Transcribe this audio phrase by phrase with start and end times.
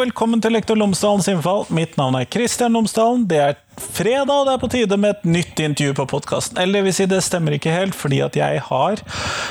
[0.00, 1.66] velkommen til Lektor Lomsdalens innfall.
[1.76, 3.26] Mitt navn er Kristian Lomsdalen.
[3.28, 6.60] Det er fredag, og det er på tide med et nytt intervju på podkasten.
[6.60, 9.02] Eller det vil si, det stemmer ikke helt, fordi at jeg har,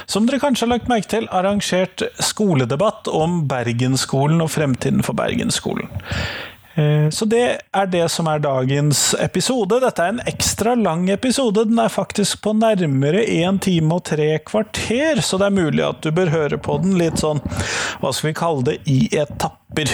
[0.09, 5.91] som dere kanskje har lagt merke til, arrangert skoledebatt om Bergensskolen og fremtiden for Bergensskolen.
[6.80, 9.80] Eh, Så det er det som er dagens episode.
[9.84, 11.66] Dette er en ekstra lang episode.
[11.67, 16.02] Den er faktisk på nærmere én time og tre kvarter, så det er mulig at
[16.05, 17.41] du bør høre på den litt sånn,
[17.99, 19.91] hva skal vi kalle det, i etapper.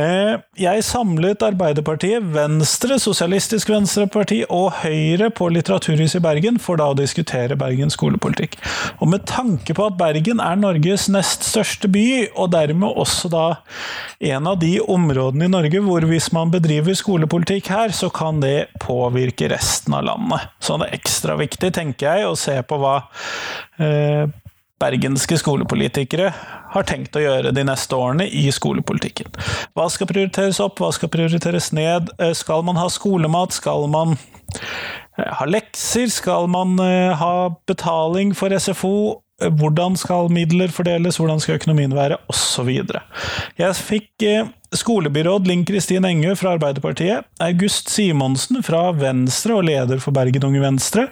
[0.00, 6.90] Eh, Jeg samlet Arbeiderpartiet, Venstre, Sosialistisk Venstreparti og Høyre på Litteraturhuset i Bergen for da
[6.92, 8.56] å diskutere Bergens skolepolitikk.
[9.00, 13.46] Og med tanke på at Bergen er Norges nest største by, og dermed også da
[14.32, 18.70] en av de områdene i Norge hvor hvis man bedriver skolepolitikk her, så kan det
[18.80, 20.52] påvirke resten av landet.
[20.60, 23.00] Så det er ekstra viktig, tenker jeg, å se på hva
[23.80, 24.28] eh,
[24.80, 26.30] bergenske skolepolitikere
[26.74, 29.32] har tenkt å gjøre de neste årene i skolepolitikken.
[29.76, 32.12] Hva skal prioriteres opp, hva skal prioriteres ned?
[32.18, 33.56] Eh, Skal man ha skolemat?
[33.56, 36.08] Skal man eh, ha lekser?
[36.12, 39.20] Skal man eh, ha betaling for SFO?
[39.40, 41.16] Hvordan skal midler fordeles?
[41.16, 42.18] Hvordan skal økonomien være?
[42.66, 43.00] Videre.
[43.56, 44.26] Jeg fikk
[44.76, 50.62] skolebyråd Linn Kristin Engø fra Arbeiderpartiet, August Simonsen fra Venstre og leder for Bergen Unge
[50.62, 51.08] Venstre,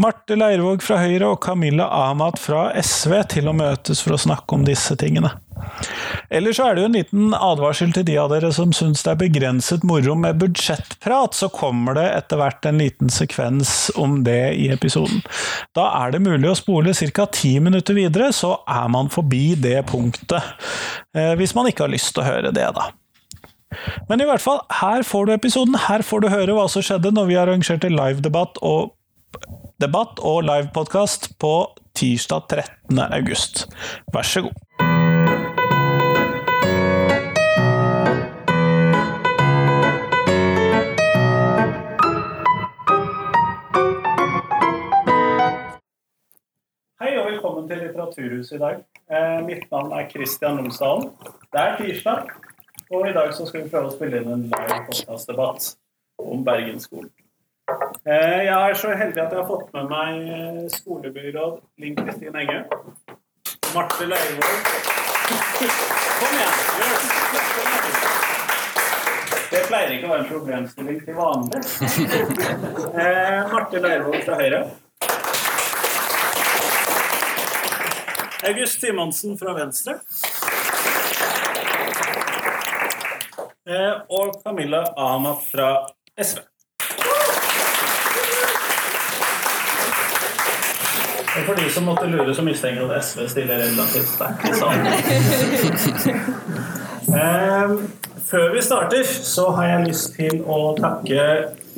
[0.00, 4.56] Marte Leirvåg fra Høyre og Camilla Ahmad fra SV til å møtes for å snakke
[4.56, 5.32] om disse tingene.
[6.30, 9.20] Ellers er det jo en liten advarsel til de av dere som syns det er
[9.20, 14.70] begrenset moro med budsjettprat, så kommer det etter hvert en liten sekvens om det i
[14.72, 15.20] episoden.
[15.76, 17.26] Da er det mulig å spole ca.
[17.26, 20.54] ti minutter videre, så er man forbi det punktet.
[21.16, 22.90] Eh, Hvis man ikke har lyst til å høre det, da.
[24.08, 25.76] Men i hvert fall, her får du episoden.
[25.88, 28.96] Her får du høre hva som skjedde når vi arrangerte livedebatt og
[29.80, 31.54] debatt og livepodkast på
[31.96, 32.98] tirsdag 13.
[32.98, 33.66] august.
[34.14, 34.58] Vær så god.
[47.00, 48.82] Hei og velkommen til Litteraturhuset i dag.
[49.10, 51.08] Eh, mitt navn er Kristian Lomsdalen.
[51.50, 52.34] Det er tirsdag,
[52.90, 55.62] og i dag så skal vi prøve å spille inn en live podkastdebatt
[56.20, 57.10] om Bergensskolen.
[58.02, 62.34] Eh, jeg er så heldig at jeg har fått med meg eh, skolebyråd Linn Kristin
[62.40, 62.58] Enge.
[63.76, 64.58] Marte Leirvoll.
[66.18, 66.54] Kom igjen!
[69.50, 71.60] Det pleier ikke å være en problemstilling til vanlig.
[72.90, 74.60] Eh, Marte Leirvoll fra Høyre.
[78.50, 79.92] August Simonsen fra Venstre.
[80.00, 80.04] Eh,
[84.08, 86.40] og Camilla Ahmad fra SV.
[91.30, 94.86] Og for de som måtte lure, så mistenker at SV stiller relativt sterkt i salen.
[97.10, 97.70] Eh,
[98.26, 101.24] før vi starter, så har jeg lyst til å takke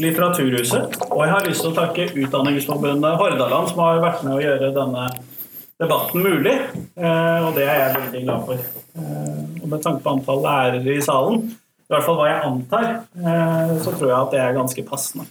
[0.03, 0.99] Litteraturhuset.
[1.07, 4.73] Og jeg har lyst til å takke Utdanningsforbundet Hordaland, som har vært med å gjøre
[4.77, 5.07] denne
[5.81, 6.55] debatten mulig.
[6.97, 8.67] Eh, og det er jeg veldig glad for.
[8.99, 11.47] Eh, og med tanke på antall lærere i salen,
[11.93, 12.89] i hvert fall hva jeg antar,
[13.21, 15.29] eh, så tror jeg at det er ganske passende.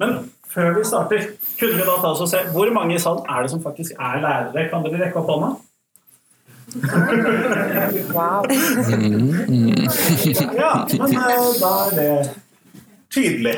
[0.00, 0.16] Men
[0.54, 3.42] før vi starter, kunne vi da ta oss og se hvor mange i salen er
[3.42, 4.68] det som faktisk er lærere?
[4.70, 5.54] Kan dere rekke opp hånda?
[8.14, 8.46] Wow.
[10.58, 12.30] Ja, men eh, da er det
[13.14, 13.56] tydelig.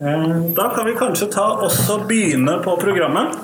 [0.00, 3.38] Eh, Da kan vi kanskje ta også begynne på programmet.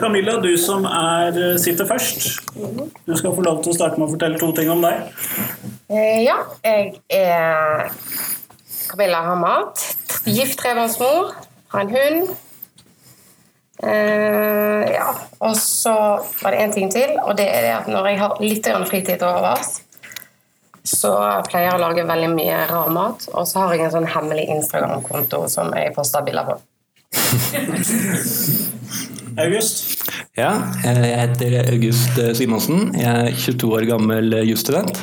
[0.00, 2.26] Camilla, du som er, sitter først.
[3.06, 5.08] Du skal få lov til å starte med å fortelle to ting om deg.
[5.90, 7.90] Eh, Ja, jeg er
[8.88, 9.76] Camilla Hamad.
[10.24, 11.34] Gift trebarnsmor.
[11.68, 12.36] Har en hund.
[13.82, 15.08] Eh, ja,
[15.40, 15.94] og så
[16.42, 19.18] var det én ting til, og det er det at når jeg har litt fritid
[19.18, 19.80] til overs,
[20.84, 21.10] så
[21.48, 23.26] pleier jeg å lage veldig mye rar mat.
[23.34, 26.56] Og så har jeg en sånn hemmelig Instagram-konto som jeg poster bilder på.
[29.44, 30.04] August.
[30.38, 30.52] Ja,
[30.84, 32.92] jeg heter August Simonsen.
[32.94, 35.02] Jeg er 22 år gammel jusstudent.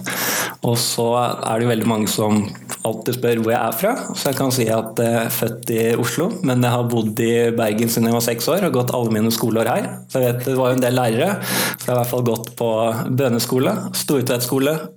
[0.62, 2.44] Og så er det jo veldig mange som
[2.86, 3.94] alltid spør hvor jeg er fra.
[4.14, 7.32] Så jeg kan si at jeg er født i Oslo, men jeg har bodd i
[7.58, 9.90] Bergen siden jeg var seks år og gått alle mine skoleår her.
[10.12, 11.32] Så jeg vet det var jo en del lærere.
[11.42, 12.70] Så jeg har i hvert fall gått på
[13.22, 14.50] bønneskole, Stortvedt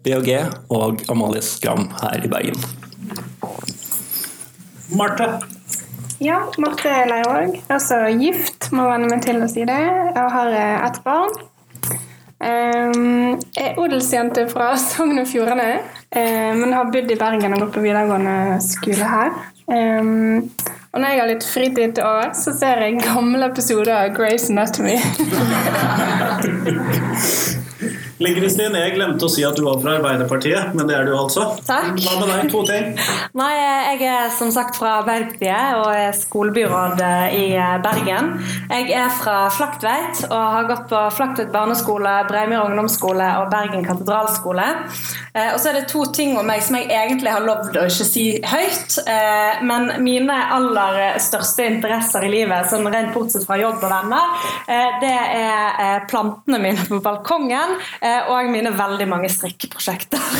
[0.05, 0.37] BHG
[0.75, 2.61] og Amalie Skram her i Bergen.
[4.95, 5.31] Marte.
[6.23, 7.57] Ja, Marte Leirvåg.
[7.73, 9.81] Altså gift, må venne meg til å si det.
[9.81, 11.33] Jeg har eh, ett barn.
[12.45, 15.81] Jeg er odelsjente fra Sogn og Fjordane,
[16.13, 19.35] eh, men har bodd i Bergen og gått på videregående skole her.
[19.65, 20.51] Um,
[20.93, 24.53] og når jeg har litt fritid til overs, så ser jeg gamle episoder av Grace
[24.53, 25.01] Anatomy.
[28.23, 31.17] Linn Kristin, jeg glemte å si at du var fra Arbeiderpartiet, men det er du
[31.19, 31.49] altså.
[31.67, 31.97] Takk.
[31.99, 32.51] Hva med deg?
[32.53, 32.93] To ting.
[33.35, 37.03] Nei, jeg er som sagt fra Arbeiderpartiet og er skolebyråd
[37.35, 37.45] i
[37.83, 38.31] Bergen.
[38.71, 44.69] Jeg er fra Flaktveit og har gått på Flaktveit barneskole, Breimyr ungdomsskole og Bergen katedralskole.
[45.35, 47.89] Eh, og så er det to ting om meg som jeg egentlig har lovd å
[47.91, 49.01] ikke si høyt.
[49.11, 54.39] eh, Men mine aller største interesser i livet, sånn rent bortsett fra jobb og venner,
[54.71, 60.21] eh, det er eh, plantene mine på balkongen eh, og mine veldig mange strikkeprosjekter.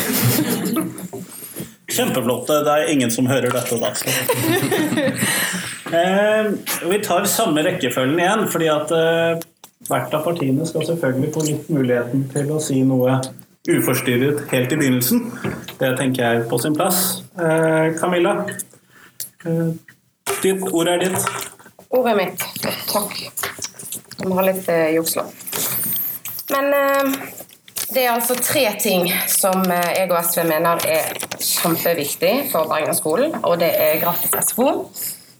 [1.95, 2.47] Kjempeflott.
[2.47, 3.91] Det er ingen som hører dette da.
[5.95, 6.51] eh,
[6.89, 9.43] vi tar samme rekkefølgen igjen, fordi at eh,
[9.89, 13.19] hvert av partiene skal selvfølgelig få litt muligheten til å si noe
[13.69, 15.23] uforstyrret helt i begynnelsen.
[15.79, 17.21] Det tenker jeg er på sin plass.
[17.37, 18.33] Eh, Camilla,
[19.45, 19.71] eh,
[20.41, 21.29] ditt ord er ditt.
[21.95, 22.45] Ordet mitt.
[22.89, 23.13] Takk.
[24.15, 24.97] Jeg må ha litt eh.
[26.51, 27.15] Men eh,
[27.93, 33.35] det er altså tre ting som eh, jeg og SV mener er kjempeviktig for Bergensskolen.
[33.45, 34.71] Og det er gratis SFO,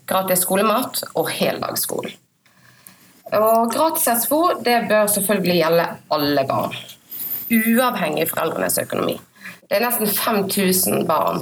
[0.09, 2.13] gratis skolemat og heldagsskolen.
[3.33, 6.75] Og gratis SFO det bør selvfølgelig gjelde alle barn.
[7.49, 9.17] Uavhengig foreldrenes økonomi.
[9.65, 11.41] Det er nesten 5000 barn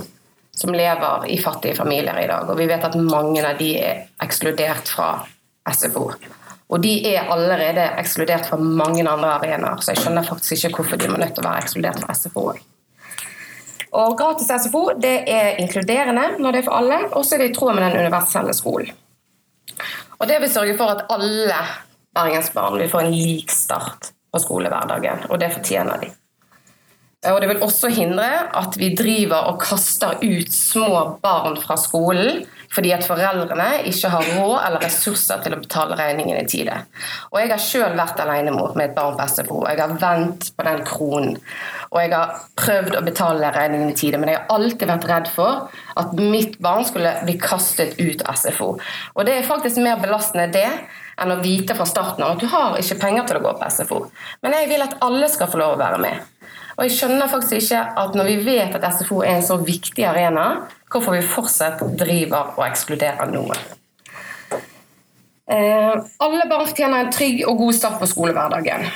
[0.56, 4.04] som lever i fattige familier i dag, og vi vet at mange av de er
[4.24, 5.10] ekskludert fra
[5.74, 6.12] SFO.
[6.74, 10.98] Og de er allerede ekskludert fra mange andre arenaer, så jeg skjønner faktisk ikke hvorfor
[10.98, 12.48] de må nødt til å være ekskludert fra SFO.
[13.94, 17.52] Og gratis SFO det er inkluderende når det er for alle, og så er det
[17.52, 18.90] i tråd med den universelle skolen.
[20.18, 21.62] Og det vil sørge for at alle
[22.16, 26.10] bergensbarn vil få en lik start på skolehverdagen, og det fortjener de.
[27.30, 28.26] Og det vil også hindre
[28.60, 32.42] at vi driver og kaster ut små barn fra skolen
[32.74, 36.80] fordi at foreldrene ikke har råd eller ressurser til å betale regningen i tide.
[37.32, 39.60] Og jeg har sjøl vært alenemor med et barn på SFO.
[39.62, 41.38] og Jeg har vent på den kronen.
[41.94, 45.30] Og jeg har prøvd å betale regningen i tide, men jeg har alltid vært redd
[45.30, 45.70] for
[46.02, 48.74] at mitt barn skulle bli kastet ut av SFO.
[49.14, 50.70] Og det er faktisk mer belastende det
[51.22, 53.70] enn å vite fra starten av at du har ikke penger til å gå på
[53.70, 54.00] SFO.
[54.42, 56.33] Men jeg vil at alle skal få lov å være med.
[56.78, 60.06] Og jeg skjønner faktisk ikke at når vi vet at SFO er en så viktig
[60.10, 60.48] arena,
[60.92, 63.58] hvorfor vi fortsatt driver og ekskluderer noen.
[65.54, 68.88] Eh, alle barn fortjener en trygg og god start på skolehverdagen.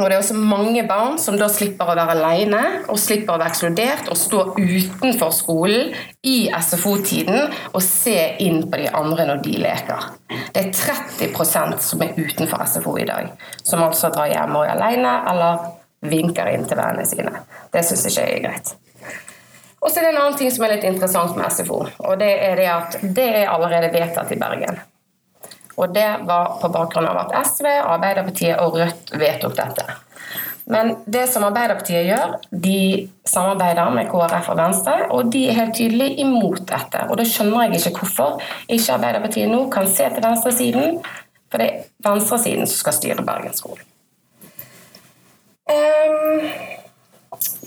[0.00, 3.40] Og det er også mange barn som da slipper å være alene og slipper å
[3.40, 5.90] være ekskludert og stå utenfor skolen
[6.24, 10.06] i SFO-tiden og se inn på de andre når de leker.
[10.54, 13.28] Det er 30% som er utenfor SFO i dag,
[13.60, 15.68] som altså drar hjem og er alene eller
[16.00, 17.42] vinker inn til vennene sine.
[17.72, 18.74] Det syns ikke jeg er greit.
[19.80, 22.30] Og så er det en annen ting som er litt interessant med SFO, og det
[22.44, 24.80] er det at det er allerede vedtatt i Bergen.
[25.80, 29.86] Og det var på bakgrunn av at SV, Arbeiderpartiet og Rødt vedtok dette.
[30.70, 35.74] Men det som Arbeiderpartiet gjør, de samarbeider med KrF og Venstre, og de er helt
[35.78, 37.06] tydelig imot dette.
[37.08, 41.00] Og da skjønner jeg ikke hvorfor ikke Arbeiderpartiet nå kan se til venstresiden,
[41.50, 43.82] for det er venstresiden som skal styre Bergensskolen.
[45.70, 46.50] Um,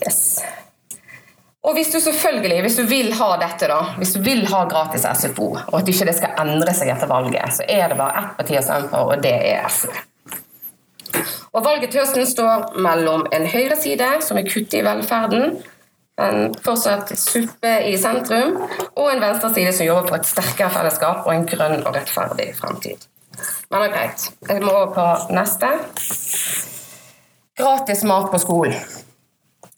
[0.03, 0.43] yes.
[1.63, 5.05] Og hvis du selvfølgelig, hvis du vil ha dette, da, hvis du vil ha gratis
[5.07, 8.33] SFO, og at ikke det skal endre seg etter valget, så er det bare ett
[8.39, 9.93] parti å stemme på, og det er SV.
[11.53, 15.59] Og Valget til høsten står mellom en høyreside som vil kutte i velferden,
[16.21, 18.57] en fortsatt suppe i sentrum,
[18.97, 23.07] og en venstreside som jobber for et sterkere fellesskap og en grønn og rettferdig fremtid.
[23.69, 24.27] Men det er greit.
[24.49, 25.69] Jeg må over på neste.
[27.57, 28.77] Gratis mat på skolen.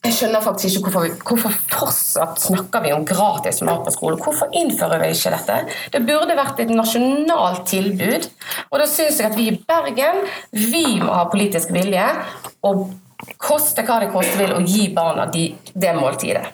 [0.06, 4.20] Jeg skjønner faktisk ikke hvorfor, vi, hvorfor fortsatt snakker vi om gratis mat på skolen.
[4.22, 5.56] Hvorfor innfører vi ikke dette?
[5.92, 8.28] Det burde vært et nasjonalt tilbud.
[8.70, 10.22] Og da syns jeg at vi i Bergen
[10.54, 12.06] vi må ha politisk vilje
[12.68, 12.86] og
[13.40, 16.46] koste hva det koste vil å gi barna de, det måltidet.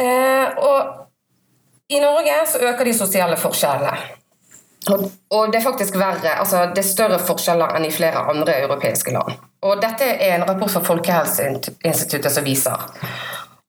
[0.00, 4.19] Eh, og i Norge så øker de sosiale forskjellene.
[4.90, 9.14] Og det er faktisk verre, altså det er større forskjeller enn i flere andre europeiske
[9.14, 9.38] land.
[9.66, 12.88] Og Dette er en rapport fra Folkehelseinstituttet som viser.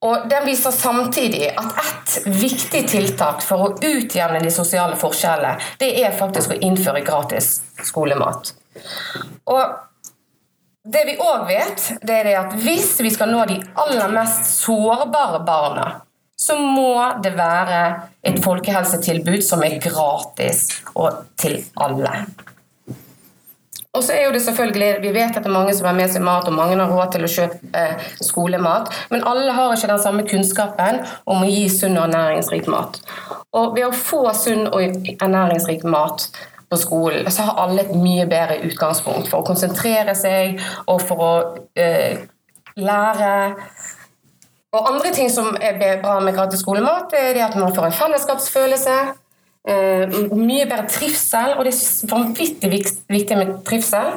[0.02, 5.92] Og Den viser samtidig at ett viktig tiltak for å utjevne de sosiale forskjellene, det
[6.02, 8.54] er faktisk å innføre gratis skolemat.
[9.46, 9.62] Og
[10.82, 15.44] det vi òg vet, det er at hvis vi skal nå de aller mest sårbare
[15.46, 15.86] barna,
[16.42, 17.82] så må det være
[18.26, 22.24] et folkehelsetilbud som er gratis og til alle.
[23.92, 26.08] Og så er jo det selvfølgelig, Vi vet at det er mange som har med
[26.08, 29.90] seg mat, og mange har råd til å kjøpe eh, skolemat, men alle har ikke
[29.90, 32.96] den samme kunnskapen om å gi sunn og ernæringsrik mat.
[33.52, 36.24] Og ved å få sunn og ernæringsrik mat
[36.72, 40.56] på skolen, så har alle et mye bedre utgangspunkt for å konsentrere seg
[40.86, 41.32] og for å
[41.76, 42.24] eh,
[42.80, 43.34] lære.
[44.72, 48.94] Og andre ting som er bra med gratis skolemat, er at man får en fellesskapsfølelse.
[49.68, 54.08] Eh, mye bedre trivsel, og det er vanvittig viktig med trivsel.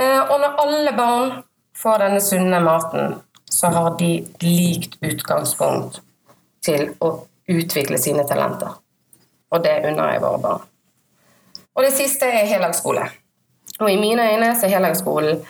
[0.00, 1.32] Eh, og når alle barn
[1.78, 3.14] får denne sunne maten,
[3.50, 4.10] så har de
[4.42, 6.02] likt utgangspunkt
[6.66, 7.14] til å
[7.50, 8.74] utvikle sine talenter.
[9.50, 10.68] Og det unner jeg våre barn.
[11.78, 13.06] Og det siste er heldagsskole.
[13.80, 15.40] Og i mine øyne så er heldagsskolen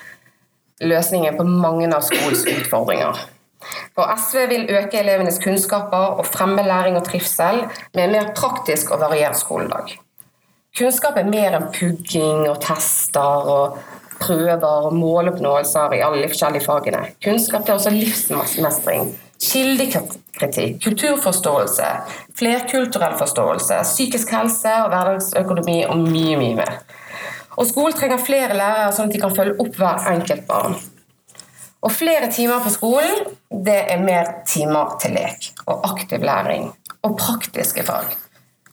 [0.80, 3.18] løsningen på mange av skolens utfordringer.
[3.94, 8.90] For SV vil øke elevenes kunnskaper og fremme læring og trivsel med en mer praktisk
[8.90, 9.96] og variert skoledag.
[10.78, 13.80] Kunnskap er mer enn pugging og tester og
[14.20, 17.02] prøver og måloppnåelser i alle de forskjellige fagene.
[17.24, 19.10] Kunnskap er også livsmestring,
[19.40, 21.88] kildekritikk, kulturforståelse,
[22.38, 26.80] flerkulturell forståelse, psykisk helse og hverdagsøkonomi og mye, mye mer.
[27.58, 30.78] Og Skolen trenger flere lærere, sånn at de kan følge opp hver enkelt barn.
[31.80, 36.68] Og Flere timer på skolen det er mer timer til lek og aktiv læring
[37.06, 38.12] og praktiske fag.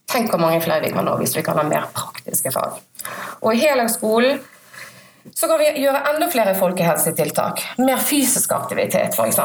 [0.08, 2.78] Tenk hvor mange flere vi kan nå hvis vi kan ha mer praktiske fag.
[3.42, 4.40] Og I heldagsskolen
[5.36, 7.64] så kan vi gjøre enda flere folkehelsetiltak.
[7.84, 9.40] Mer fysisk aktivitet, f.eks.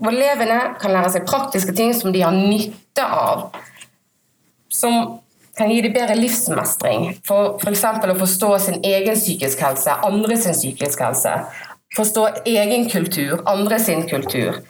[0.00, 3.50] Hvor elevene kan lære seg praktiske ting som de har nytte av.
[4.70, 5.18] Som
[5.58, 7.10] kan gi dem bedre livsmestring.
[7.26, 7.84] For f.eks.
[7.84, 11.34] å forstå sin egen psykisk helse, andre sin psykisk helse.
[11.96, 14.60] Forstå egen kultur, andre sin kultur.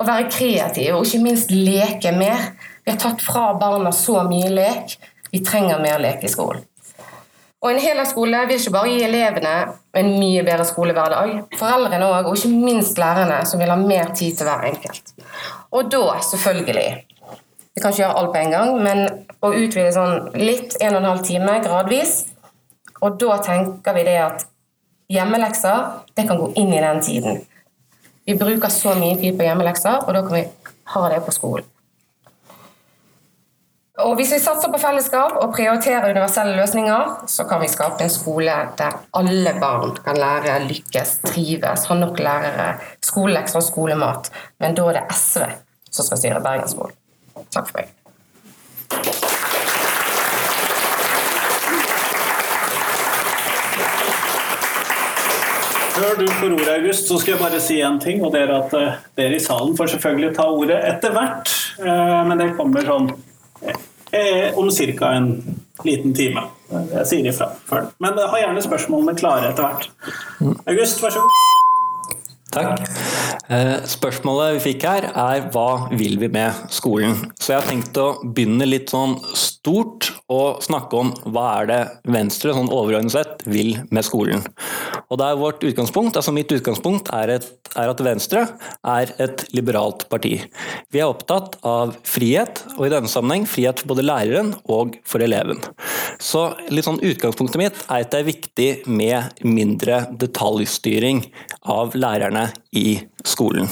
[0.00, 2.54] Å være kreativ og ikke minst leke mer.
[2.84, 4.96] Vi har tatt fra barna så mye lek.
[5.30, 6.64] Vi trenger mer lek i skolen.
[7.60, 9.54] Og En heldagsskole vil ikke bare gi elevene
[10.00, 14.38] en mye bedre skolehverdag, foreldrene òg, og ikke minst lærerne, som vil ha mer tid
[14.38, 15.12] til hver enkelt.
[15.76, 17.06] Og da, selvfølgelig
[17.70, 18.98] Vi kan ikke gjøre alt på en gang, men
[19.46, 22.14] å utvide sånn litt, en og en halv time gradvis.
[23.00, 24.42] Og da tenker vi det at
[25.10, 27.42] hjemmelekser det kan gå inn i den tiden.
[28.26, 30.46] Vi bruker så mye tid på hjemmelekser, og da kan vi
[30.94, 31.66] ha det på skolen.
[34.00, 38.12] Og Hvis vi satser på fellesskap og prioriterer universelle løsninger, så kan vi skape en
[38.12, 42.74] skole der alle barn kan lære, lykkes, trives, ha nok lærere,
[43.04, 44.32] skolelekser og skolemat.
[44.60, 45.48] Men da er det SV
[45.90, 46.96] som skal styre Bergensskolen.
[47.52, 49.19] Takk for meg.
[56.00, 58.22] Før du får ordet, August, så skal jeg bare si en ting.
[58.24, 61.52] og det er at uh, Dere i salen får selvfølgelig ta ordet etter hvert,
[61.84, 63.10] uh, men det kommer sånn
[64.10, 65.12] Eh, om ca.
[65.12, 66.42] en liten time.
[66.70, 67.92] Jeg sier ifra før.
[68.02, 69.86] Men ha gjerne spørsmålene klare etter hvert.
[70.66, 71.36] August, vær så god.
[72.50, 72.82] Takk.
[73.54, 77.14] Eh, spørsmålet vi fikk her er hva vil vi med skolen?
[77.38, 81.80] Så jeg har tenkt å begynne litt sånn stort og snakke om hva er det
[82.10, 84.42] Venstre sånn overordnet sett vil med skolen.
[85.10, 88.44] Og det er vårt utgangspunkt, altså Mitt utgangspunkt er, et, er, at Venstre
[88.86, 90.36] er et liberalt parti.
[90.94, 95.24] Vi er opptatt av frihet, og i denne sammenheng frihet for både læreren og for
[95.26, 95.58] eleven.
[96.22, 101.24] Så litt sånn Utgangspunktet mitt er at det er viktig med mindre detaljstyring
[101.66, 103.66] av lærerne i skolen.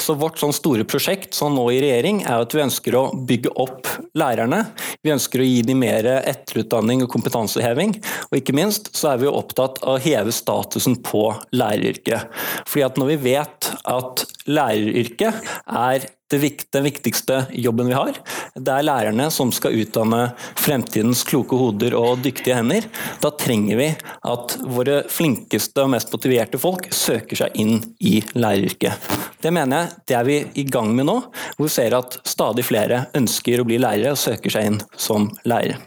[0.00, 3.52] Så Vårt sånn store prosjekt sånn nå i regjering er at vi ønsker å bygge
[3.62, 3.88] opp
[4.18, 4.64] lærerne.
[5.04, 7.94] Vi ønsker å gi dem mer etterutdanning og kompetanseheving.
[8.30, 10.63] Og ikke minst så er vi opptatt av å heve statusen
[11.04, 12.28] på læreryrket.
[12.66, 15.34] Fordi at når vi vet at læreryrket
[15.66, 18.16] er den viktigste jobben vi har.
[18.54, 22.86] Det er lærerne som skal utdanne fremtidens kloke hoder og dyktige hender.
[23.22, 23.88] Da trenger vi
[24.32, 29.10] at våre flinkeste og mest motiverte folk søker seg inn i læreryrket.
[29.42, 31.18] Det mener jeg det er vi i gang med nå,
[31.56, 35.30] hvor vi ser at stadig flere ønsker å bli lærere og søker seg inn som
[35.44, 35.78] lærere.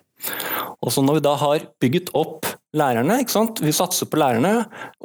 [0.82, 2.46] Og så Når vi da har bygget opp
[2.78, 3.62] lærerne, ikke sant?
[3.64, 4.54] vi satser på lærerne,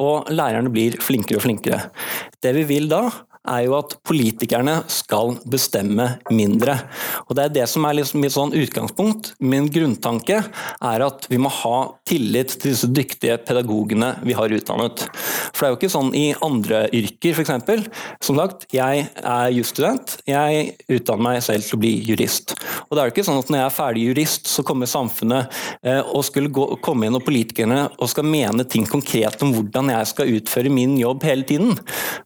[0.02, 1.80] og lærerne blir flinkere og flinkere.
[2.42, 3.06] Det vi vil da,
[3.48, 6.76] er jo at politikerne skal bestemme mindre.
[7.26, 9.32] Og Det er det som er liksom mitt sånn utgangspunkt.
[9.42, 11.76] Min grunntanke er at vi må ha
[12.08, 15.04] tillit til disse dyktige pedagogene vi har utdannet.
[15.52, 17.88] For det er jo ikke sånn i andre yrker, f.eks.
[18.22, 20.16] Som sagt, jeg er jusstudent.
[20.28, 22.54] Jeg utdanner meg selv til å bli jurist.
[22.88, 25.62] Og det er jo ikke sånn at når jeg er ferdig jurist, så kommer samfunnet
[25.82, 29.92] eh, og skulle gå, komme inn og politikerne og skal mene ting konkret om hvordan
[29.94, 31.76] jeg skal utføre min jobb hele tiden.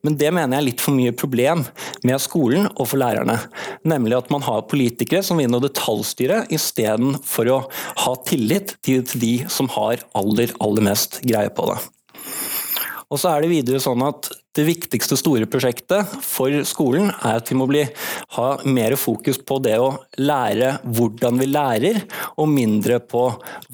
[0.07, 1.65] Men det mener jeg er litt for mye mye problem
[2.07, 3.39] med skolen og for lærerne.
[3.89, 7.61] Nemlig at man har politikere som vil inn og detaljstyre, istedenfor å
[8.05, 11.79] ha tillit til de som har aller, aller mest greie på det.
[13.07, 17.51] Og så er det videre sånn at det viktigste store prosjektet for skolen er at
[17.51, 17.83] vi må bli,
[18.37, 22.01] ha mer fokus på det å lære hvordan vi lærer,
[22.41, 23.27] og mindre på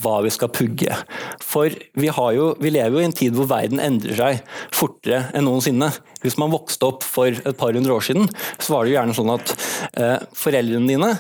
[0.03, 0.97] hva vi skal pugge.
[1.43, 5.47] For vi, jo, vi lever jo i en tid hvor verden endrer seg fortere enn
[5.47, 5.93] noensinne.
[6.23, 9.17] Hvis man vokste opp for et par hundre år siden, så var det jo gjerne
[9.19, 9.55] sånn at
[9.99, 11.13] eh, foreldrene dine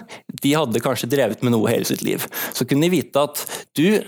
[0.42, 2.26] de hadde kanskje drevet med noe hele sitt liv.
[2.54, 3.42] Så kunne de vite at
[3.78, 4.02] du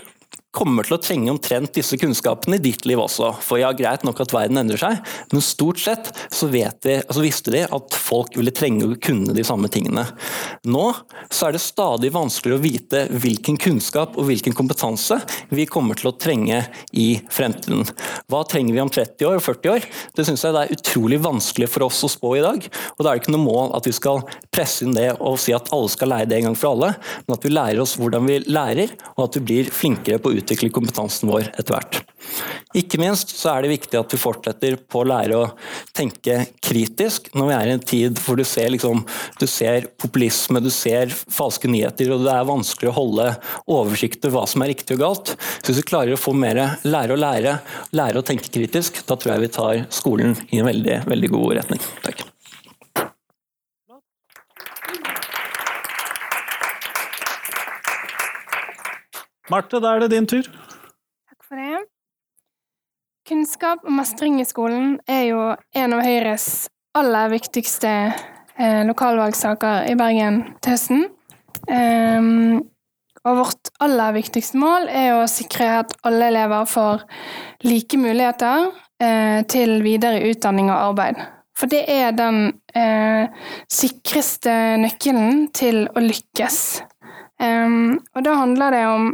[0.55, 3.33] kommer til å trenge omtrent disse kunnskapene i ditt liv også.
[3.43, 5.01] For ja, greit nok at verden endrer seg,
[5.33, 6.63] men stort sett så de,
[7.01, 10.05] altså visste de at folk ville trenge å kunne de samme tingene.
[10.67, 10.85] Nå
[11.33, 15.19] så er det stadig vanskeligere å vite hvilken kunnskap og hvilken kompetanse
[15.55, 16.61] vi kommer til å trenge
[16.95, 17.83] i fremtiden.
[18.31, 19.87] Hva trenger vi om 30 år og 40 år?
[20.15, 22.69] Det syns jeg det er utrolig vanskelig for oss å spå i dag.
[22.95, 25.55] Og da er det ikke noe mål at vi skal presse inn det og si
[25.55, 26.93] at alle skal lære det en gang for alle,
[27.25, 30.37] men at vi lærer oss hvordan vi lærer, og at vi blir flinkere på å
[30.45, 32.01] utvikle kompetansen vår etter hvert.
[32.75, 35.45] Ikke minst så er det viktig at vi fortsetter på å lære å
[35.95, 39.03] tenke kritisk når vi er i en tid hvor du ser, liksom,
[39.39, 43.29] du ser populisme, du ser falske nyheter, og det er vanskelig å holde
[43.71, 45.35] oversikt over hva som er riktig og galt.
[45.61, 47.57] Så hvis vi klarer å få mer lære å lære,
[47.95, 51.59] lære å tenke kritisk, da tror jeg vi tar skolen i en veldig, veldig god
[51.61, 51.91] retning.
[52.05, 52.34] Takk.
[59.51, 60.47] Marte, da er det din tur.
[61.29, 61.83] Takk for det.
[63.25, 65.41] Kunnskap og mestring i skolen er jo
[65.77, 71.05] en av Høyres aller viktigste eh, lokalvalgsaker i Bergen til høsten.
[71.65, 72.63] Um,
[73.25, 77.05] og vårt aller viktigste mål er å sikre at alle elever får
[77.65, 78.69] like muligheter
[79.01, 81.21] eh, til videre utdanning og arbeid.
[81.57, 83.31] For det er den eh,
[83.71, 86.59] sikreste nøkkelen til å lykkes.
[87.41, 89.07] Um, og da handler det om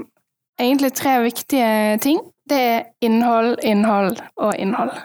[0.61, 2.21] egentlig tre viktige ting.
[2.49, 4.95] Det er innhold, innhold og innhold.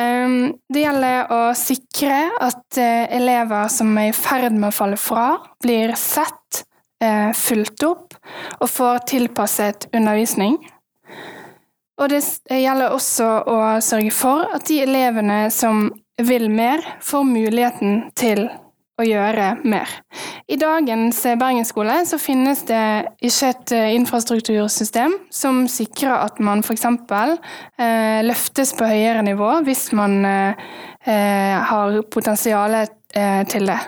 [0.00, 4.98] Ehm, det gjelder å sikre at eh, elever som er i ferd med å falle
[4.98, 5.26] fra,
[5.62, 6.64] blir sett,
[7.02, 8.16] eh, fulgt opp
[8.58, 10.58] og får tilpasset undervisning.
[11.94, 15.86] Og det gjelder også å sørge for at de elevene som
[16.18, 18.48] vil mer, får muligheten til
[19.00, 19.90] å gjøre mer.
[20.46, 22.82] I dagens Bergensskole så finnes det
[23.24, 26.84] ikke et eh, infrastruktursystem som sikrer at man f.eks.
[26.84, 30.70] Eh, løftes på høyere nivå hvis man eh,
[31.06, 33.80] eh har potensial eh, til det.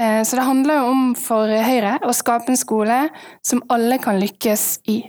[0.00, 2.98] Eh, så det handler jo om for Høyre å skape en skole
[3.44, 5.02] som alle kan lykkes i.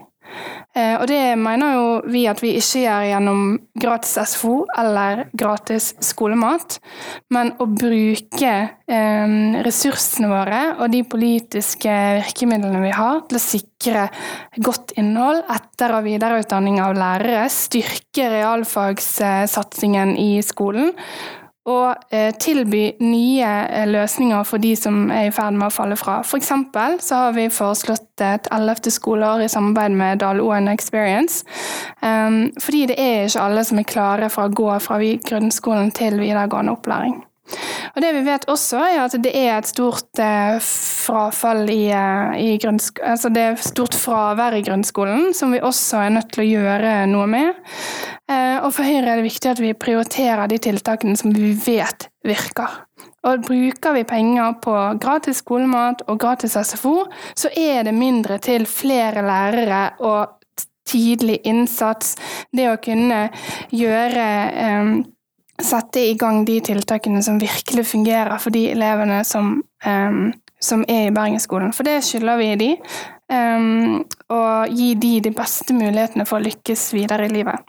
[0.78, 3.44] Eh, og det mener jo vi at vi ikke gjør gjennom
[3.80, 6.78] gratis SFO eller gratis skolemat,
[7.34, 14.08] men å bruke eh, ressursene våre og de politiske virkemidlene vi har til å sikre
[14.63, 20.94] godt innhold, etter- og videreutdanning av lærere, styrke realfagssatsingen i skolen
[21.67, 25.97] og eh, tilby nye eh, løsninger for de som er i ferd med å falle
[25.99, 26.21] fra.
[26.23, 31.43] For så har vi foreslått et ellevte skoleår i samarbeid med Dal ON Experience.
[32.01, 36.19] Um, fordi det er ikke alle som er klare for å gå fra grunnskolen til
[36.21, 37.19] videregående opplæring.
[37.96, 42.36] Og det vi vet også, er at det er et stort eh, frafall i, eh,
[42.44, 46.50] i Altså det er stort fravær i grunnskolen, som vi også er nødt til å
[46.50, 47.64] gjøre noe med.
[48.30, 52.10] Eh, og for Høyre er det viktig at vi prioriterer de tiltakene som vi vet
[52.28, 52.84] virker.
[53.28, 58.68] Og bruker vi penger på gratis skolemat og gratis SFO, så er det mindre til
[58.70, 60.38] flere lærere og
[60.88, 62.16] tidlig innsats.
[62.56, 63.28] Det å kunne
[63.76, 64.28] gjøre
[65.63, 70.26] sette i gang de tiltakene som virkelig fungerer for de elevene som, um,
[70.62, 71.74] som er i Bergensskolen.
[71.74, 72.72] For det skylder vi de.
[73.28, 77.60] Um, og gi de de beste mulighetene for å lykkes videre i livet.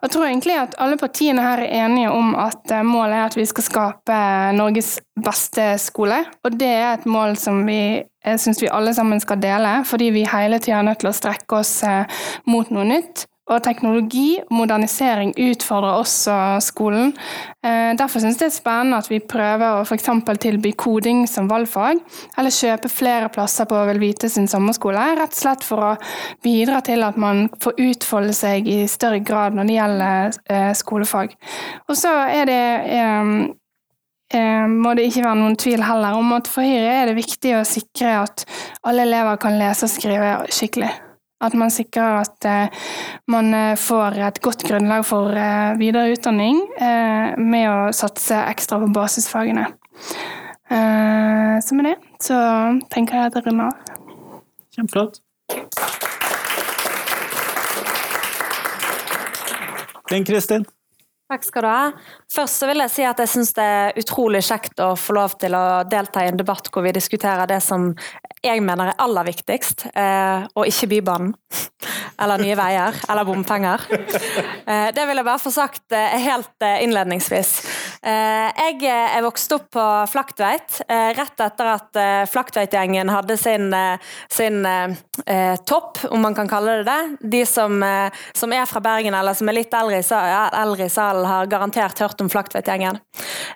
[0.00, 3.36] Jeg tror egentlig at alle partiene her er enige om at eh, målet er at
[3.36, 4.18] vi skal skape
[4.56, 6.22] Norges beste skole.
[6.44, 8.06] Og det er et mål som vi
[8.40, 11.60] syns vi alle sammen skal dele, fordi vi hele tida er nødt til å strekke
[11.60, 13.26] oss eh, mot noe nytt.
[13.46, 17.12] Og teknologi og modernisering utfordrer også skolen.
[17.62, 20.08] Eh, derfor synes det er spennende at vi prøver å f.eks.
[20.42, 22.00] tilby koding som valgfag,
[22.38, 25.92] eller kjøpe flere plasser på Velvite sin sommerskole, rett og slett for å
[26.42, 31.38] bidra til at man får utfolde seg i større grad når det gjelder eh, skolefag.
[31.86, 32.60] Og så er det
[32.98, 37.54] eh, må det ikke være noen tvil heller om at for Høyre er det viktig
[37.60, 38.42] å sikre at
[38.82, 41.05] alle elever kan lese og skrive skikkelig.
[41.44, 42.84] At man sikrer at eh,
[43.28, 46.62] man eh, får et godt grunnlag for eh, videre utdanning
[47.36, 49.66] med å satse ekstra på basisfagene.
[50.66, 51.94] Så med det
[52.24, 52.36] så
[52.90, 54.40] tenker jeg at jeg runder av.
[54.74, 55.20] Kjempeflott.
[60.10, 60.66] Linn Kristin.
[61.26, 61.86] Takk skal du ha.
[62.30, 65.56] Først vil jeg si at jeg syns det er utrolig kjekt å få lov til
[65.58, 67.88] å delta i en debatt hvor vi diskuterer det som
[68.44, 71.34] jeg mener er aller viktigst, eh, og ikke Bybanen.
[72.22, 73.82] Eller Nye Veier, eller bompenger.
[74.66, 77.50] Eh, det vil jeg bare få sagt eh, helt eh, innledningsvis.
[78.06, 83.72] Eh, jeg er vokst opp på Flaktveit, eh, rett etter at eh, Flaktveit-gjengen hadde sin,
[83.74, 83.98] eh,
[84.30, 84.94] sin eh,
[85.26, 87.30] eh, topp, om man kan kalle det det.
[87.34, 90.92] De som, eh, som er fra Bergen, eller som er litt eldre i, eldre i
[90.92, 93.00] salen, har garantert hørt om Flaktveit-gjengen.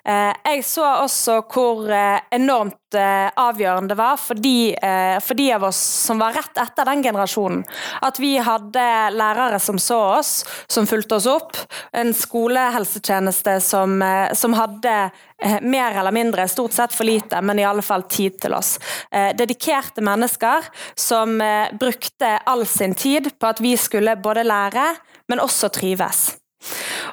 [0.03, 5.39] Eh, jeg så også hvor eh, enormt eh, avgjørende det var for de, eh, for
[5.39, 7.63] de av oss som var rett etter den generasjonen,
[8.03, 8.85] at vi hadde
[9.15, 10.33] lærere som så oss,
[10.71, 11.55] som fulgte oss opp,
[11.95, 17.59] en skolehelsetjeneste som, eh, som hadde eh, mer eller mindre, stort sett for lite, men
[17.59, 18.77] i alle fall tid til oss.
[19.11, 24.87] Eh, dedikerte mennesker som eh, brukte all sin tid på at vi skulle både lære,
[25.29, 26.31] men også trives.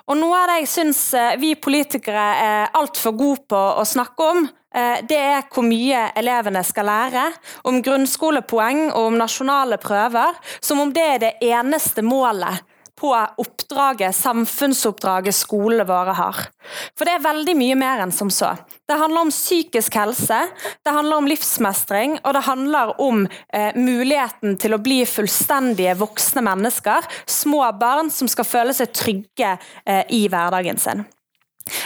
[0.09, 1.03] Og noe av det jeg syns
[1.41, 4.49] vi politikere er altfor gode på å snakke om,
[5.09, 7.23] det er hvor mye elevene skal lære,
[7.65, 12.61] om grunnskolepoeng og om nasjonale prøver, som om det er det eneste målet
[12.99, 16.41] på oppdraget, samfunnsoppdraget skolene våre har.
[16.99, 18.55] For det er veldig mye mer enn som så.
[18.89, 20.41] Det handler om psykisk helse,
[20.85, 26.45] det handler om livsmestring, og det handler om eh, muligheten til å bli fullstendige voksne
[26.47, 31.07] mennesker, små barn som skal føle seg trygge eh, i hverdagen sin.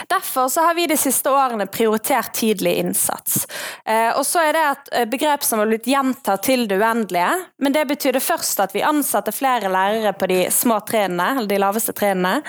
[0.09, 3.47] Derfor har vi de siste årene prioritert tidlig innsats.
[3.85, 7.31] Eh, og så er det et eh, begrep som har blitt gjentatt til det uendelige,
[7.63, 11.61] men det betydde først at vi ansatte flere lærere på de små trinnene, eller de
[11.61, 12.41] laveste trinnene,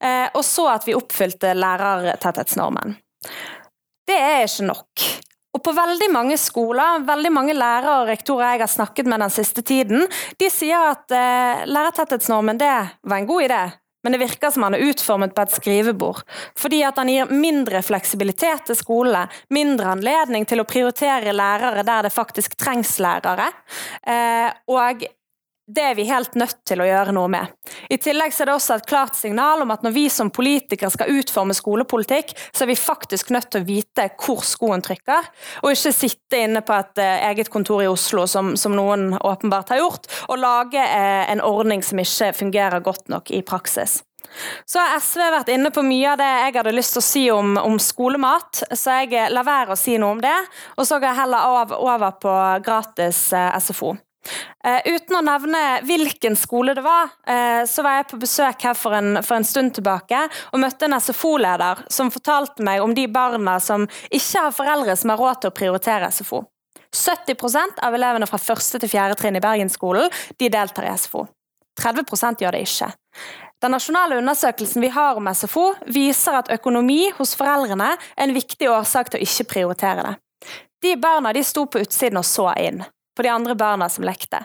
[0.00, 2.96] eh, og så at vi oppfylte lærertetthetsnormen.
[4.08, 5.10] Det er ikke nok.
[5.52, 9.32] Og på veldig mange skoler, veldig mange lærere og rektorer jeg har snakket med den
[9.32, 10.06] siste tiden,
[10.40, 11.12] de sier at
[11.68, 12.72] lærertetthetsnormen det
[13.04, 13.60] var en god idé,
[14.02, 16.22] men det virker som han er utformet på et skrivebord.
[16.58, 22.08] Fordi at han gir mindre fleksibilitet til skolene, mindre anledning til å prioritere lærere der
[22.08, 23.48] det faktisk trengs lærere.
[24.02, 25.06] Eh, og
[25.66, 27.52] det er vi helt nødt til å gjøre noe med.
[27.92, 31.12] I tillegg er det også et klart signal om at når vi som politikere skal
[31.14, 35.30] utforme skolepolitikk, så er vi faktisk nødt til å vite hvor skoen trykker,
[35.62, 39.70] og ikke sitte inne på et eh, eget kontor i Oslo, som, som noen åpenbart
[39.74, 44.00] har gjort, og lage eh, en ordning som ikke fungerer godt nok i praksis.
[44.66, 47.26] Så har SV vært inne på mye av det jeg hadde lyst til å si
[47.30, 50.38] om, om skolemat, så jeg eh, lar være å si noe om det,
[50.74, 53.28] og så går jeg heller over på gratis
[53.62, 53.94] SFO.
[54.64, 58.76] Eh, uten å nevne hvilken skole det var, eh, så var jeg på besøk her
[58.78, 60.20] for en, for en stund tilbake
[60.52, 65.10] og møtte en SFO-leder som fortalte meg om de barna som ikke har foreldre som
[65.10, 66.44] har råd til å prioritere SFO.
[66.94, 71.26] 70% av elevene fra første til fjerde trinn i Bergensskolen de deltar i SFO.
[71.82, 72.92] 30% gjør det ikke.
[73.62, 78.68] Den nasjonale undersøkelsen vi har om SFO, viser at økonomi hos foreldrene er en viktig
[78.70, 80.16] årsak til å ikke prioritere det.
[80.82, 82.82] De barna de sto på utsiden og så inn
[83.16, 84.44] på de andre barna som lekte.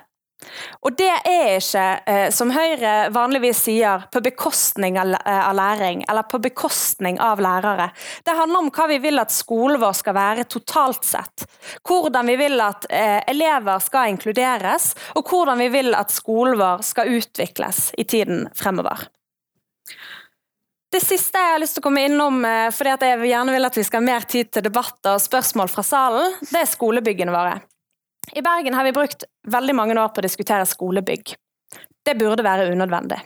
[0.86, 6.28] Og det er ikke, eh, som Høyre vanligvis sier, på bekostning av eh, læring, eller
[6.30, 7.90] på bekostning av lærere.
[8.24, 11.48] Det handler om hva vi vil at skolen vår skal være totalt sett.
[11.88, 16.86] Hvordan vi vil at eh, elever skal inkluderes, og hvordan vi vil at skolen vår
[16.86, 19.08] skal utvikles i tiden fremover.
[20.94, 23.84] Det siste jeg har lyst til å komme innom, fordi jeg gjerne vil at vi
[23.84, 27.58] skal ha mer tid til debatter og spørsmål fra salen, det er skolebyggene våre.
[28.36, 31.36] I Bergen har vi brukt veldig mange år på å diskutere skolebygg.
[32.06, 33.20] Det burde være unødvendig.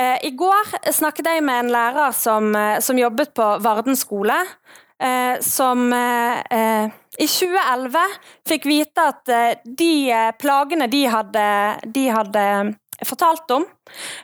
[0.00, 4.36] Eh, I går snakket jeg med en lærer som, eh, som jobbet på Varden skole,
[5.00, 5.92] eh, som
[7.20, 8.06] i 2011
[8.48, 12.44] fikk vite at de plagene de hadde, de hadde
[13.06, 13.64] fortalt om,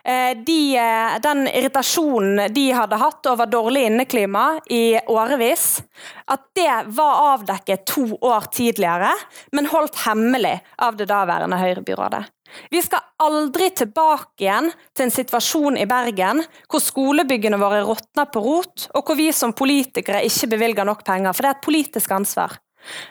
[0.04, 5.82] eh, de, eh, den irritasjonen de hadde hatt over dårlig inneklima i årevis,
[6.26, 9.12] at det var avdekket to år tidligere,
[9.52, 12.24] men holdt hemmelig av det daværende Høyre-byrådet.
[12.70, 18.42] Vi skal aldri tilbake igjen til en situasjon i Bergen hvor skolebyggene våre råtner på
[18.44, 22.14] rot, og hvor vi som politikere ikke bevilger nok penger, for det er et politisk
[22.16, 22.58] ansvar.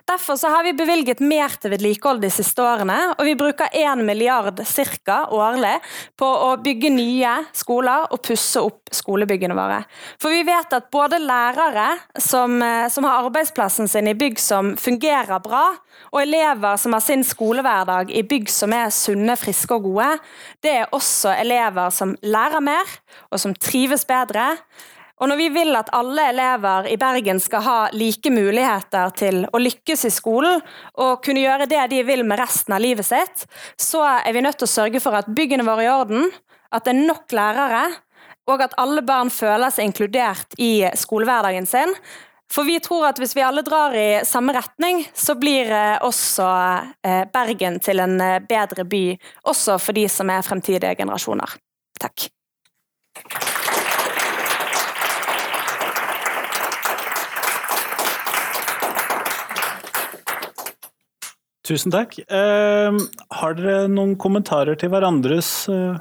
[0.08, 4.62] Derfor har vi bevilget mer til vedlikehold de siste årene, og vi bruker 1 milliard
[4.68, 5.76] cirka årlig
[6.20, 9.82] på å bygge nye skoler og pusse opp skolebyggene våre.
[10.22, 11.88] For vi vet at både lærere
[12.22, 15.66] som, eh, som har arbeidsplassen sin i bygg som fungerer bra,
[16.12, 20.20] og elever som har sin skolehverdag i bygg som er sunne, friske og gode,
[20.64, 22.86] det er også elever som lærer mer,
[23.32, 24.58] og som trives bedre,
[25.15, 29.62] og når vi vil at alle elever i Bergen skal ha like muligheter til å
[29.62, 30.60] lykkes i skolen
[30.99, 33.45] og kunne gjøre det de vil med resten av livet sitt,
[33.80, 36.28] så er vi nødt til å sørge for at byggene våre er i orden,
[36.75, 37.86] at det er nok lærere,
[38.51, 41.95] og at alle barn føler seg inkludert i skolehverdagen sin.
[42.51, 46.45] For vi tror at hvis vi alle drar i samme retning, så blir eh, også
[47.01, 49.06] eh, Bergen til en eh, bedre by,
[49.49, 51.58] også for de som er fremtidige generasjoner.
[51.99, 52.30] Takk.
[61.65, 62.17] Tusen takk.
[62.21, 62.97] Eh,
[63.39, 65.95] har dere noen kommentarer til hverandres eh,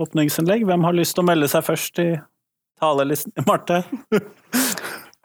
[0.00, 0.62] åpningsinnlegg?
[0.68, 2.10] Hvem har lyst til å melde seg først i
[2.80, 3.34] talelisten?
[3.48, 3.82] Marte?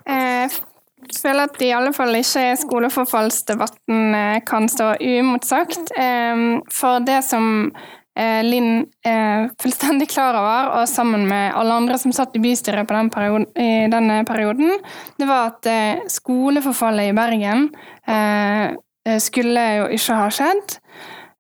[0.10, 0.50] Jeg
[1.22, 5.94] føler at i alle fall ikke skoleforfallsdebatten eh, kan stå uimotsagt.
[5.94, 6.42] Eh,
[6.74, 7.70] For det som
[8.18, 12.90] eh, Linn er fullstendig klar over, og sammen med alle andre som satt i bystyret
[12.90, 14.82] den perioden, i denne perioden,
[15.22, 17.70] det var at eh, skoleforfallet i Bergen
[18.10, 18.74] eh,
[19.22, 20.80] skulle jo ikke ha skjedd.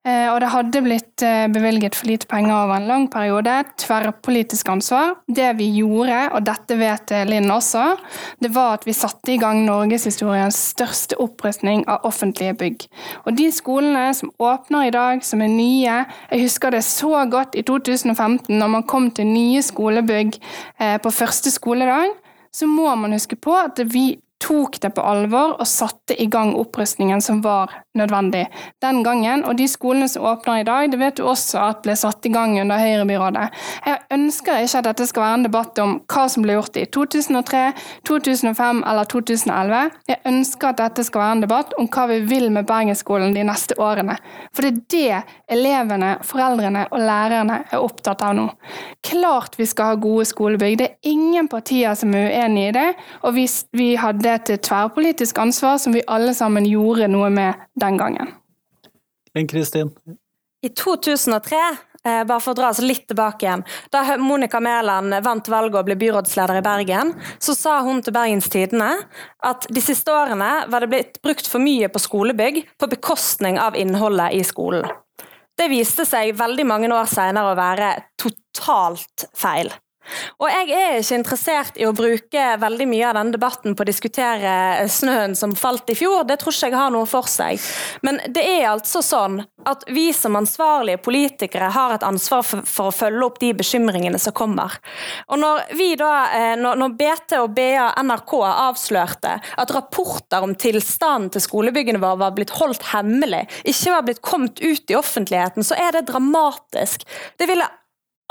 [0.05, 3.53] Eh, Og det hadde blitt eh, bevilget for lite penger over en lang periode.
[3.81, 5.15] Tverrpolitisk ansvar.
[5.25, 7.95] Det vi gjorde, og dette vet Linn også,
[8.41, 12.85] det var at vi satte i gang norgeshistoriens største opprustning av offentlige bygg.
[13.25, 17.55] Og de skolene som åpner i dag, som er nye Jeg husker det så godt
[17.55, 20.37] i 2015, når man kom til nye skolebygg
[20.79, 22.13] eh, på første skoledag.
[22.53, 26.53] Så må man huske på at vi tok det på alvor og satte i gang
[26.59, 28.45] opprustningen som var nødvendig
[28.83, 29.43] den gangen.
[29.45, 32.31] Og de skolene som åpner i dag, det vet du også at ble satt i
[32.33, 33.47] gang under Høyrebyrådet.
[33.85, 36.85] Jeg ønsker ikke at dette skal være en debatt om hva som ble gjort i
[36.97, 37.63] 2003,
[38.07, 39.81] 2005 eller 2011.
[40.11, 43.45] Jeg ønsker at dette skal være en debatt om hva vi vil med Bergensskolen de
[43.47, 44.17] neste årene.
[44.53, 48.47] For det er det elevene, foreldrene og lærerne er opptatt av nå.
[49.05, 50.77] Klart vi skal ha gode skolebygg.
[50.79, 52.87] Det er ingen partier som er uenig i det.
[53.23, 57.99] og vi, vi hadde et tverrpolitisk ansvar som vi alle sammen gjorde noe med den
[58.01, 58.33] gangen.
[59.49, 59.91] Kristin?
[60.63, 61.57] I 2003,
[62.05, 65.89] eh, bare for å dra oss litt tilbake igjen, da Monica Mæland vant valget og
[65.89, 68.93] ble byrådsleder i Bergen, så sa hun til Bergens Tidende
[69.43, 73.75] at de siste årene var det blitt brukt for mye på skolebygg på bekostning av
[73.75, 74.87] innholdet i skolen.
[75.55, 79.71] Det viste seg veldig mange år senere å være totalt feil.
[80.39, 83.89] Og jeg er ikke interessert i å bruke veldig mye av denne debatten på å
[83.89, 87.61] diskutere snøen som falt i fjor, det tror ikke jeg har noe for seg.
[88.05, 92.91] Men det er altså sånn at vi som ansvarlige politikere har et ansvar for, for
[92.91, 94.75] å følge opp de bekymringene som kommer.
[95.33, 100.53] Og når vi da, eh, når, når BT og BA NRK avslørte at rapporter om
[100.53, 105.65] tilstanden til skolebyggene våre var blitt holdt hemmelig, ikke var blitt kommet ut i offentligheten,
[105.65, 107.07] så er det dramatisk.
[107.39, 107.65] Det ville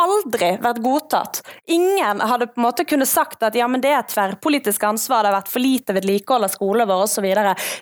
[0.03, 1.41] aldri vært godtatt.
[1.71, 5.31] Ingen hadde på en måte kunnet sagt at ja, men det er tverrpolitisk ansvar, det
[5.33, 7.29] har vært for lite vedlikehold av skolen vår osv.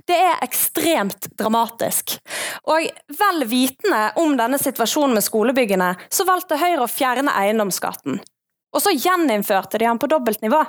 [0.08, 2.16] Det er ekstremt dramatisk.
[2.68, 2.88] Og
[3.22, 8.20] vel vitende om denne situasjonen med skolebyggene, så valgte Høyre å fjerne eiendomsskatten.
[8.72, 10.62] Og så gjeninnførte de den på dobbelt nivå.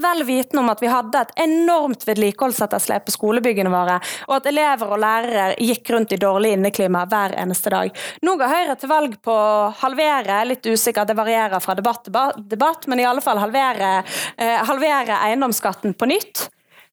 [0.00, 4.94] Vel vitende om at vi hadde et enormt vedlikeholdsetterslep på skolebyggene våre, og at elever
[4.94, 7.92] og lærere gikk rundt i dårlig inneklima hver eneste dag.
[8.24, 12.16] Nå går Høyre til valg på å halvere, litt usikkert, det varierer fra debatt til
[12.50, 14.00] debatt, men i alle fall halvere,
[14.36, 16.48] eh, halvere eiendomsskatten på nytt.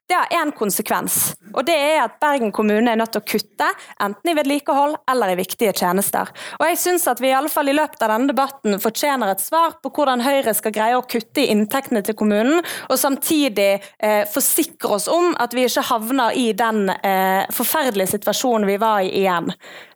[0.08, 3.65] Det har én konsekvens, og det er at Bergen kommune er nødt til å kutte,
[4.00, 6.32] enten i vedlikehold eller i viktige tjenester.
[6.62, 9.43] Og jeg syns at vi i alle fall i løpet av denne debatten fortjener et
[9.43, 13.67] svar på hvordan Høyre skal greie å kutte i inntektene til kommunen, og samtidig
[14.00, 19.04] eh, forsikre oss om at vi ikke havner i den eh, forferdelige situasjonen vi var
[19.04, 19.52] i igjen.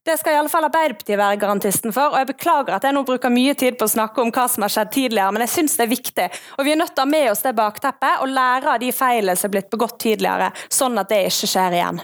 [0.05, 2.09] Det skal i alle fall Arbeiderpartiet være garantisten for.
[2.09, 4.65] og Jeg beklager at jeg nå bruker mye tid på å snakke om hva som
[4.65, 6.25] har skjedd tidligere, men jeg syns det er viktig.
[6.57, 8.89] Og Vi er nødt til å ha med oss det bakteppet og lære av de
[8.97, 12.01] feilene som er blitt begått tidligere, sånn at det ikke skjer igjen.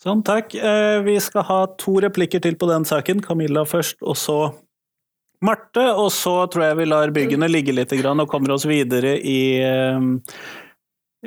[0.00, 0.54] Sånn, takk.
[0.56, 3.20] Eh, Vi skal ha to replikker til på den saken.
[3.20, 4.40] Camilla først, og så
[5.44, 5.84] Marte.
[5.96, 10.00] Og så tror jeg vi lar byggene ligge litt og kommer oss videre i eh,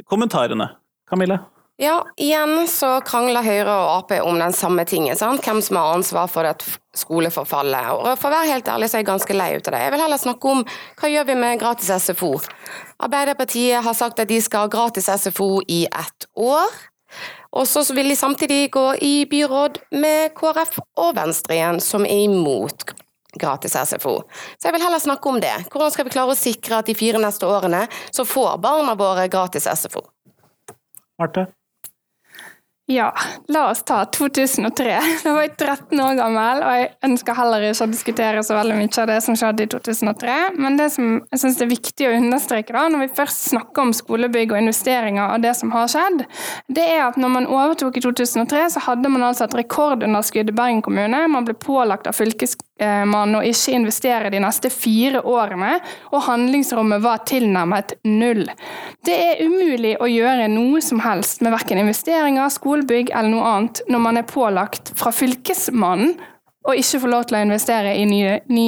[0.06, 0.70] kommentarene.
[1.10, 1.53] Camilla?
[1.82, 5.18] Ja, igjen så krangler Høyre og Ap om den samme tingen.
[5.18, 5.42] Sant?
[5.42, 7.90] Hvem som har ansvar for det skoleforfallet.
[7.98, 9.82] Og For å være helt ærlig så er jeg ganske lei ut av det.
[9.82, 10.62] Jeg vil heller snakke om
[11.02, 12.36] hva gjør vi med gratis SFO.
[13.02, 16.78] Arbeiderpartiet har sagt at de skal ha gratis SFO i ett år.
[17.58, 22.24] Og så vil de samtidig gå i byråd med KrF og Venstre igjen, som er
[22.28, 22.94] imot
[23.38, 24.20] gratis SFO.
[24.58, 25.56] Så jeg vil heller snakke om det.
[25.74, 29.26] Hvordan skal vi klare å sikre at de fire neste årene så får barna våre
[29.26, 30.06] gratis SFO?
[31.22, 31.50] Marte?
[32.94, 33.14] Ja,
[33.48, 35.00] la oss ta 2003.
[35.24, 38.76] Da var jeg 13 år gammel, og jeg ønsker heller ikke å diskutere så veldig
[38.78, 40.36] mye av det som skjedde i 2003.
[40.62, 43.96] Men det som jeg synes er viktig å understreke da, når vi først snakker om
[43.98, 46.22] skolebygg og investeringer og det som har skjedd,
[46.78, 50.58] det er at når man overtok i 2003, så hadde man altså et rekordunderskudd i
[50.62, 51.26] Bergen kommune.
[51.34, 52.54] Man ble pålagt av fylkes
[53.10, 55.78] man å ikke investere de neste fire årene,
[56.12, 58.46] og handlingsrommet var tilnærmet null.
[59.06, 63.84] Det er umulig å gjøre noe som helst med verken investeringer, skolebygg eller noe annet
[63.90, 66.16] når man er pålagt fra Fylkesmannen
[66.64, 68.22] å ikke få lov til å investere i ny,
[68.54, 68.68] ny,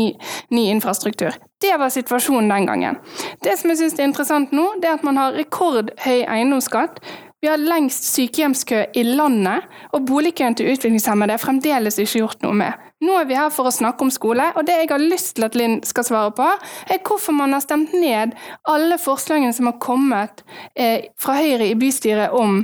[0.52, 1.36] ny infrastruktur.
[1.62, 2.98] Det var situasjonen den gangen.
[3.44, 7.00] Det som jeg synes er interessant nå, det er at man har rekordhøy eiendomsskatt.
[7.42, 12.58] Vi har lengst sykehjemskø i landet, og boligkøen til utviklingshemmede er fremdeles ikke gjort noe
[12.58, 12.85] med.
[13.06, 15.46] Nå er vi her for å snakke om skole, og det jeg har lyst til
[15.46, 16.48] at Linn skal svare på,
[16.90, 18.34] er hvorfor man har stemt ned
[18.72, 20.42] alle forslagene som har kommet
[20.74, 22.64] eh, fra Høyre i bystyret om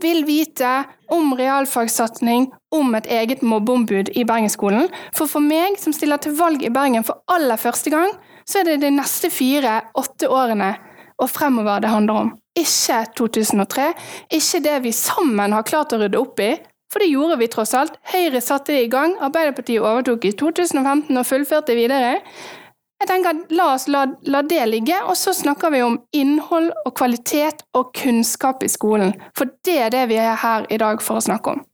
[0.00, 0.70] vil vite
[1.12, 4.88] om realfagssatsing, om et eget mobbeombud i Bergensskolen.
[5.14, 8.10] For for meg, som stiller til valg i Bergen for aller første gang,
[8.48, 10.74] så er det de neste fire-åtte årene
[11.22, 12.32] og fremover det handler om.
[12.58, 13.88] Ikke 2003,
[14.34, 16.52] ikke det vi sammen har klart å rydde opp i,
[16.92, 17.96] for det gjorde vi tross alt.
[18.12, 22.20] Høyre satte det i gang, Arbeiderpartiet overtok i 2015 og fullførte videre.
[23.02, 26.94] Jeg tenker La oss la, la, det ligge, og så snakker vi om innhold og
[26.96, 29.12] kvalitet og kunnskap i skolen.
[29.36, 31.64] For det er det vi er her i dag for å snakke om.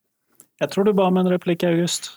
[0.60, 2.10] Jeg tror du ba om en replikk, August.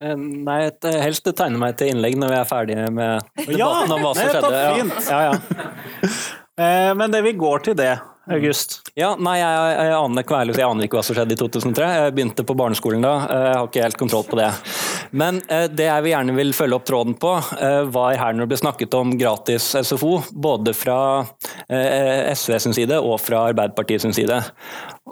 [0.00, 0.58] Eh, nei,
[1.04, 4.32] helst tegne meg til innlegg når vi er ferdige med debatten ja, om hva som
[4.32, 4.52] skjedde.
[4.56, 5.10] Ja, fint.
[5.10, 6.10] Ja, ja.
[6.60, 7.94] Eh, men det vi går til det,
[8.30, 8.78] August?
[8.98, 11.90] Ja, nei, jeg, jeg, aner ikke, jeg aner ikke hva som skjedde i 2003.
[11.96, 13.14] Jeg begynte på barneskolen da.
[13.26, 14.48] Eh, jeg har ikke helt kontroll på det.
[15.10, 15.40] Men
[15.74, 17.32] det jeg vil gjerne vil følge opp tråden på,
[17.90, 20.98] var her når det ble snakket om gratis SFO, både fra
[21.66, 24.38] SV sin side og fra Arbeiderpartiet sin side.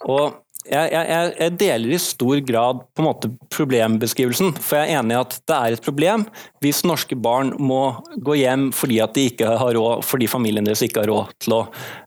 [0.06, 0.36] Og
[0.68, 4.52] jeg, jeg, jeg, deler i stor grad på en måte problembeskrivelsen.
[4.60, 6.26] For jeg er enig i at det er et problem
[6.62, 7.80] hvis norske barn må
[8.24, 11.56] gå hjem fordi at de ikke har råd, fordi familien deres ikke har råd til
[11.56, 11.60] å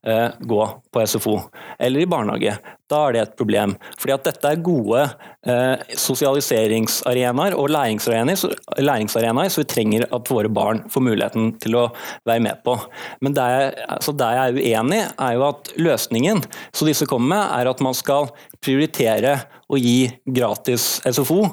[0.06, 1.38] eh, gå på SFO
[1.80, 2.58] eller i barnehage.
[2.92, 3.78] Da er det et problem.
[4.00, 5.04] Fordi at dette er gode
[5.48, 11.86] eh, sosialiseringsarenaer og læringsarenaer, så vi trenger at våre barn får muligheten til å
[12.28, 12.76] være med på.
[13.24, 16.44] Men der jeg, altså der jeg er uenig, er jo at løsningen
[16.76, 19.38] som disse kommer med, er at man skal prioritere
[19.72, 21.46] å gi gratis SFO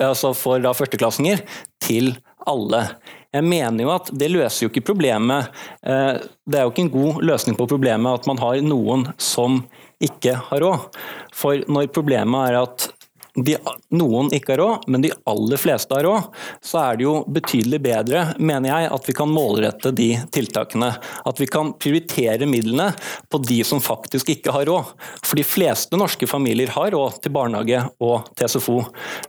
[0.00, 1.44] altså for da førsteklassinger
[1.84, 2.14] til
[2.48, 2.86] alle.
[3.30, 5.50] Jeg mener jo at Det løser jo ikke problemet.
[5.86, 6.16] Eh,
[6.50, 9.62] det er jo ikke en god løsning på problemet at man har noen som
[10.02, 10.88] ikke har råd.
[11.36, 12.88] For når problemet er at
[13.34, 13.56] de,
[13.94, 16.28] noen ikke har råd, men de aller fleste har råd,
[16.64, 20.90] så er det jo betydelig bedre, mener jeg, at vi kan målrette de tiltakene.
[21.26, 22.90] At vi kan prioritere midlene
[23.30, 24.94] på de som faktisk ikke har råd.
[25.22, 28.78] For de fleste norske familier har råd til barnehage og til SFO,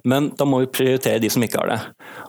[0.08, 1.80] men da må vi prioritere de som ikke har det.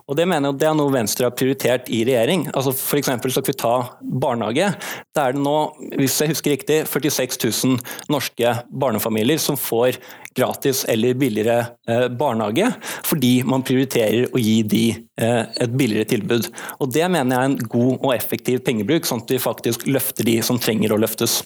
[0.09, 2.47] Og Det mener jeg det er noe Venstre har prioritert i regjering.
[2.53, 4.69] Altså for så skal vi ta barnehage.
[5.15, 5.57] Da er det nå,
[5.97, 7.79] hvis jeg husker riktig, 46 000
[8.13, 9.99] norske barnefamilier som får
[10.37, 12.71] gratis eller billigere eh, barnehage,
[13.05, 14.85] fordi man prioriterer å gi de
[15.21, 16.51] eh, et billigere tilbud.
[16.81, 20.29] Og Det mener jeg er en god og effektiv pengebruk, sånn at vi faktisk løfter
[20.29, 21.43] de som trenger å løftes.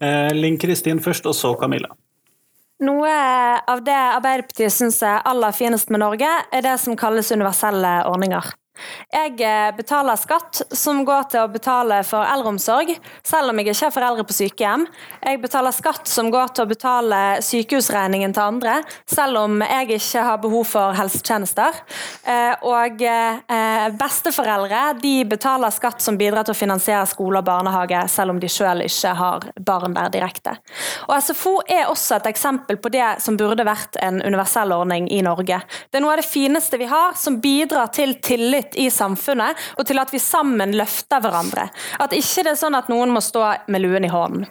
[0.00, 1.92] Eh, Linn Kristin først, og så Camilla.
[2.80, 3.12] Noe
[3.68, 8.54] av det Arbeiderpartiet syns er aller finest med Norge, er det som kalles universelle ordninger.
[9.10, 12.92] Jeg eh, betaler skatt som går til å betale for eldreomsorg,
[13.26, 14.86] selv om jeg ikke har foreldre på sykehjem.
[15.24, 18.76] Jeg betaler skatt som går til å betale sykehusregningen til andre,
[19.10, 21.80] selv om jeg ikke har behov for helsetjenester.
[22.24, 28.04] Eh, og eh, besteforeldre de betaler skatt som bidrar til å finansiere skole og barnehage,
[28.12, 30.56] selv om de selv ikke har barn der direkte.
[31.08, 35.20] Og SFO er også et eksempel på det som burde vært en universell ordning i
[35.24, 35.60] Norge.
[35.90, 39.56] Det er noe av det fineste vi har, som bidrar til tillit tillit i samfunnet,
[39.78, 41.68] og til at vi sammen løfter hverandre.
[41.98, 44.46] At ikke det er sånn at noen må stå med luen i hånden.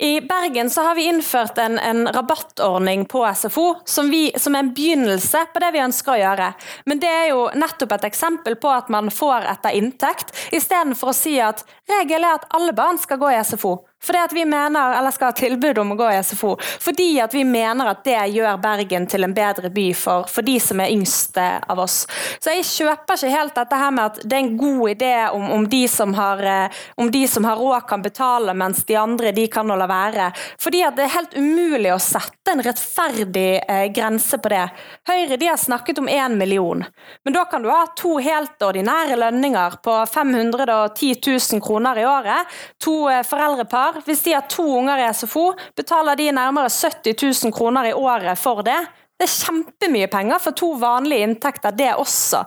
[0.00, 4.64] I Bergen så har vi innført en, en rabattordning på SFO som, vi, som er
[4.64, 6.52] en begynnelse på det vi ønsker å gjøre.
[6.86, 11.16] Men det er jo nettopp et eksempel på at man får etter inntekt, istedenfor å
[11.16, 13.76] si at regelen er at alle barn skal gå i SFO.
[14.04, 16.54] Fordi at vi mener, eller skal ha tilbud om å gå i SFO.
[16.80, 20.56] Fordi at vi mener at det gjør Bergen til en bedre by for, for de
[20.62, 22.06] som er yngste av oss.
[22.40, 25.44] Så jeg kjøper ikke helt dette her med at det er en god idé om,
[25.58, 29.34] om, de, som har, eh, om de som har råd kan betale, mens de andre
[29.36, 30.30] de kan la være.
[30.60, 34.64] Fordi at det er helt umulig å sette en rettferdig eh, grense på det.
[35.10, 36.86] Høyre de har snakket om én million.
[37.24, 42.58] Men da kan du ha to helt ordinære lønninger på 510 000 kroner i året.
[42.80, 44.02] To eh, foreldrepar unger.
[44.06, 48.38] Hvis de har to unger i SFO, betaler de nærmere 70 000 kroner i året
[48.38, 48.86] for det.
[49.20, 52.38] Det er kjempemye penger for to vanlige inntekter, det også.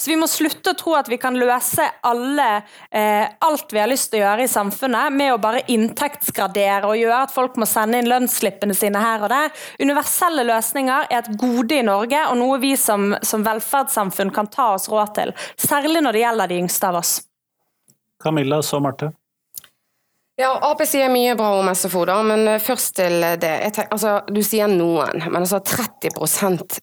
[0.00, 3.90] Så vi må slutte å tro at vi kan løse alle, eh, alt vi har
[3.90, 7.68] lyst til å gjøre i samfunnet med å bare inntektsgradere og gjøre at folk må
[7.68, 9.52] sende inn lønnsslippene sine her og der.
[9.78, 14.72] Universelle løsninger er et gode i Norge, og noe vi som, som velferdssamfunn kan ta
[14.78, 15.36] oss råd til.
[15.60, 17.18] Særlig når det gjelder de yngste av oss.
[18.24, 19.12] Camilla, så Marte.
[20.40, 23.52] Ja, Ap sier mye bra om SFO, da, men eh, først til det.
[23.76, 26.78] Tenker, altså, du sier noen, men altså 30%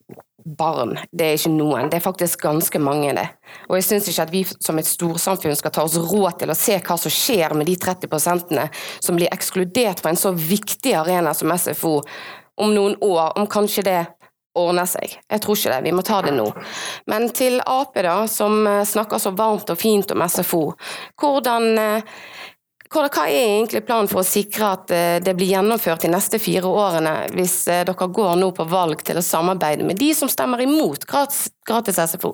[0.57, 1.89] barn, det er ikke noen.
[1.89, 3.25] Det er faktisk ganske mange, det.
[3.67, 6.57] Og jeg syns ikke at vi som et storsamfunn skal ta oss råd til å
[6.57, 8.69] se hva som skjer med de 30
[9.01, 11.99] som blir ekskludert fra en så viktig arena som SFO
[12.59, 13.99] om noen år, om kanskje det
[14.57, 15.13] ordner seg.
[15.29, 16.47] Jeg tror ikke det, vi må ta det nå.
[17.11, 20.63] Men til Ap, da, som eh, snakker så varmt og fint om SFO.
[21.21, 22.19] Hvordan eh,
[22.89, 26.65] hva er egentlig planen for å sikre at eh, det blir gjennomført de neste fire
[26.65, 30.63] årene, hvis eh, dere går nå på valg til å samarbeide med de som stemmer
[30.65, 32.33] imot gratis, gratis SFO?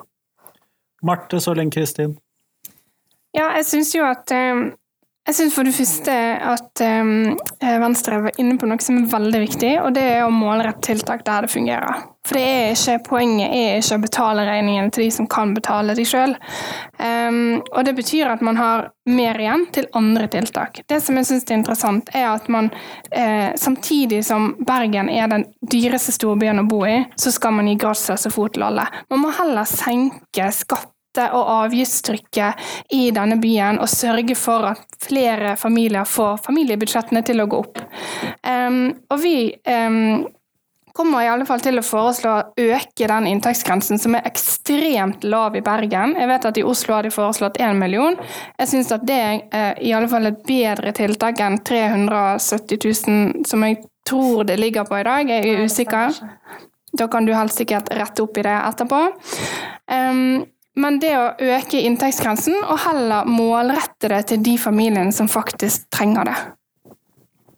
[1.04, 2.16] Marte Sørling Kristin.
[3.36, 4.72] Ja, jeg syns jo at eh,
[5.26, 6.16] jeg syns for det første
[6.54, 7.32] at um,
[7.82, 11.26] Venstre var inne på noe som er veldig viktig, og det er å målrette tiltak
[11.26, 12.04] der det fungerer.
[12.26, 15.96] For det er ikke, Poenget er ikke å betale regningen til de som kan betale
[15.98, 16.36] de sjøl.
[16.98, 20.84] Um, og det betyr at man har mer igjen til andre tiltak.
[20.90, 22.72] Det som jeg syns er interessant, er at man
[23.12, 27.78] eh, samtidig som Bergen er den dyreste storbyen å bo i, så skal man gi
[27.82, 28.88] gratis SFO til alle.
[29.14, 30.90] Man må heller senke skatt
[31.24, 37.50] og avgiftstrykket i denne byen og sørge for at flere familier får familiebudsjettene til å
[37.50, 37.82] gå opp.
[38.46, 39.38] Um, og vi
[39.70, 40.26] um,
[40.96, 45.58] kommer i alle fall til å foreslå å øke den inntektsgrensen, som er ekstremt lav
[45.60, 46.16] i Bergen.
[46.16, 48.16] Jeg vet at i Oslo har de foreslått 1 million.
[48.62, 53.46] Jeg syns at det er uh, i alle fall et bedre tiltak enn 370 000,
[53.50, 55.36] som jeg tror det ligger på i dag.
[55.36, 56.22] Jeg er usikker.
[56.96, 59.02] Da kan du helst sikkert rette opp i det etterpå.
[59.92, 60.46] Um,
[60.76, 66.28] men det å øke inntektsgrensen og heller målrette det til de familiene som faktisk trenger
[66.30, 66.38] det.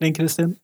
[0.04, 0.56] Linn Kristin?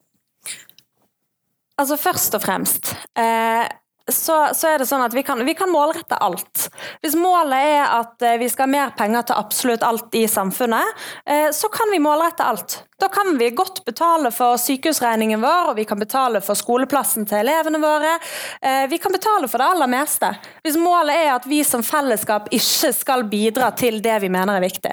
[1.81, 3.65] Altså Først og fremst eh,
[4.11, 6.67] så, så, er det sånn at vi kan, vi kan, målrette alt.
[7.01, 11.03] Hvis målet er at eh, vi skal ha mer penger til absolutt alt i samfunnet,
[11.25, 12.81] eh, så kan vi målrette alt.
[12.99, 17.45] Da kan vi godt betale for sykehusregningen vår, og vi kan betale for skoleplassen til
[17.45, 18.17] elevene våre.
[18.61, 20.33] Eh, vi kan betale for det aller meste.
[20.67, 24.65] Hvis målet er at vi som fellesskap ikke skal bidra til det vi mener er
[24.67, 24.91] viktig.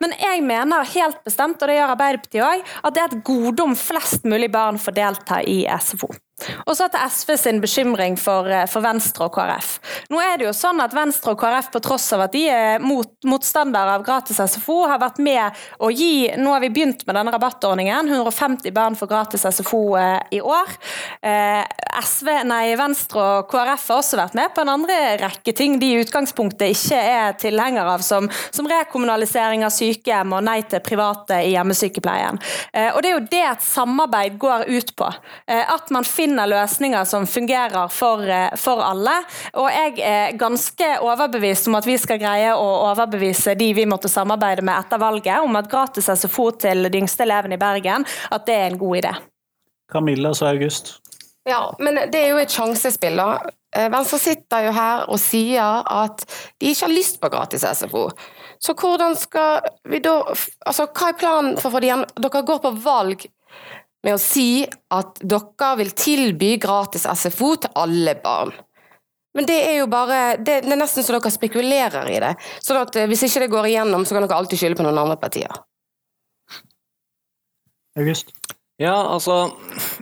[0.00, 3.66] Men jeg mener helt bestemt, og det gjør Arbeiderpartiet òg, at det er et gode
[3.66, 6.08] om flest mulig barn får delta i SFO.
[6.66, 9.78] Og så til SV sin bekymring for, eh, for, Venstre og KrF.
[10.12, 12.78] Nå er det jo sånn at Venstre og KrF, på tross av at de er
[12.78, 17.16] mot, motstandere av gratis SFO, har vært med å gi Nå har vi begynt med
[17.16, 18.08] denne rabattordningen.
[18.08, 20.70] 150 barn får gratis SFO eh, i år.
[21.22, 21.64] Eh,
[21.98, 25.90] SV, nei, Venstre og KrF har også vært med på en andre rekke ting de
[25.92, 31.42] i utgangspunktet ikke er tilhengere av, som, som rekommunalisering av sykehjem og nei til private
[31.46, 32.38] i hjemmesykepleien.
[32.72, 35.10] Eh, og det er jo det et samarbeid går ut på.
[35.48, 39.14] Eh, at man finner finner løsninger som fungerer for, eh, for, alle.
[39.54, 44.08] Og jeg er ganske overbevist om at vi skal greie å overbevise de vi måtte
[44.08, 48.46] samarbeide med etter valget, om at gratis SFO til de yngste elevene i Bergen, at
[48.46, 49.14] det er en god idé.
[49.92, 50.98] Camilla sa August.
[51.48, 53.38] Ja, men det er jo et sjansespill, da.
[53.76, 56.24] Eh, Venstre sitter jo her og sier at
[56.60, 58.10] de ikke har lyst på gratis SFO.
[58.60, 60.18] Så hvordan skal vi da
[60.66, 62.04] Altså, hva er planen for å få det igjen?
[62.18, 63.24] Dere går på valg
[64.06, 64.62] med å si
[64.94, 68.52] at dere vil tilby gratis SFO til alle barn.
[69.36, 72.34] Men det er jo bare Det, det er nesten så dere spekulerer i det.
[72.64, 75.02] Sånn at eh, hvis ikke det går igjennom, så kan dere alltid skylde på noen
[75.04, 75.60] andre partier.
[77.98, 78.32] August?
[78.78, 79.48] Ja, altså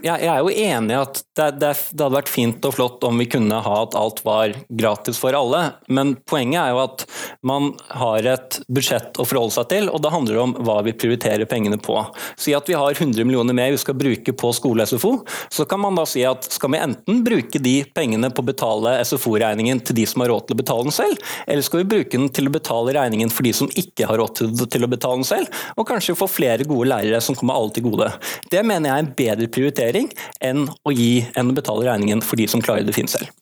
[0.05, 3.17] jeg, er jo enig i at det, det, det, hadde vært fint og flott om
[3.17, 7.05] vi kunne ha at alt var gratis for alle, men poenget er jo at
[7.41, 11.49] man har et budsjett å forholde seg til, og det handler om hva vi prioriterer
[11.49, 11.97] pengene på.
[12.37, 15.15] Si at vi har 100 millioner mer vi skal bruke på skole-SFO,
[15.49, 18.99] så kan man da si at skal vi enten bruke de pengene på å betale
[19.09, 22.13] SFO-regningen til de som har råd til å betale den selv, eller skal vi bruke
[22.13, 25.31] den til å betale regningen for de som ikke har råd til å betale den
[25.33, 28.13] selv, og kanskje få flere gode lærere som kommer alle til gode.
[28.53, 30.13] Det mener jeg er en bedre prioritering
[30.45, 33.33] enn å gi enn å betale regningen for de som klarer det fint selv.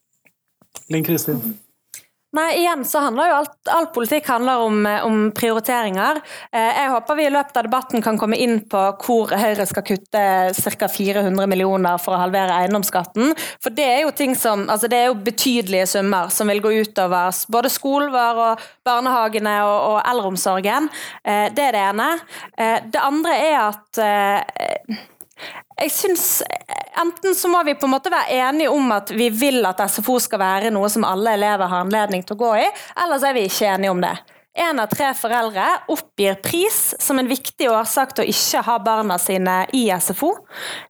[0.92, 1.40] Linn Kristin?
[2.34, 6.18] Nei, igjen så handler jo alt, all politikk handler om, om, prioriteringer.
[6.50, 9.86] Eh, jeg håper vi i løpet av debatten kan komme inn på hvor Høyre skal
[9.86, 10.88] kutte ca.
[10.90, 13.36] 400 millioner for å halvere eiendomsskatten.
[13.62, 16.74] For det er jo ting som, altså det er jo betydelige summer som vil gå
[16.82, 20.90] utover både skolen vår og barnehagene og, og eldreomsorgen.
[21.22, 22.12] Eh, det er det ene.
[22.58, 24.04] Eh, det andre er at
[25.80, 26.42] jeg synes
[27.00, 30.20] Enten så må vi på en måte være enige om at vi vil at SFO
[30.22, 32.68] skal være noe som alle elever har anledning til å gå i,
[33.02, 34.12] eller så er vi ikke enige om det.
[34.56, 39.16] En av tre foreldre oppgir pris som en viktig årsak til å ikke ha barna
[39.18, 40.30] sine i SFO.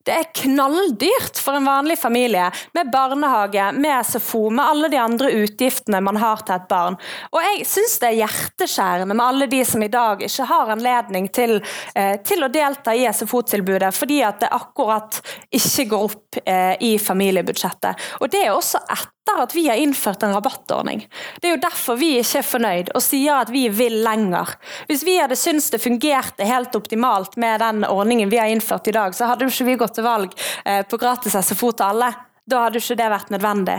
[0.04, 5.32] Det er knalldyrt for en vanlig familie med barnehage, med SFO, med alle de andre
[5.46, 6.98] utgiftene man har til et barn.
[7.32, 11.32] Og jeg syns det er hjerteskjærende med alle de som i dag ikke har anledning
[11.32, 11.56] til,
[11.96, 16.98] eh, til å delta i SFO-tilbudet, fordi at det akkurat ikke går opp eh, i
[17.00, 18.12] familiebudsjettet.
[18.20, 21.08] Og det er også et etter at vi har innført en rabattordning.
[21.40, 24.54] Det er jo derfor vi ikke er fornøyd og sier at vi vil lenger.
[24.88, 28.94] Hvis vi hadde syntes det fungerte helt optimalt med den ordningen vi har innført i
[28.94, 32.12] dag, så hadde jo ikke vi gått til valg eh, på gratis SFO til alle.
[32.44, 33.78] Da hadde ikke det vært nødvendig.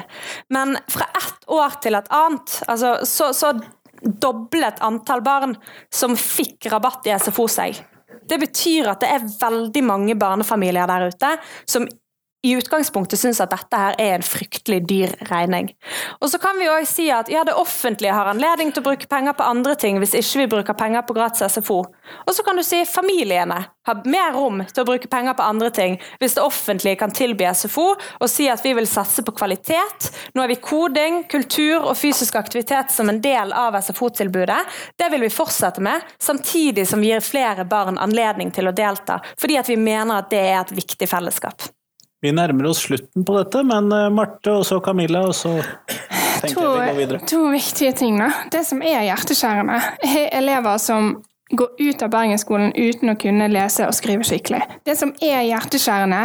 [0.50, 3.54] Men fra ett år til et annet, altså, så, så
[4.02, 5.54] doblet antall barn
[5.94, 7.78] som fikk rabatt i SFO seg.
[8.26, 11.36] Det betyr at det er veldig mange barnefamilier der ute
[11.70, 11.86] som
[12.46, 15.72] i utgangspunktet syns at dette her er en fryktelig dyr regning.
[16.22, 19.10] Og så kan vi òg si at ja, det offentlige har anledning til å bruke
[19.10, 21.80] penger på andre ting hvis ikke vi bruker penger på gratis SFO.
[22.26, 25.72] Og så kan du si familiene har mer rom til å bruke penger på andre
[25.74, 30.12] ting hvis det offentlige kan tilby SFO og si at vi vil satse på kvalitet.
[30.34, 34.60] Nå har vi koding, kultur og fysisk aktivitet som en del av SFO-tilbudet.
[35.00, 39.18] Det vil vi fortsette med, samtidig som vi gir flere barn anledning til å delta,
[39.42, 41.70] fordi at vi mener at det er et viktig fellesskap.
[42.24, 45.58] Vi nærmer oss slutten på dette, men eh, Marte og så Camilla, og så
[46.42, 47.22] tenker to, jeg vi går videre.
[47.30, 48.20] To viktige ting.
[48.22, 48.32] da.
[48.52, 51.16] Det som er hjerteskjærende, er elever som
[51.54, 54.64] går ut av Bergensskolen uten å kunne lese og skrive skikkelig.
[54.88, 56.22] Det som er hjerteskjærende,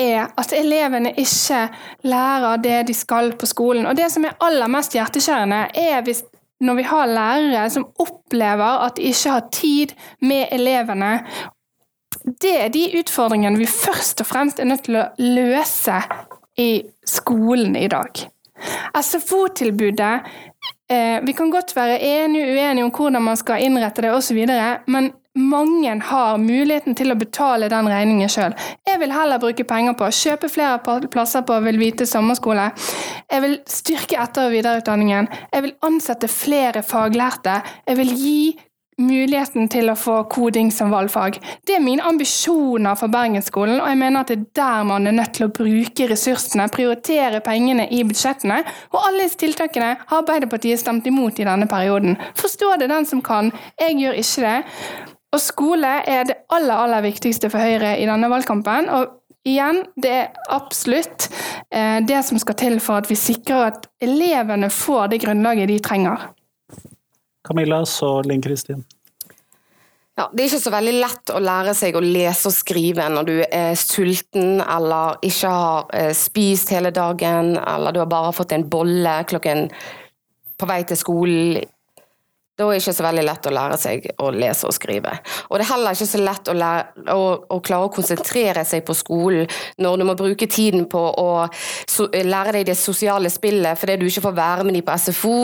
[0.00, 1.64] er at elevene ikke
[2.06, 3.88] lærer det de skal på skolen.
[3.90, 6.22] Og det som er aller mest hjerteskjærende, er hvis
[6.60, 11.12] når vi har lærere som opplever at de ikke har tid med elevene,
[12.40, 16.02] det er de utfordringene vi først og fremst er nødt til å løse
[16.60, 16.70] i
[17.06, 18.26] skolen i dag.
[19.00, 20.14] SFO-tilbudet
[20.90, 24.42] eh, Vi kan godt være enige uenige om hvordan man skal innrette det osv.,
[24.86, 28.54] men mange har muligheten til å betale den regningen sjøl.
[28.86, 32.70] Jeg vil heller bruke penger på å kjøpe flere plasser på Vil vite sommerskole.
[33.30, 35.30] Jeg vil styrke etter- og videreutdanningen.
[35.54, 37.60] Jeg vil ansette flere faglærte.
[37.86, 38.42] Jeg vil gi
[39.00, 41.38] muligheten til å få koding som valgfag.
[41.66, 45.16] Det er mine ambisjoner for Bergensskolen, og jeg mener at det er der man er
[45.16, 48.62] nødt til å bruke ressursene, prioritere pengene i budsjettene.
[48.92, 52.18] Og alle disse tiltakene har Arbeiderpartiet stemt imot i denne perioden.
[52.38, 53.52] Forstå det den som kan.
[53.80, 54.58] Jeg gjør ikke det.
[55.30, 58.90] Og skole er det aller, aller viktigste for Høyre i denne valgkampen.
[58.90, 59.16] og
[59.48, 61.30] Igjen, det er absolutt
[61.72, 65.78] eh, det som skal til for at vi sikrer at elevene får det grunnlaget de
[65.80, 66.26] trenger.
[67.50, 68.84] Camilla, så Linn Kristin.
[70.18, 73.28] Ja, det er ikke så veldig lett å lære seg å lese og skrive når
[73.28, 78.52] du er sulten eller ikke har eh, spist hele dagen, eller du har bare fått
[78.52, 79.68] en bolle klokken
[80.60, 81.62] på vei til skolen
[82.60, 85.14] da er det ikke så veldig lett å lære seg å lese og skrive.
[85.48, 87.22] Og det er heller ikke så lett å, lære, å,
[87.56, 89.48] å klare å konsentrere seg på skolen
[89.80, 91.28] når du må bruke tiden på å
[91.88, 95.38] so, lære deg det sosiale spillet fordi du ikke får være med dem på SFO,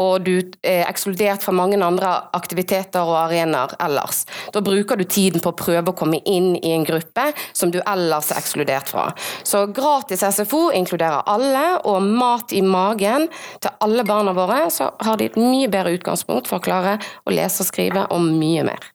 [0.00, 0.32] og du
[0.64, 4.24] er ekskludert fra mange andre aktiviteter og arenaer ellers.
[4.54, 7.80] Da bruker du tiden på å prøve å komme inn i en gruppe som du
[7.82, 9.10] ellers er ekskludert fra.
[9.44, 13.28] Så gratis SFO inkluderer alle, og mat i magen
[13.60, 17.34] til alle barna våre, så har de et mye bedre utgangspunkt for å klare å
[17.34, 18.90] lese og skrive, og mye mer.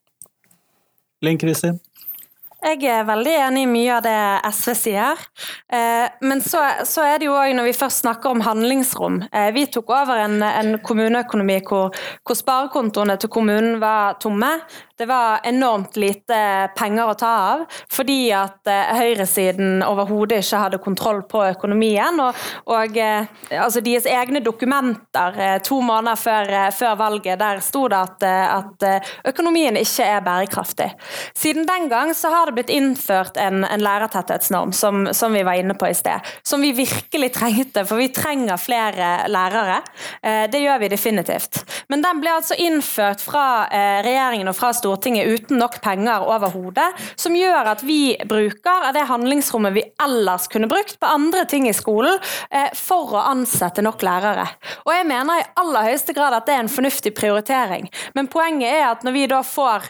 [1.25, 1.79] Linn Kristin?
[2.59, 4.15] Jeg er veldig enig i mye av det
[4.51, 5.21] SV sier.
[5.71, 9.47] Eh, men så, så er det jo òg, når vi først snakker om handlingsrom eh,
[9.55, 11.95] Vi tok over en, en kommuneøkonomi hvor,
[12.27, 14.57] hvor sparekontoene til kommunen var tomme.
[14.99, 20.79] Det var enormt lite penger å ta av, fordi at eh, høyresiden overhodet ikke hadde
[20.83, 22.19] kontroll på økonomien.
[22.19, 28.25] Og, og altså deres egne dokumenter to måneder før, før valget, der sto det at,
[28.27, 28.83] at,
[29.31, 30.89] økonomien ikke er bærekraftig.
[31.31, 35.61] Siden den gang så har det blitt innført en, en lærertetthetsnorm, som, som, vi var
[35.61, 36.27] inne på i sted.
[36.43, 39.79] Som vi virkelig trengte, for vi trenger flere lærere.
[40.19, 41.63] Eh, det gjør vi definitivt.
[41.87, 46.89] Men den ble altså innført fra eh, regjeringen og fra Stortinget uten nok penger overhodet,
[47.15, 51.67] som gjør at vi bruker av det handlingsrommet vi ellers kunne brukt på andre ting
[51.69, 52.19] i skolen,
[52.51, 54.47] eh, for å ansette nok lærere.
[54.85, 57.89] Og jeg mener i aller høyeste grad at det er en fornuftig prioritering.
[58.15, 59.89] Men poenget er at når vi da får,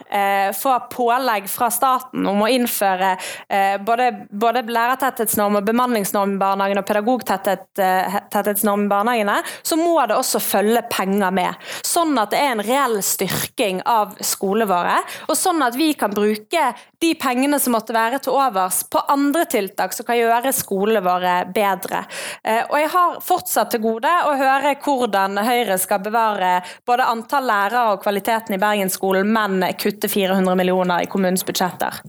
[0.59, 3.11] får pålegg fra staten om å innføre
[3.49, 9.95] eh, både, både lærertetthetsnorm og bemanningsnorm i barnehagen og pedagogtetthetsnorm eh, i barnehagene, så må
[10.09, 11.69] det også følge penger med.
[11.85, 14.88] sånn at det er en reell styrking av skolene våre,
[15.27, 16.63] og sånn at vi kan bruke
[17.01, 21.35] de pengene som måtte være til overs på andre tiltak som kan gjøre skolene våre
[21.55, 22.03] bedre.
[22.43, 27.47] Eh, og jeg har fortsatt til gode å høre hvordan Høyre skal bevare både antall
[27.49, 32.01] lærere og kvaliteten i Bergensskolen, men kutte 400 millioner i kommunens budsjetter.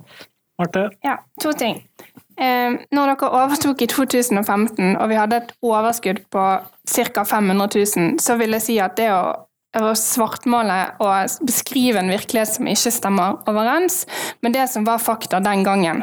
[0.61, 0.91] Marte?
[1.05, 1.81] Ja, to ting.
[2.41, 6.45] Eh, når dere overtok i 2015 og vi hadde et overskudd på
[6.89, 7.25] ca.
[7.25, 9.23] 500 000, så vil jeg si at det å,
[9.79, 14.03] å svartmale og beskrive en virkelighet som ikke stemmer overens
[14.43, 16.03] med det som var fakta den gangen.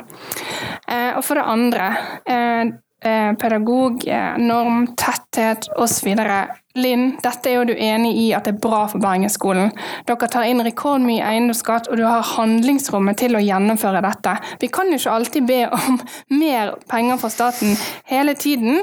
[0.87, 1.89] Eh, og for det andre
[2.25, 2.75] eh,
[3.07, 4.07] eh pedagog,
[4.41, 6.15] norm, tetthet osv.
[6.77, 9.71] Linn, dette er jo du enig i at det er bra for Bergensskolen.
[10.07, 14.35] Dere tar inn rekordmye eiendomsskatt, og du har handlingsrommet til å gjennomføre dette.
[14.61, 15.99] Vi kan jo ikke alltid be om
[16.43, 17.75] mer penger fra staten
[18.09, 18.81] hele tiden.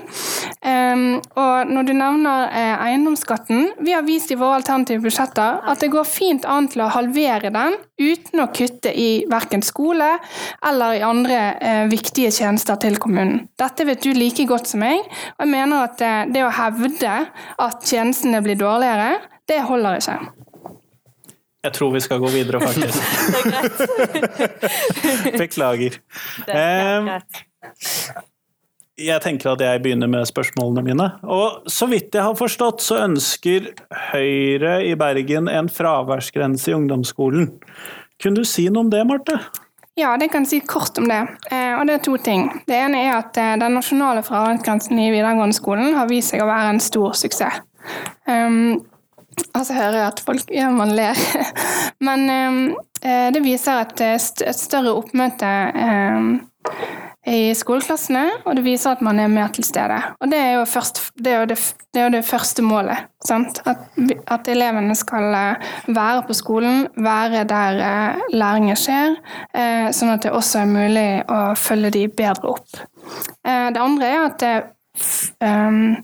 [0.65, 5.83] Um, og når du nevner eh, eiendomsskatten, vi har vist i våre alternative budsjetter at
[5.83, 10.09] det går fint an til å halvere den uten å kutte i verken skole
[10.67, 13.45] eller i andre eh, viktige tjenester til kommunen.
[13.61, 15.05] Dette vet du like godt som meg,
[15.37, 17.15] og jeg mener at eh, det å hevde
[17.65, 20.19] at tjenestene blir dårligere, det holder ikke.
[21.65, 22.99] Jeg tror vi skal gå videre, faktisk.
[23.33, 25.39] Det er greit.
[25.43, 25.99] Beklager.
[26.45, 27.45] Det er greit.
[28.95, 31.07] Jeg tenker at jeg begynner med spørsmålene mine.
[31.27, 33.73] Og så vidt jeg har forstått, så ønsker
[34.13, 37.49] Høyre i Bergen en fraværsgrense i ungdomsskolen.
[38.23, 39.41] Kunne du si noe om det, Marte?
[39.99, 41.21] Ja, det kan jeg si kort om det.
[41.51, 42.49] Eh, og det er to ting.
[42.69, 46.49] Det ene er at eh, den nasjonale fraværsgrensen i videregående skolen har vist seg å
[46.51, 47.63] være en stor suksess.
[48.29, 48.85] Um,
[49.55, 51.19] og så hører jeg at folk ja, man ler.
[52.07, 52.61] Men um,
[53.03, 56.37] eh, det viser et, det er et større oppmøte um,
[57.25, 59.97] i skoleklassene, og det viser at man er mer til stede.
[60.21, 61.57] Og det er jo, først, det, er jo det,
[61.95, 63.07] det, er jo det første målet.
[63.33, 63.61] At,
[64.29, 69.17] at elevene skal eh, være på skolen, være der eh, læringen skjer,
[69.57, 72.83] eh, sånn at det også er mulig å følge de bedre opp.
[73.41, 74.55] Eh, det andre er at det,
[75.41, 75.95] ehm,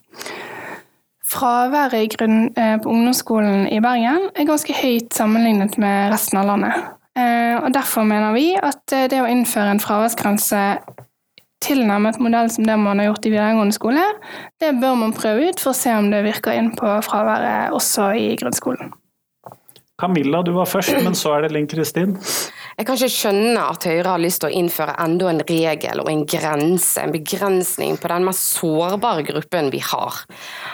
[1.30, 6.46] fraværet i grunn, eh, på ungdomsskolen i Bergen er ganske høyt sammenlignet med resten av
[6.46, 6.74] landet.
[7.18, 10.62] Eh, og Derfor mener vi at eh, det å innføre en fraværsgrense
[11.60, 14.06] tilnærmet modell som det man har gjort i videregående skole,
[14.60, 18.12] det bør man prøve ut for å se om det virker inn på fraværet også
[18.16, 18.94] i grunnskolen.
[20.00, 22.16] Camilla, du var først, men så er det Linn Kristin.
[22.80, 26.08] Jeg kan ikke skjønne at Høyre har lyst til å innføre enda en regel og
[26.08, 30.22] en grense, en begrensning på den mest sårbare gruppen vi har.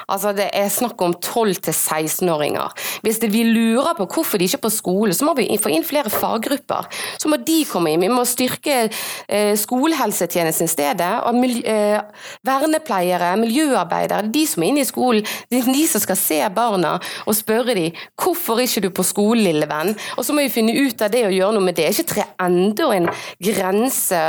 [0.07, 2.77] Altså Det er snakk om 12-16-åringer.
[3.03, 5.87] Hvis vi lurer på hvorfor de ikke er på skole, så må vi få inn
[5.87, 6.87] flere faggrupper.
[7.19, 8.07] Så må de komme inn.
[8.07, 11.11] Vi må styrke eh, skolehelsetjenesten i stedet.
[11.27, 16.41] Og miljø, eh, vernepleiere, miljøarbeidere, de som er inne i skolen, de som skal se
[16.55, 16.97] barna
[17.27, 19.97] og spørre dem hvorfor ikke du på skolen, lille venn?
[20.17, 21.89] Og så må vi finne ut av det og gjøre noe med det.
[21.91, 23.11] Ikke tre enda en
[23.49, 24.23] grense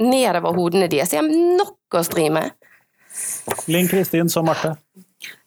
[0.00, 1.12] nedover hodene deres.
[1.12, 2.52] De har nok å stri med.
[3.70, 4.76] Linn Kristin, så Marte.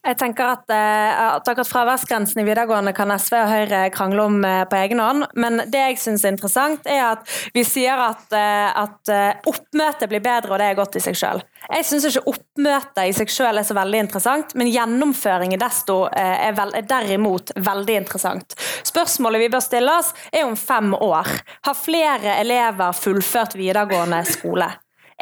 [0.04, 4.42] Jeg tenker at, eh, at akkurat fraværsgrensen i videregående kan SV og Høyre krangle om
[4.44, 8.26] eh, på egen hånd, men det jeg syns er interessant, er at vi sier at,
[8.36, 9.14] eh, at
[9.48, 11.40] oppmøtet blir bedre, og det er godt i seg sjøl.
[11.70, 16.02] Jeg syns ikke oppmøtet i seg sjøl er så veldig interessant, men gjennomføring er, desto,
[16.12, 18.60] er, vel, er derimot veldig interessant.
[18.84, 21.32] Spørsmålet vi bør stille oss, er om fem år.
[21.64, 24.74] Har flere elever fullført videregående skole?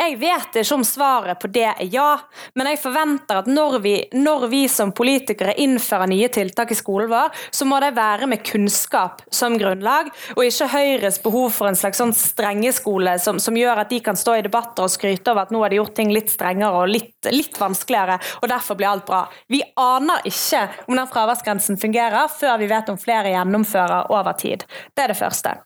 [0.01, 2.15] Jeg vet ikke om svaret på det er ja,
[2.57, 7.11] men jeg forventer at når vi, når vi som politikere innfører nye tiltak i skolen
[7.11, 11.77] vår, så må det være med kunnskap som grunnlag, og ikke Høyres behov for en
[11.77, 15.45] slags sånn strengeskole som, som gjør at de kan stå i debatter og skryte over
[15.45, 18.89] at nå har de gjort ting litt strengere og litt, litt vanskeligere, og derfor blir
[18.95, 19.27] alt bra.
[19.53, 24.65] Vi aner ikke om den fraværsgrensen fungerer før vi vet om flere gjennomfører over tid.
[24.95, 25.59] Det er det første.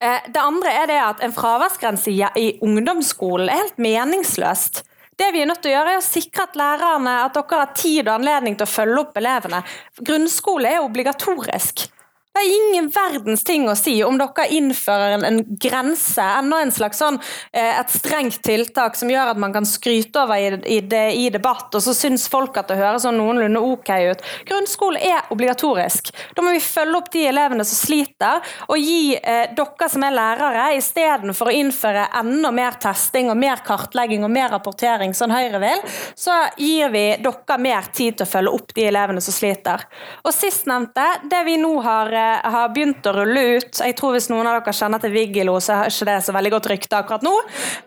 [0.00, 4.82] Eh, Det andre er det at en fraværsgrense i- ungdomsskolen er helt meningsløst.
[5.18, 7.72] Det vi er nødt til å gjøre er å sikre at lærerne at dere har
[7.74, 9.64] tid og anledning til å følge opp elevene.
[10.00, 11.88] Grunnskole er obligatorisk.
[12.32, 16.70] Det har ingen verdens ting å si om dere innfører en, en grense, enda en
[16.70, 17.16] slags sånn,
[17.50, 21.24] eh, et strengt tiltak som gjør at man kan skryte over i, i, det, i
[21.34, 24.22] debatt, og så syns folk at det høres sånn noenlunde ok ut.
[24.46, 26.12] Grunnskole er obligatorisk.
[26.36, 30.14] Da må vi følge opp de elevene som sliter, og gi eh, dere som er
[30.20, 35.62] lærere, istedenfor å innføre enda mer testing og mer kartlegging og mer rapportering, som Høyre
[35.64, 39.88] vil, så gir vi dere mer tid til å følge opp de elevene som sliter.
[40.22, 42.17] Og sistnevnte, det vi nå har
[42.54, 45.80] har begynt å rulle ut Jeg tror Hvis noen av dere kjenner til Vigilo, så
[45.80, 47.34] har ikke det så veldig godt rykte akkurat nå.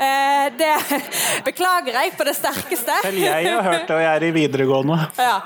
[0.02, 0.72] Eh, det
[1.50, 2.98] beklager jeg på det sterkeste.
[3.06, 5.00] Selv jeg har hørt det, og jeg er i videregående.
[5.22, 5.38] Ja.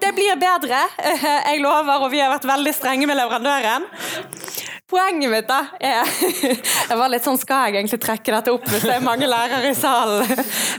[0.00, 0.78] Det blir bedre,
[1.50, 3.88] jeg lover, og vi har vært veldig strenge med leverandøren.
[4.94, 8.84] Poenget mitt da er Jeg var litt sånn, Skal jeg egentlig trekke dette opp hvis
[8.84, 10.28] det er mange lærere i salen?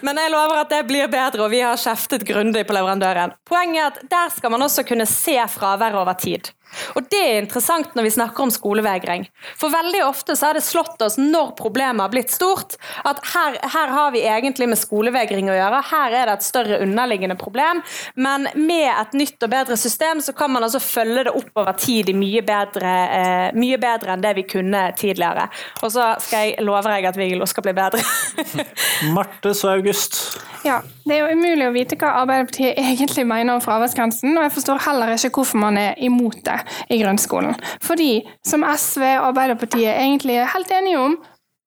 [0.05, 3.33] Men jeg lover at det blir bedre, og vi har kjeftet grundig på leverandøren.
[3.49, 6.53] Poenget er at der skal man også kunne se fraværet over tid.
[6.95, 9.27] Og Det er interessant når vi snakker om skolevegring.
[9.59, 13.59] For veldig ofte så har det slått oss når problemet har blitt stort, at her,
[13.61, 15.81] her, har vi egentlig med skolevegring å gjøre.
[15.91, 17.81] Her er det et større underliggende problem.
[18.15, 21.77] Men med et nytt og bedre system så kan man altså følge det opp over
[21.79, 25.47] tid mye bedre, eh, mye bedre enn det vi kunne tidligere.
[25.83, 28.03] Og så skal jeg love deg at Vigelo skal bli bedre.
[29.15, 30.39] Marte så August.
[30.65, 34.55] Ja, Det er jo umulig å vite hva Arbeiderpartiet egentlig mener om fraværsgrensen, og jeg
[34.55, 36.57] forstår heller ikke hvorfor man er imot det
[36.89, 37.55] i grunnskolen.
[37.83, 41.19] Fordi, som SV og Arbeiderpartiet egentlig er helt enige om,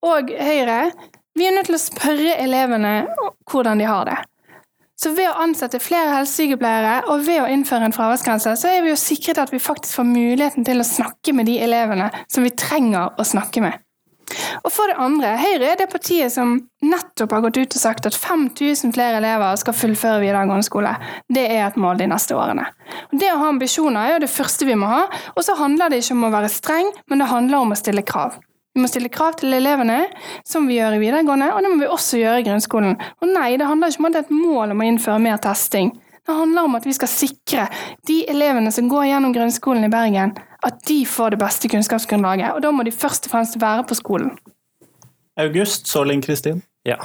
[0.06, 0.90] og Høyre,
[1.38, 2.92] vi er nødt til å spørre elevene
[3.50, 4.18] hvordan de har det.
[4.98, 8.90] Så ved å ansette flere helsesykepleiere og ved å innføre en fraværsgrense, så er vi
[8.90, 12.50] jo sikret at vi faktisk får muligheten til å snakke med de elevene som vi
[12.58, 13.78] trenger å snakke med.
[14.64, 18.08] Og for det andre, Høyre er det partiet som nettopp har gått ut og sagt
[18.08, 20.92] at 5000 flere elever skal fullføre videregående skole.
[21.32, 22.66] Det er et mål de neste årene.
[23.12, 25.06] Det å ha ambisjoner er jo det første vi må ha.
[25.36, 28.04] Og så handler det ikke om å være streng, men det handler om å stille
[28.06, 28.38] krav.
[28.76, 30.04] Vi må stille krav til elevene,
[30.46, 32.98] som vi gjør i videregående, og det må vi også gjøre i grunnskolen.
[33.22, 35.40] Og nei, det handler ikke om at det er et mål om å innføre mer
[35.42, 35.90] testing.
[36.28, 37.64] Det handler om at vi skal sikre
[38.06, 40.36] de elevene som går gjennom grunnskolen i Bergen,
[40.66, 42.52] at de får det beste kunnskapsgrunnlaget.
[42.52, 44.32] Og da må de først og fremst være på skolen.
[45.38, 46.62] August, så Linn Kristin.
[46.86, 46.96] Ja.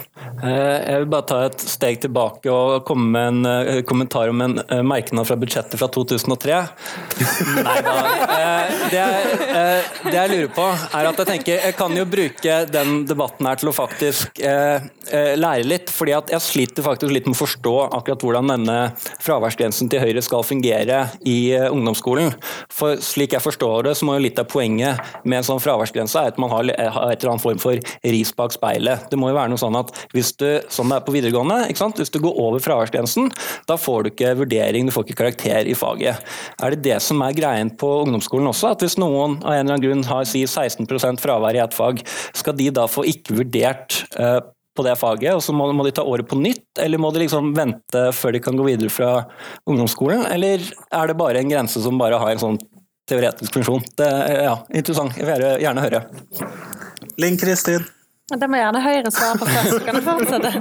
[0.44, 4.44] Eh, jeg vil bare ta et steg tilbake og komme med en eh, kommentar om
[4.46, 6.60] en eh, merknad fra budsjettet fra 2003.
[7.58, 7.96] Nei da.
[8.94, 9.04] Det,
[10.06, 13.60] det jeg lurer på, er at jeg tenker jeg kan jo bruke den debatten her
[13.60, 15.92] til å faktisk lære litt.
[15.92, 18.78] fordi at jeg sliter faktisk litt med å forstå akkurat hvordan denne
[19.24, 22.34] fraværsgrensen til Høyre skal fungere i ungdomsskolen.
[22.72, 26.22] For slik jeg forstår det, så må jo litt av poenget med en sånn fraværsgrense
[26.22, 27.80] er at man har et eller annet form for
[28.14, 29.08] ris bak speilet.
[29.12, 31.64] Det må jo være noe sånn at hvis du, som det er på videregående,
[31.98, 33.32] hvis du går over fraværsgrensen,
[33.70, 36.34] da får du ikke vurdering, du får ikke karakter i faget.
[36.62, 38.74] Er det det som er greien på ungdomsskolen også?
[38.76, 42.04] At hvis noen av en eller annen grunn har si 16% fravær i ett fag,
[42.36, 44.42] skal de da få ikke vurdert uh,
[44.74, 47.24] på det faget, og så må, må, de ta året på nytt, eller må de
[47.24, 49.12] liksom vente før de kan gå videre fra
[49.70, 50.26] ungdomsskolen?
[50.34, 52.62] Eller er det bare en grense som bare har en sånn
[53.10, 53.86] teoretisk funksjon?
[54.00, 54.10] Det
[54.48, 56.06] ja, interessant, jeg vil gjerne høre.
[57.22, 57.86] Linn Kristin?
[58.32, 60.52] Det må gjerne Høyre svare på først, så kan du fortsette.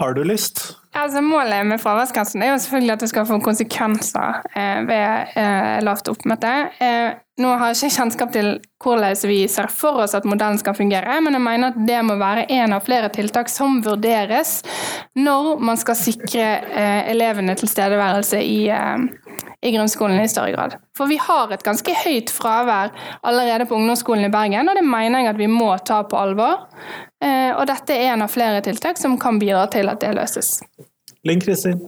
[0.00, 0.64] Har du lyst?
[0.94, 5.78] Altså, målet med fraværsgrensen er jo selvfølgelig at det skal få konsekvenser eh, ved eh,
[5.84, 6.52] lavt oppmøte.
[6.84, 8.48] Eh, nå har jeg ikke kjennskap til
[8.82, 12.18] hvordan vi ser for oss at modellen skal fungere, men jeg mener at det må
[12.20, 14.58] være en av flere tiltak som vurderes
[15.16, 20.76] når man skal sikre eh, elevene tilstedeværelse i, eh, i grunnskolen i større grad.
[20.98, 22.92] For vi har et ganske høyt fravær
[23.24, 26.66] allerede på ungdomsskolen i Bergen, og det mener jeg at vi må ta på alvor.
[27.22, 30.56] Eh, og dette er en av flere tiltak som kan bidra til at det løses.
[31.26, 31.78] Linn Kristin?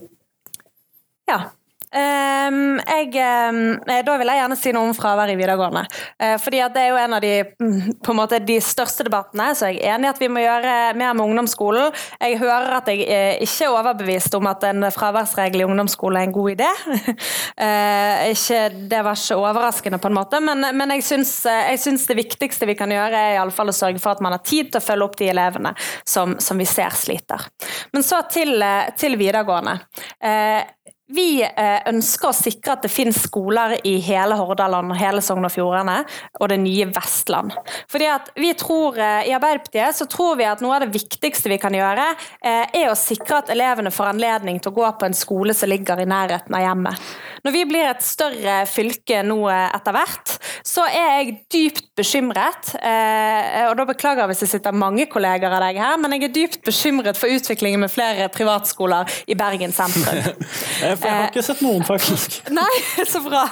[1.27, 1.49] Ja.
[1.95, 5.85] Um, jeg, um, da vil jeg gjerne si noe om fravær i videregående.
[6.19, 9.47] Uh, fordi Det er jo en av de, mm, på en måte, de største debattene,
[9.55, 11.95] så jeg er enig i at vi må gjøre mer med ungdomsskolen.
[12.19, 16.27] Jeg hører at jeg er ikke er overbevist om at en fraværsregel i ungdomsskolen er
[16.27, 16.69] en god idé.
[16.91, 22.09] uh, ikke, det var ikke overraskende, på en måte, men, men jeg, syns, jeg, syns,
[22.11, 24.43] det viktigste vi kan gjøre, er i alle fall å sørge for at man har
[24.43, 25.71] tid til å følge opp de elevene
[26.03, 27.47] som, som vi ser sliter.
[27.95, 28.59] Men så til,
[28.99, 29.79] til videregående.
[30.19, 30.65] Uh,
[31.13, 35.45] vi eh, ønsker å sikre at det finnes skoler i hele Hordaland, og hele Sogn
[35.45, 35.99] og Fjordane
[36.39, 37.53] og det nye Vestland.
[37.91, 41.51] Fordi at vi tror, eh, I Arbeiderpartiet så tror vi at noe av det viktigste
[41.51, 42.07] vi kan gjøre,
[42.41, 45.69] eh, er å sikre at elevene får anledning til å gå på en skole som
[45.69, 47.13] ligger i nærheten av hjemmet.
[47.45, 50.33] Når vi blir et større fylke nå etter hvert,
[50.65, 52.71] så er jeg dypt bekymret.
[52.73, 56.33] Og da beklager jeg hvis det sitter mange kolleger av deg her, men jeg er
[56.33, 60.41] dypt bekymret for utviklingen med flere privatskoler i Bergen sentrum.
[60.97, 62.37] for jeg har ikke sett noen, faktisk.
[62.59, 63.43] Nei, så bra.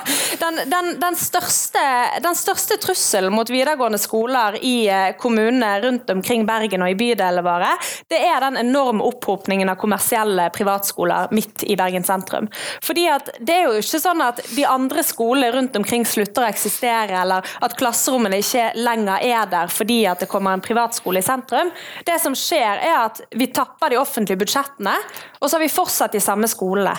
[0.41, 1.84] Den, den, den, største,
[2.24, 7.44] den, største, trusselen mot videregående skoler i eh, kommunene rundt omkring Bergen og i bydelene
[7.46, 7.74] våre,
[8.12, 12.50] det er den enorme opphopningen av kommersielle privatskoler midt i Bergen sentrum.
[12.84, 16.50] Fordi at Det er jo ikke sånn at de andre skolene rundt omkring slutter å
[16.50, 21.26] eksistere, eller at klasserommene ikke lenger er der fordi at det kommer en privatskole i
[21.26, 21.72] sentrum.
[22.06, 24.96] Det som skjer, er at vi tapper de offentlige budsjettene,
[25.39, 26.96] og så har vi fortsatt de samme skolene.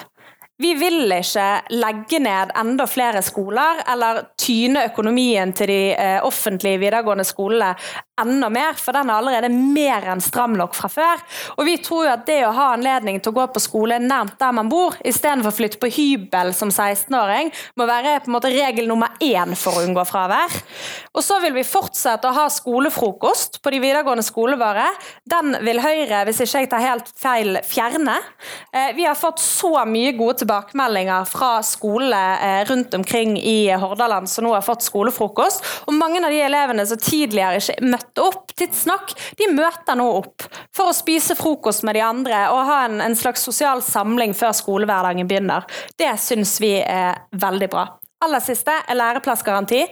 [0.56, 1.44] Vi vil ikke
[1.74, 7.72] legge ned enda flere skoler eller tyne økonomien til de eh, offentlige videregående skolene
[8.20, 11.22] enda mer, for den er allerede mer enn stram nok fra før.
[11.56, 14.36] Og vi tror jo at det å ha anledning til å gå på skole nærmt
[14.38, 18.52] der man bor, istedenfor å flytte på hybel som 16-åring, må være på en måte
[18.54, 20.54] regel nummer én for å unngå fravær.
[21.10, 24.86] Og så vil vi fortsette å ha skolefrokost på de videregående skolene våre.
[25.26, 28.20] Den vil Høyre, hvis ikke jeg tar helt feil, fjerne.
[28.70, 30.43] Eh, vi har fått så mye gode tilbakemeldinger
[31.28, 35.64] fra skoler eh, rundt omkring i Hordaland som nå har fått skolefrokost.
[35.86, 40.46] Og mange av de elevene som tidligere ikke møtte opp tidsnok, de møter nå opp
[40.74, 44.54] for å spise frokost med de andre og ha en, en slags sosial samling før
[44.56, 45.68] skolehverdagen begynner.
[45.98, 47.88] Det syns vi er veldig bra.
[48.24, 49.82] Aller siste er læreplassgaranti.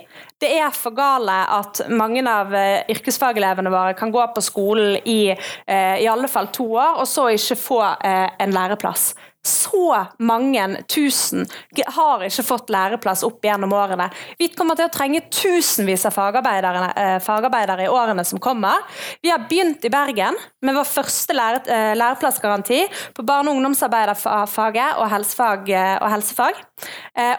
[0.40, 5.34] Det er for gale at mange av eh, yrkesfagelevene våre kan gå på skolen i
[5.34, 9.12] eh, i alle fall to år, og så ikke få eh, en læreplass
[9.42, 11.46] så mange tusen
[11.86, 14.06] har ikke fått læreplass opp gjennom årene.
[14.38, 18.84] Vi kommer til å trenge tusenvis av fagarbeidere, eh, fagarbeidere i årene som kommer.
[19.22, 25.10] Vi har begynt i Bergen med vår første eh, læreplassgaranti på barne- og ungdomsarbeiderfaget og
[25.10, 25.68] helsefag.
[25.68, 26.54] Eh, og, helsefag.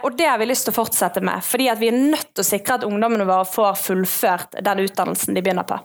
[0.04, 2.48] og det har vi lyst til å fortsette med, fordi vi er nødt til å
[2.48, 5.80] sikre at ungdommene våre får fullført den utdannelsen de begynner på.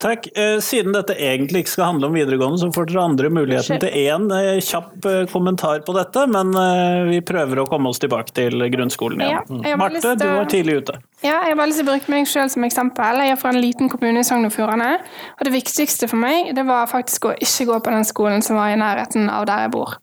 [0.00, 0.28] Takk.
[0.34, 3.96] Eh, siden dette egentlig ikke skal handle om videregående, så får dere andre muligheten til
[4.00, 6.54] én eh, kjapp eh, kommentar på dette, men
[7.10, 9.60] vi prøver å komme oss tilbake til grunnskolen igjen.
[9.66, 10.96] Ja, Marte, du var tidlig ute.
[11.20, 13.18] Ja, jeg har bare lyst til å bruke meg selv som eksempel.
[13.20, 14.94] Jeg er fra en liten kommune i Sogn og Fjordane.
[15.36, 18.56] Og det viktigste for meg det var faktisk å ikke gå på den skolen som
[18.56, 19.98] var i nærheten av der jeg bor.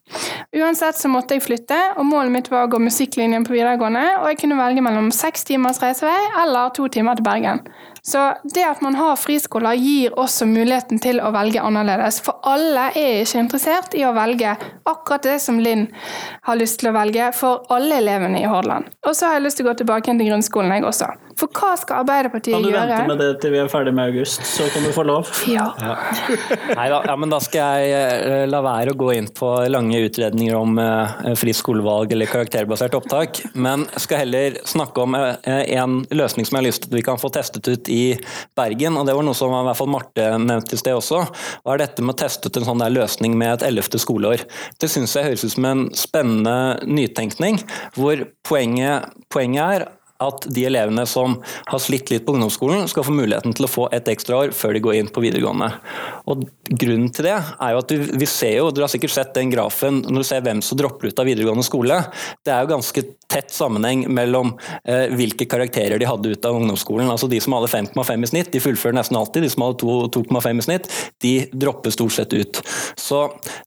[0.54, 4.30] Uansett så måtte jeg flytte, og målet mitt var å gå musikklinjen på videregående, og
[4.30, 6.14] jeg kunne velge mellom seks timers reisevei
[6.44, 7.66] eller to timer til Bergen.
[8.08, 8.22] Så
[8.54, 12.22] det at man har friskoler, gir også muligheten til å velge annerledes.
[12.24, 14.54] For alle er ikke interessert i å velge
[14.88, 15.88] akkurat det som Linn
[16.46, 18.88] har lyst til å velge for alle elevene i Hordaland.
[19.04, 21.07] Og så har jeg lyst til å gå tilbake til grunnskolen, jeg også.
[21.38, 22.62] For hva skal Arbeiderpartiet gjøre?
[22.62, 22.88] Kan du gjøre?
[22.88, 25.28] vente med det til vi er ferdig med august, så kan du få lov?
[25.48, 25.68] Ja.
[25.86, 25.94] ja.
[26.74, 30.00] Nei da, ja, men da skal jeg eh, la være å gå inn på lange
[30.08, 36.00] utredninger om uh, fritt skolevalg eller karakterbasert opptak, men skal heller snakke om uh, en
[36.10, 38.02] løsning som jeg har lyst til at vi kan få testet ut i
[38.58, 38.98] Bergen.
[38.98, 41.22] og Det var noe som i hvert fall Marte nevnte i sted også.
[41.64, 44.42] var er dette med å teste ut en sånn der løsning med et ellevte skoleår.
[44.80, 47.62] Det syns jeg høres ut som en spennende nytenkning,
[47.96, 49.86] hvor poenget, poenget er
[50.22, 51.36] at de elevene som
[51.70, 54.74] har slitt litt på ungdomsskolen, skal få muligheten til å få et ekstra år før
[54.74, 55.70] de går inn på videregående.
[56.30, 59.48] Og Grunnen til det er jo at vi ser jo, dere har sikkert sett den
[59.48, 61.96] grafen når du ser hvem som dropper ut av videregående skole.
[62.44, 64.52] Det er jo ganske tett sammenheng mellom
[64.84, 67.08] eh, hvilke karakterer de hadde ut av ungdomsskolen.
[67.08, 69.46] Altså De som hadde 5,5 i snitt, de fullfører nesten alltid.
[69.46, 69.88] De som hadde
[70.18, 70.90] 2,5 i snitt,
[71.24, 71.32] de
[71.64, 72.60] dropper stort sett ut.
[73.00, 73.22] Så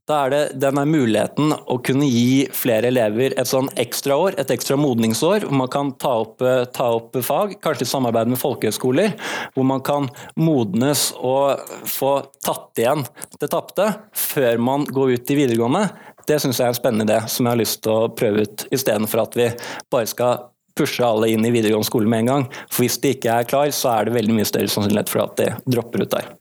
[0.10, 4.54] da er det denne muligheten å kunne gi flere elever et sånn ekstra år, et
[4.54, 6.41] ekstra modningsår, hvor man kan ta opp
[6.74, 9.16] Ta opp fag, kanskje i samarbeid med folkehøyskoler,
[9.56, 12.14] hvor man kan modnes og få
[12.44, 13.06] tatt igjen
[13.42, 13.88] det tapte
[14.18, 15.86] før man går ut i videregående.
[16.28, 18.66] Det syns jeg er en spennende idé som jeg har lyst til å prøve ut,
[18.74, 19.50] istedenfor at vi
[19.92, 22.46] bare skal pushe alle inn i videregående skole med en gang.
[22.72, 25.36] For hvis de ikke er klar, så er det veldig mye større sannsynlighet for at
[25.42, 26.32] de dropper ut der.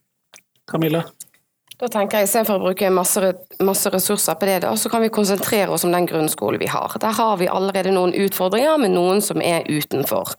[0.71, 1.05] Camilla?
[1.81, 3.31] Da tenker jeg Istedenfor å bruke masse,
[3.65, 6.93] masse, ressurser på det, da, så kan vi konsentrere oss om den grunnskolen vi har.
[7.01, 10.35] Der har vi allerede noen utfordringer med noen som er utenfor.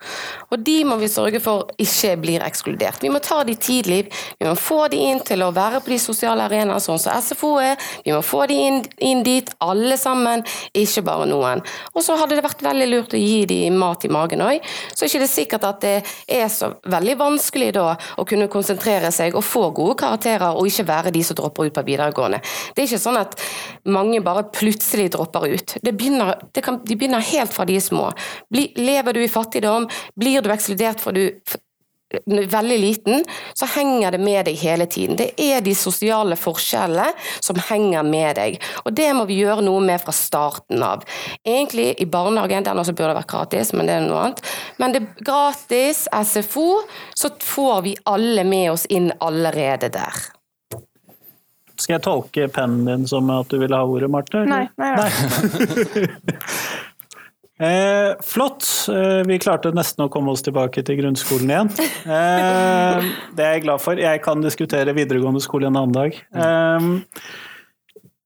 [0.54, 3.02] Og De må vi sørge for ikke blir ekskludert.
[3.02, 4.04] Vi må ta de tidlig.
[4.38, 7.56] Vi må få de inn til å være på de sosiale arenaene, sånn som SFO
[7.64, 7.90] er.
[8.06, 10.46] Vi må få de inn, inn, dit, alle sammen,
[10.78, 11.66] ikke bare noen.
[11.96, 14.70] Og så hadde det vært veldig lurt å gi de mat i magen òg.
[14.94, 15.98] Så er det ikke sikkert at det
[16.30, 20.90] er så veldig vanskelig da å kunne konsentrere seg og få gode karakterer, og ikke
[20.94, 22.42] være de som som dropper ut på videregående.
[22.76, 23.40] Det er ikke sånn at
[23.90, 25.76] mange bare plutselig dropper ut.
[25.88, 28.12] Begynner, kan, de begynner helt fra de er små.
[28.52, 31.28] Bli, lever du i fattigdom, blir du ekskludert for du
[32.26, 35.18] veldig liten, så henger det med deg hele tiden.
[35.20, 38.60] Det er de sosiale forskjellene som henger med deg.
[38.86, 41.06] Og det må vi gjøre noe med fra starten av.
[41.48, 44.44] Egentlig i barnehagen, den også burde vært gratis, men det er noe annet.
[44.82, 46.84] Men det gratis SFO,
[47.16, 50.28] så får vi alle med oss inn allerede der.
[51.82, 54.44] Skal jeg tolke pennen din som at du ville ha ordet, Marte?
[54.46, 54.68] Nei.
[54.78, 56.08] nei, nei.
[57.68, 58.68] eh, flott.
[58.94, 61.72] Eh, vi klarte nesten å komme oss tilbake til grunnskolen igjen.
[62.06, 63.98] Eh, det er jeg glad for.
[63.98, 66.22] Jeg kan diskutere videregående skole en annen dag.
[66.38, 66.92] Eh,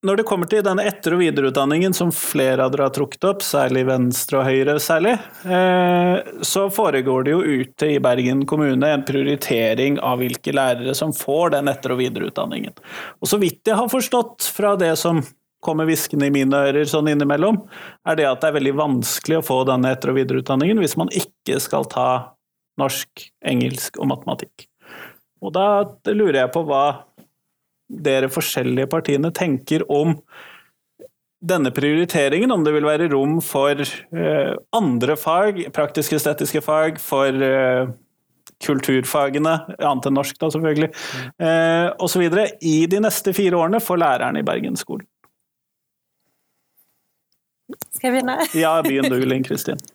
[0.05, 3.43] når det kommer til denne etter- og videreutdanningen, som flere av dere har trukket opp,
[3.45, 5.15] særlig Venstre og Høyre særlig,
[5.49, 11.13] eh, så foregår det jo ute i Bergen kommune en prioritering av hvilke lærere som
[11.15, 12.77] får den etter- og videreutdanningen.
[13.21, 15.23] Og så vidt jeg har forstått fra det som
[15.65, 17.63] kommer hviskende i mine ører sånn innimellom,
[18.05, 21.09] er det at det er veldig vanskelig å få denne etter- og videreutdanningen hvis man
[21.09, 22.35] ikke skal ta
[22.77, 24.67] norsk, engelsk og matematikk.
[25.41, 26.85] Og da lurer jeg på hva
[27.87, 30.15] dere forskjellige partiene tenker om
[31.45, 37.91] denne prioriteringen, om det vil være rom for eh, andre fag, praktisk-estetiske fag, for eh,
[38.65, 40.89] kulturfagene, annet enn norsk da selvfølgelig,
[41.43, 42.23] eh, osv.
[42.65, 45.05] i de neste fire årene for lærerne i Bergensskolen.
[47.95, 48.35] Skal jeg begynne?
[48.53, 49.79] Ja, begynn du, Linn Kristin.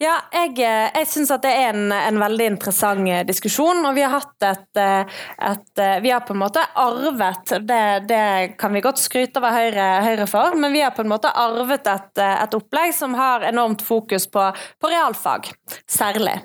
[0.00, 3.82] Ja, jeg, eh, jeg syns at det er en, en, veldig interessant eh, diskusjon.
[3.84, 5.18] Og vi har hatt et, eh,
[5.50, 8.22] et Vi har på en måte arvet det, det
[8.60, 11.84] kan vi godt skryte av Høyre, Høyre, for, men vi har på en måte arvet
[11.92, 14.46] et, et opplegg som har enormt fokus på,
[14.80, 15.52] på realfag,
[15.84, 16.38] særlig.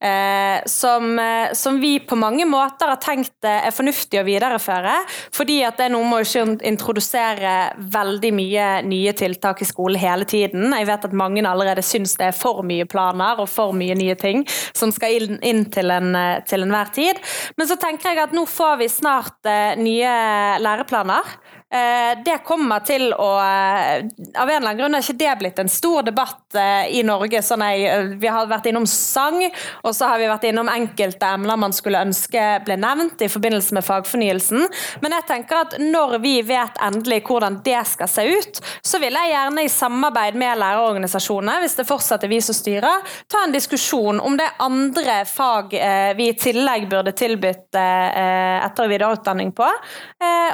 [0.00, 4.94] Eh, som, eh, som, vi på mange måter har tenkt er fornuftig å videreføre.
[5.36, 7.54] Fordi at det er noe med å ikke introdusere
[7.92, 10.72] veldig mye nye tiltak i skolen hele tiden.
[10.72, 14.16] Jeg vet at mange allerede syns det er for mye planer og for mye nye
[14.16, 17.20] ting som skal inn, inn til, en, eh, enhver tid.
[17.60, 20.16] Men så tenker jeg at nå får vi snart eh, nye
[20.64, 21.36] læreplaner.
[21.72, 24.00] Eh, det kommer til å eh,
[24.34, 27.38] Av en eller annen grunn er ikke det blitt en stor debatt eh, i Norge.
[27.46, 29.38] Sånn jeg, vi har vært innom sang,
[29.86, 33.76] og så har vi vært innom enkelte emner man skulle ønske ble nevnt i forbindelse
[33.76, 34.66] med fagfornyelsen.
[35.04, 39.14] Men jeg tenker at når vi vet endelig hvordan det skal se ut, så vil
[39.14, 43.54] jeg gjerne i samarbeid med lærerorganisasjonene, hvis det fortsatt er vi som styrer, ta en
[43.54, 45.76] diskusjon om det er andre fag
[46.18, 49.68] vi i tillegg burde tilbudt etter- og videreutdanning på,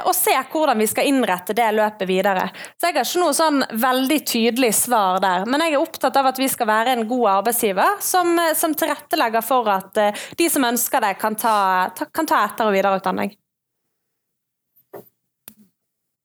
[0.05, 2.47] og se hvordan vi skal innrette det løpet videre.
[2.77, 5.47] Så jeg har ikke noe sånn veldig tydelig svar der.
[5.49, 9.45] Men jeg er opptatt av at vi skal være en god arbeidsgiver som, som tilrettelegger
[9.45, 11.57] for at eh, de som ønsker det, kan ta,
[11.97, 13.35] ta, kan ta etter- og videreutdanning.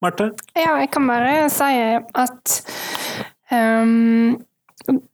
[0.03, 0.33] Marte?
[0.59, 1.74] Ja, jeg kan bare si
[2.18, 2.57] at
[3.55, 4.41] um,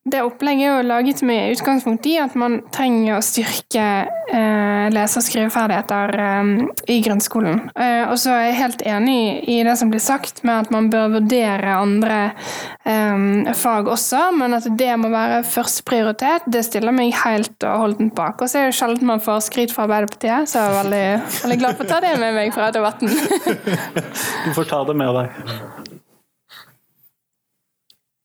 [0.09, 3.85] det opplegget er jo laget med utgangspunkt i at man trenger å styrke
[4.33, 6.53] eh, lese- og skriveferdigheter eh,
[6.95, 7.61] i grunnskolen.
[7.77, 9.19] Eh, og så er jeg helt enig
[9.51, 12.21] i det som blir sagt med at man bør vurdere andre
[12.89, 18.17] eh, fag også, men at det må være førsteprioritet, det stiller meg helt og holdent
[18.17, 18.41] bak.
[18.41, 21.05] Og så er det sjelden man får skryt fra Arbeiderpartiet, så jeg er veldig,
[21.43, 23.13] veldig glad for å ta det med meg fra debatten.
[24.47, 25.87] du får ta det med deg.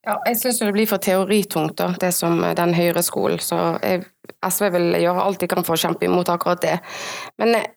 [0.04, 3.40] Ja, jeg syns det blir for teoritungt, da, det som den høyreskolen.
[3.40, 4.04] Så jeg,
[4.44, 6.76] SV vil gjøre alt de kan for å kjempe imot akkurat det.
[7.40, 7.70] Men eh,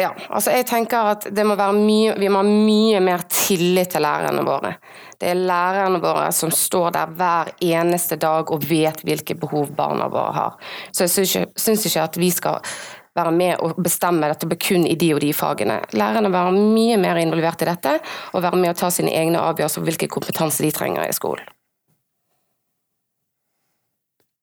[0.00, 3.92] ja, altså jeg tenker at det må være mye, vi må ha mye mer tillit
[3.92, 4.72] til lærerne våre.
[5.20, 10.08] Det er lærerne våre som står der hver eneste dag og vet hvilke behov barna
[10.08, 10.56] våre har.
[10.96, 12.72] Så jeg syns ikke, ikke at vi skal
[13.18, 15.80] være med og bestemme dette kun i de og de fagene.
[15.92, 17.96] Lærerne være mye mer involvert i dette,
[18.32, 21.48] og være med å ta sine egne avgjørelser om hvilken kompetanse de trenger i skolen.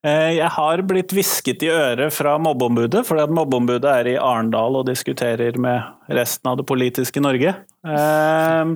[0.05, 4.77] Eh, jeg har blitt hvisket i øret fra mobbeombudet, fordi at mobbeombudet er i Arendal
[4.77, 7.55] og diskuterer med resten av det politiske Norge.
[7.87, 8.69] Eh,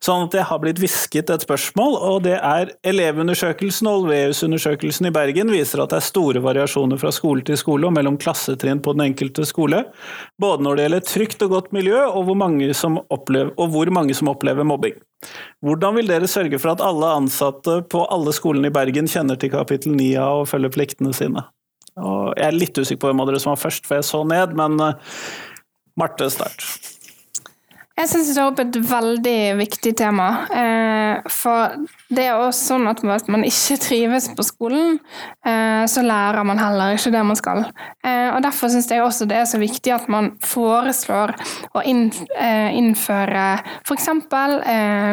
[0.00, 5.14] sånn at jeg har blitt hvisket et spørsmål, og det er Elevundersøkelsen og Olveus-undersøkelsen i
[5.14, 8.96] Bergen viser at det er store variasjoner fra skole til skole og mellom klassetrinn på
[8.96, 9.84] den enkelte skole.
[10.40, 14.16] Både når det gjelder trygt og godt miljø, og hvor mange som opplever, hvor mange
[14.16, 14.96] som opplever mobbing.
[15.64, 19.52] Hvordan vil dere sørge for at alle ansatte på alle skolene i Bergen kjenner til
[19.54, 21.46] kapittel 9 og følger pliktene sine?
[21.94, 24.24] Og jeg er litt usikker på hvem av dere som var først, for jeg så
[24.26, 25.12] ned, men eh,
[26.00, 26.64] Marte, start.
[27.94, 30.24] Jeg syns du tar opp et veldig viktig tema.
[30.50, 31.76] Eh, for
[32.10, 34.98] det er også sånn at hvis man ikke trives på skolen,
[35.46, 37.62] eh, så lærer man heller ikke det man skal.
[38.02, 41.36] Eh, og Derfor syns jeg også det er så viktig at man foreslår
[41.70, 43.46] å innføre
[43.86, 44.10] f.eks.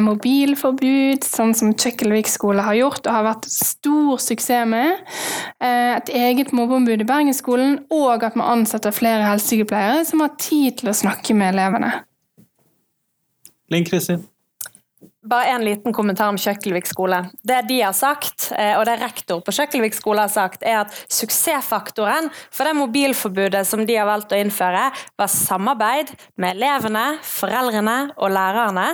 [0.09, 4.97] mobilforbud, sånn som Kjøkkelvik skole har gjort og har vært stor suksess med.
[5.61, 10.89] Et eget mobbeombud i Bergensskolen, og at man ansetter flere helsesykepleiere som har tid til
[10.89, 11.99] å snakke med elevene.
[13.71, 14.27] Linn Kristin?
[15.21, 17.19] Bare en liten kommentar om Kjøkkelvik skole.
[17.45, 20.95] Det de har sagt, eh, og det rektor på Kjøkkelvik skole har sagt, er at
[21.13, 24.87] suksessfaktoren for det mobilforbudet som de har valgt å innføre,
[25.21, 26.09] var samarbeid
[26.41, 28.87] med elevene, foreldrene og lærerne,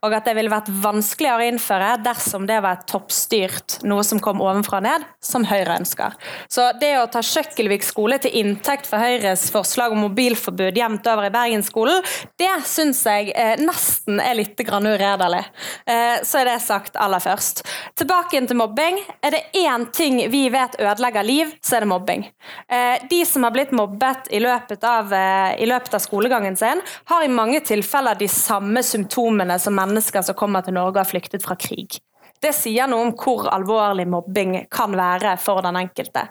[0.00, 4.40] og at det ville vært vanskeligere å innføre dersom det var toppstyrt, noe som kom
[4.40, 6.16] ovenfra og ned, som Høyre ønsker.
[6.48, 11.28] Så det å ta Kjøkkelvik skole til inntekt for Høyres forslag om mobilforbud jevnt over
[11.28, 12.00] i Bergensskolen,
[12.40, 15.44] det syns jeg eh, nesten er litt uredelig.
[15.86, 17.64] Eh, så er det sagt aller først.
[17.98, 19.00] Tilbake inn til mobbing.
[19.24, 22.26] Er det én ting vi vet ødelegger liv, så er det mobbing.
[22.68, 25.12] Eh, de som har blitt mobbet i løpet, av,
[25.58, 30.38] i løpet av skolegangen sin, har i mange tilfeller de samme symptomene som mennesker som
[30.38, 32.00] kommer til Norge og har flyktet fra krig.
[32.44, 36.26] Det sier noe om hvor alvorlig mobbing kan være for den enkelte.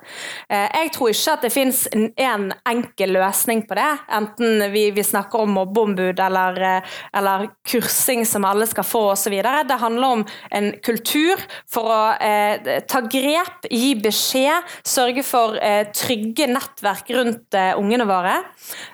[0.45, 5.05] Eh, jeg tror ikke at det fins en enkel løsning på det, enten vi, vi
[5.05, 9.34] snakker om mobbeombud eller, eh, eller, kursing som alle skal få osv.
[9.41, 11.41] Det handler om en kultur
[11.72, 18.05] for å eh, ta grep, gi beskjed, sørge for eh, trygge nettverk rundt eh, ungene
[18.09, 18.36] våre.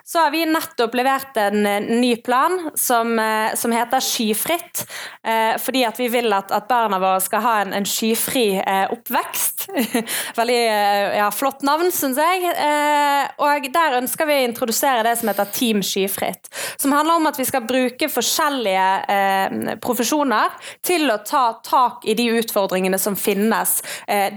[0.08, 4.86] Så har vi nettopp levert en, en ny plan som, eh, som heter Skyfritt,
[5.60, 9.68] fordi at vi vil at, at barna våre skal ha en, en skyfri eh, oppvekst.
[10.40, 12.46] Veldig eh, ja, flott navn, syns jeg.
[12.52, 16.50] Eh, og der ønsker vi å introdusere det som heter Team Skyfritt.
[16.80, 20.54] Som handler om at vi skal bruke forskjellige profesjoner
[20.86, 23.76] til å ta tak i de utfordringene som finnes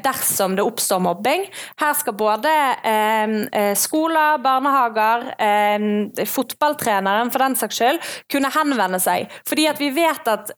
[0.04, 1.44] dersom det oppstår mobbing.
[1.80, 2.52] Her skal både
[3.78, 5.26] skoler, barnehager,
[6.28, 9.30] fotballtreneren for den saks skyld kunne henvende seg.
[9.48, 10.52] Fordi at vi vet at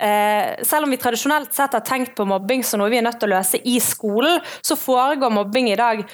[0.66, 3.20] selv om vi tradisjonelt sett har tenkt tenkt på mobbing som noe vi er nødt
[3.20, 6.04] til å løse i skolen, så foregår mobbing i dag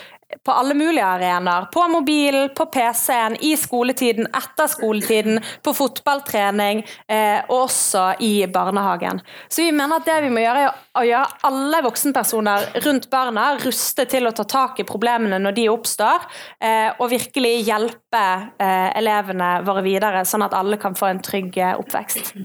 [0.46, 1.64] på alle mulige arenaer.
[1.74, 9.18] På mobilen, på PC-en, i skoletiden, etter skoletiden, på fotballtrening eh, og også i barnehagen.
[9.48, 13.48] Så vi mener at det vi må gjøre, er å gjøre alle voksenpersoner rundt barna
[13.58, 16.30] ruste til å ta tak i problemene når de oppstår,
[16.62, 18.24] eh, og virkelig hjelpe
[18.54, 22.36] eh, elevene våre videre, sånn at alle kan få en trygg eh, oppvekst.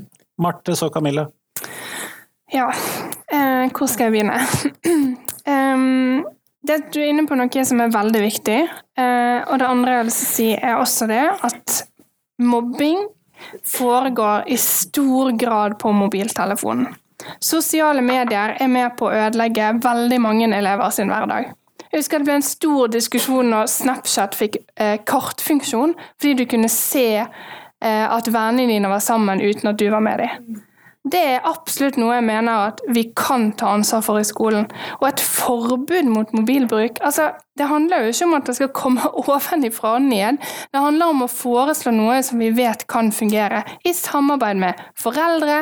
[0.41, 1.29] Marte, så Camilla.
[2.55, 2.69] Ja,
[3.31, 4.37] eh, hvor skal jeg begynne?
[5.75, 6.23] um,
[6.63, 8.59] det, du er inne på noe som er veldig viktig.
[8.95, 11.81] Eh, og det andre jeg å si, er også det at
[12.39, 13.01] mobbing
[13.67, 16.93] foregår i stor grad på mobiltelefonen.
[17.43, 21.51] Sosiale medier er med på å ødelegge veldig mange elever sin hverdag.
[21.91, 26.71] Jeg husker Det ble en stor diskusjon når Snapchat fikk eh, kartfunksjon, fordi du kunne
[26.71, 30.63] se eh, at vennene dine var sammen uten at du var med dem.
[31.05, 34.65] Det er absolutt noe jeg mener at vi kan ta ansvar for i skolen.
[34.97, 39.09] Og et forbud mot mobilbruk altså, Det handler jo ikke om at det skal komme
[39.21, 40.41] ovenfra og ned.
[40.73, 45.61] Det handler om å foreslå noe som vi vet kan fungere, i samarbeid med foreldre,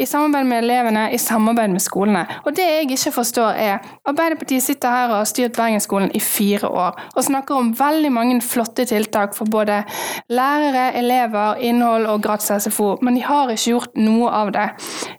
[0.00, 2.22] i samarbeid med elevene, i samarbeid med skolene.
[2.46, 6.70] Og det jeg ikke forstår, er Arbeiderpartiet sitter her og har styrt Bergensskolen i fire
[6.70, 9.82] år og snakker om veldig mange flotte tiltak for både
[10.32, 14.70] lærere, elever, innhold og gratis SFO, men de har ikke gjort noe av det.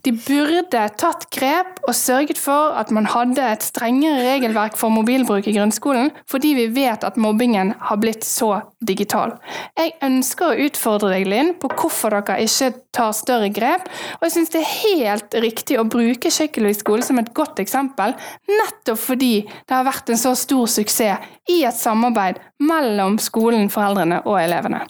[0.06, 5.48] De burde tatt grep og sørget for at man hadde et strengere regelverk for mobilbruk
[5.50, 8.52] i grunnskolen, fordi vi vet at mobbingen har blitt så
[8.86, 9.34] digital.
[9.80, 13.88] Jeg ønsker å utfordre deg, Linn, på hvorfor dere ikke tar større grep.
[14.20, 18.14] Og jeg syns det er helt riktig å bruke Skikkeløy skole som et godt eksempel,
[18.50, 24.22] nettopp fordi det har vært en så stor suksess i et samarbeid mellom skolen, foreldrene
[24.26, 24.86] og elevene.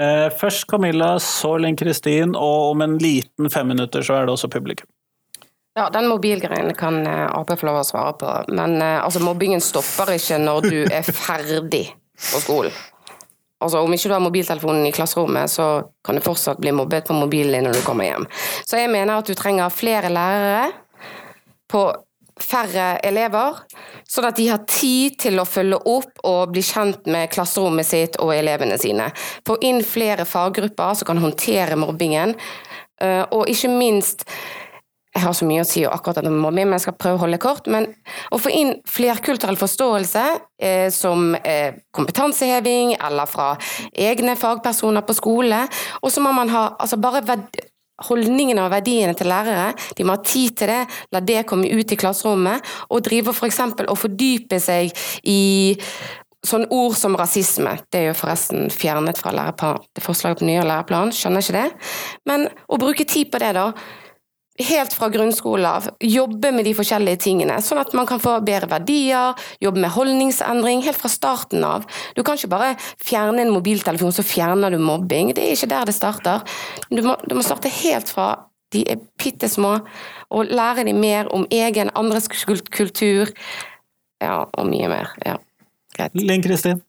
[0.00, 4.32] Eh, først Camilla, så Linn Kristin, og om en liten fem minutter så er det
[4.32, 4.88] også publikum.
[5.76, 8.30] Ja, Den mobilgreien kan eh, Ap få lov å svare på.
[8.48, 11.84] Men eh, altså, mobbingen stopper ikke når du er ferdig
[12.16, 12.74] på skolen.
[13.60, 15.68] Altså, Om ikke du har mobiltelefonen i klasserommet, så
[16.04, 18.24] kan du fortsatt bli mobbet på mobilen din når du kommer hjem.
[18.64, 20.70] Så jeg mener at du trenger flere lærere
[21.70, 21.84] på
[22.44, 23.60] færre elever,
[24.08, 28.18] sånn at de har tid til å følge opp og bli kjent med klasserommet sitt
[28.22, 29.10] og elevene sine.
[29.46, 32.34] Få inn flere faggrupper som kan håndtere mobbingen,
[33.00, 34.26] eh, og ikke minst
[35.10, 37.40] jeg har så mye å si akkurat om mobbing, men jeg skal prøve å holde
[37.42, 37.66] kort.
[37.66, 37.88] Men
[38.30, 40.22] å få inn flerkulturell forståelse,
[40.62, 43.48] eh, som eh, kompetanseheving eller fra
[43.90, 45.64] egne fagpersoner på skole.
[46.04, 47.24] Og så må man ha altså bare
[48.08, 49.70] holdningene og verdiene til lærere.
[49.96, 50.80] De må ha tid til det,
[51.12, 52.66] la det komme ut i klasserommet.
[52.90, 53.62] Og drive f.eks.
[53.76, 54.94] For og fordype seg
[55.28, 55.40] i
[56.46, 57.74] sånne ord som rasisme.
[57.92, 59.34] Det er jo forresten fjernet fra
[60.00, 61.66] forslaget på nye læreplan, skjønner ikke det.
[62.28, 63.70] Men å bruke tid på det, da
[64.58, 68.68] helt fra grunnskolen av jobbe med de forskjellige tingene, sånn at man kan få bedre
[68.70, 71.86] verdier, jobbe med holdningsendring helt fra starten av.
[72.16, 75.32] Du kan ikke bare fjerne en mobiltelefon, så fjerner du mobbing.
[75.36, 76.44] Det er ikke der det starter.
[76.90, 78.34] Du må, du må starte helt fra
[78.70, 79.80] de er bitte små,
[80.30, 82.28] og lære dem mer om egen, andres
[82.70, 83.32] kultur,
[84.22, 85.10] ja, og mye mer.
[85.26, 85.40] Ja,
[85.96, 86.14] greit.
[86.14, 86.84] Linn Kristin?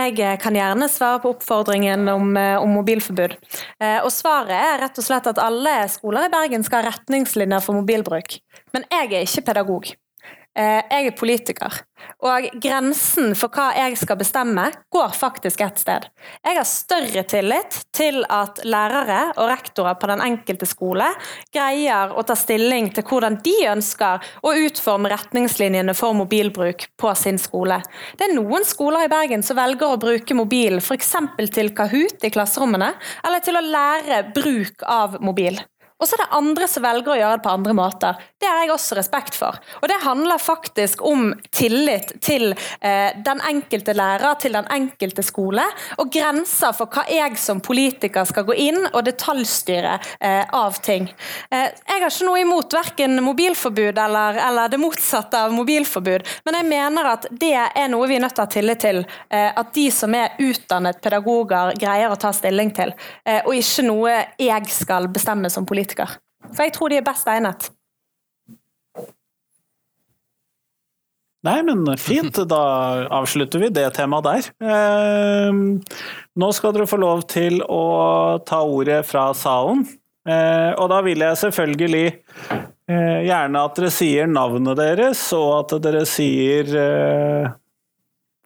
[0.00, 3.34] Jeg eh, kan gjerne svare på oppfordringen om, eh, om, mobilforbud.
[3.82, 7.64] Eh, og Svaret er rett og slett at alle skoler i Bergen skal ha retningslinjer
[7.64, 8.38] for mobilbruk.
[8.72, 9.92] Men jeg er ikke pedagog.
[10.58, 11.76] Eh, jeg er politiker,
[12.26, 16.08] og grensen for hva jeg skal bestemme, går faktisk ett sted.
[16.42, 21.06] Jeg har større tillit til at lærere og rektorer på den enkelte skole
[21.54, 27.38] greier å ta stilling til hvordan de ønsker å utforme retningslinjene for mobilbruk på sin
[27.38, 27.78] skole.
[28.18, 31.14] Det er noen skoler i Bergen som velger å bruke mobil f.eks.
[31.54, 35.62] til Kahoot i klasserommene, eller til å lære bruk av mobil.
[36.00, 38.20] Og så er det andre som velger å gjøre det på andre måter.
[38.40, 39.58] Det har jeg også respekt for.
[39.82, 45.66] Og det handler faktisk om tillit til eh, den enkelte lærer, til den enkelte skole,
[46.00, 51.10] og grenser for hva jeg som politiker skal gå inn og detaljstyre eh, av ting.
[51.52, 56.60] Eh, jeg har ikke noe imot verken mobilforbud eller, eller, det motsatte av mobilforbud, men
[56.62, 59.02] jeg mener at det er noe vi er nødt til å ha tillit til.
[59.28, 62.96] Eh, at de som er utdannet pedagoger, greier å ta stilling til,
[63.28, 66.18] eh, og ikke noe jeg skal bestemme som politiker politiker.
[66.54, 67.70] For jeg tror de er best egnet.
[71.42, 72.36] Nei, men fint.
[72.48, 74.48] Da avslutter vi det temaet der.
[74.60, 75.52] Eh,
[76.36, 79.86] nå skal dere få lov til å ta ordet fra salen.
[80.28, 85.78] Eh, og da vil jeg selvfølgelig eh, gjerne at dere sier navnet deres, og at
[85.80, 86.68] dere sier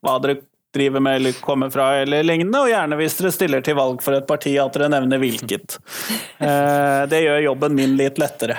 [0.05, 0.39] hva dere
[0.75, 4.17] driver med eller kommer fra eller lignende, og gjerne hvis dere stiller til valg for
[4.17, 5.79] et parti, at dere nevner hvilket.
[6.45, 8.57] Eh, det gjør jobben min litt lettere.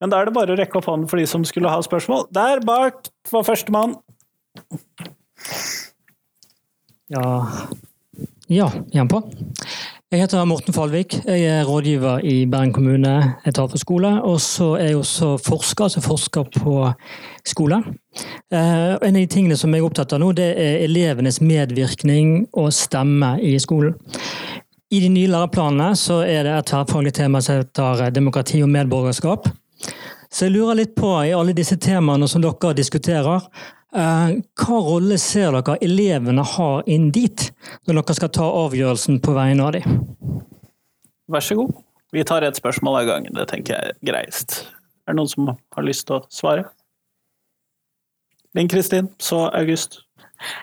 [0.00, 2.28] Men da er det bare å rekke opp hånden for de som skulle ha spørsmål.
[2.34, 3.96] Der bak var førstemann.
[7.10, 7.24] Ja
[8.50, 9.22] Ja, igjen på.
[10.10, 11.14] Jeg heter Morten Falvik.
[11.22, 13.10] Jeg er rådgiver i Bergen kommune
[13.46, 14.08] etat for skole.
[14.26, 16.72] Og så er jeg også forsker, altså forsker på
[17.46, 17.78] skole.
[18.50, 22.48] Eh, en av de tingene som jeg er opptatt av nå, det er elevenes medvirkning
[22.58, 23.94] og stemme i skolen.
[24.90, 29.46] I de nye læreplanene så er det et tverrfaglig tema som heter demokrati og medborgerskap.
[30.26, 33.46] Så jeg lurer litt på, i alle disse temaene som dere diskuterer,
[33.90, 37.48] hva rolle ser dere elevene har inn dit,
[37.86, 40.02] når dere skal ta avgjørelsen på vegne av dem?
[41.30, 41.72] Vær så god.
[42.10, 44.60] Vi tar et spørsmål av gangen, det tenker jeg er greiest.
[45.06, 46.66] Er det noen som har lyst til å svare?
[48.58, 50.00] Linn Kristin, så August.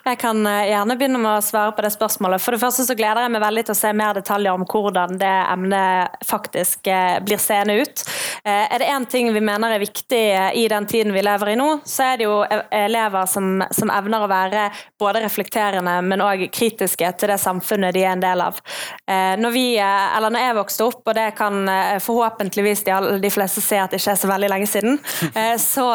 [0.05, 2.41] Jeg kan eh, gjerne begynne med å svare på det spørsmålet.
[2.41, 5.17] For det første så gleder jeg meg veldig til å se mer detaljer om hvordan
[5.21, 8.03] det emnet faktisk eh, blir seende ut.
[8.43, 10.23] Eh, er det én ting vi mener er viktig
[10.57, 12.39] i den tiden vi lever i nå, så er det jo
[12.73, 14.67] elever som, som evner å være
[14.99, 18.59] både reflekterende, men òg kritiske til det samfunnet de er en del av.
[19.07, 21.69] Når, vi, eller når jeg vokste opp, og det kan
[22.03, 24.99] forhåpentligvis de, de fleste se at det ikke er så veldig lenge siden,
[25.71, 25.87] så,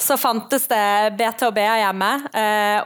[0.00, 0.84] så fantes det
[1.18, 2.10] BT og BA hjemme.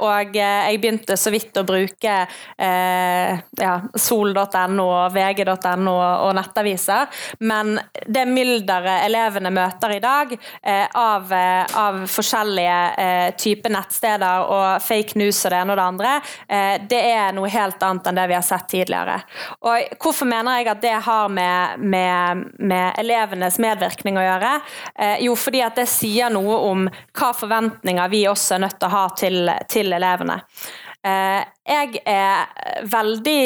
[0.05, 6.30] og og eh, jeg begynte så vidt å bruke eh, ja, sol.no og vg.no og
[6.36, 7.10] nettaviser.
[7.44, 7.76] Men
[8.06, 14.82] det mylderet elevene møter i dag eh, av, eh, av, forskjellige eh, typer nettsteder og
[14.84, 16.14] fake news og det ene og det andre,
[16.48, 19.18] eh, det er noe helt annet enn det vi har sett tidligere.
[19.64, 24.55] Og hvorfor mener jeg at det har med, med, med elevenes medvirkning å gjøre?
[25.24, 26.84] jo, fordi at det sier noe om
[27.16, 30.41] hva forventninger vi også er nødt til å ha til, til elevene elevene.
[31.05, 33.43] Eh, jeg er veldig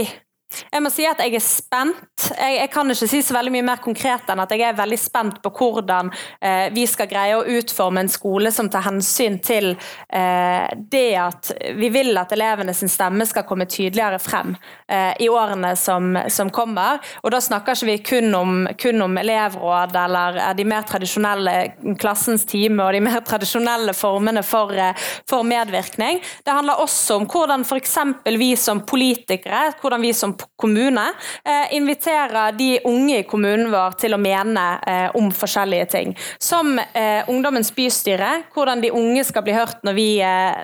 [0.48, 2.24] jeg må si at jeg er spent.
[2.32, 4.98] Jeg, jeg, kan ikke si så veldig mye mer konkret enn at jeg er veldig
[5.00, 6.08] spent på hvordan
[6.40, 11.52] eh, vi skal greie å utforme en skole som tar hensyn til eh, det at
[11.76, 14.54] vi vil at elevene sin stemme skal komme tydeligere frem
[14.88, 17.02] eh, i årene som, som, kommer.
[17.22, 21.56] Og da snakker ikke vi kun om, kun om elevråd eller de mer tradisjonelle
[22.00, 24.96] klassens time og de mer tradisjonelle formene for, eh,
[25.28, 26.22] for medvirkning.
[26.44, 27.98] Det handler også om hvordan f.eks.
[28.38, 31.04] vi som politikere, hvordan vi som kommune
[31.44, 36.14] eh, inviterer de unge i kommunen vår til å mene eh, om forskjellige ting.
[36.42, 40.08] Som eh, Ungdommens bystyre, hvordan de unge skal bli hørt når vi,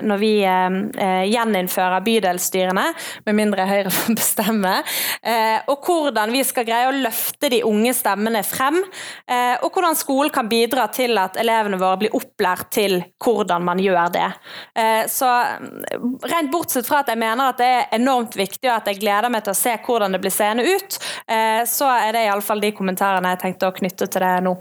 [0.06, 2.84] når vi gjeninnfører bydelsstyrene,
[3.26, 4.72] med mindre Høyre får bestemme.
[5.70, 8.80] og hvordan vi skal greie å løfte de unge stemmene frem.
[9.62, 14.12] og hvordan skolen kan bidra til at elevene våre blir opplært til hvordan man gjør
[14.14, 14.28] det.
[15.12, 15.30] så
[16.30, 19.32] rent bortsett fra at jeg mener at det er enormt viktig, og at jeg gleder
[19.32, 22.74] meg til å se hvordan det blir seende ut, eh, så er det iallfall de
[22.76, 24.54] kommentarene jeg tenkte å knytte til det nå.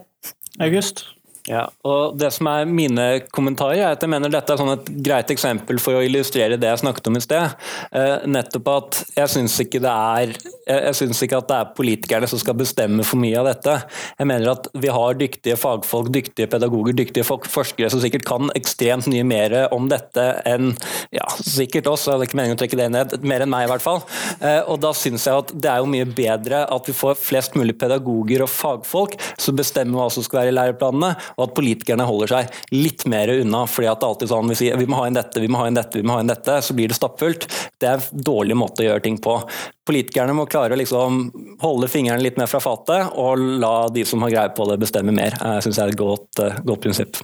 [0.64, 1.06] August?
[1.44, 3.06] Ja, og det som er Mine
[3.36, 6.70] kommentarer er at jeg mener dette er sånn et greit eksempel for å illustrere det
[6.70, 7.56] jeg snakket om i sted.
[7.92, 13.20] Eh, nettopp at Jeg syns ikke, ikke, at det er politikerne som skal bestemme for
[13.20, 13.76] mye av dette.
[14.22, 19.10] Jeg mener at Vi har dyktige fagfolk, dyktige pedagoger, dyktige forskere som sikkert kan ekstremt
[19.12, 20.72] mye mer om dette enn
[21.12, 23.72] ja, sikkert oss, jeg hadde ikke meningen å trekke det ned, mer enn meg i
[23.74, 24.00] hvert fall.
[24.40, 27.60] Eh, og Da syns jeg at det er jo mye bedre at vi får flest
[27.60, 32.08] mulig pedagoger og fagfolk som bestemmer hva som skal være i læreplanene og at politikerne
[32.08, 33.66] holder seg litt mer unna.
[33.68, 35.68] fordi at det alltid sånn, Vi sier vi må ha inn dette, vi må ha
[35.68, 37.48] inn dette, vi må ha inn dette, så blir det stappfullt.
[37.80, 39.38] Det er en dårlig måte å gjøre ting på.
[39.86, 41.24] Politikerne må klare å liksom
[41.62, 45.16] holde fingrene litt mer fra fatet, og la de som har greie på det, bestemme
[45.16, 45.38] mer.
[45.40, 47.18] Jeg synes det er et godt, eh, godt prinsipp.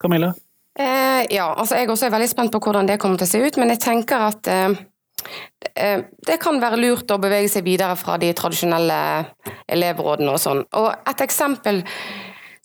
[0.00, 0.32] Camilla?
[0.78, 3.42] Eh, ja, altså jeg også er veldig spent på hvordan det kommer til å se
[3.42, 4.78] ut, men jeg tenker at eh,
[5.74, 9.00] eh, det kan være lurt å bevege seg videre fra de tradisjonelle
[9.68, 10.62] elevrådene og sånn.
[10.80, 11.82] Og et eksempel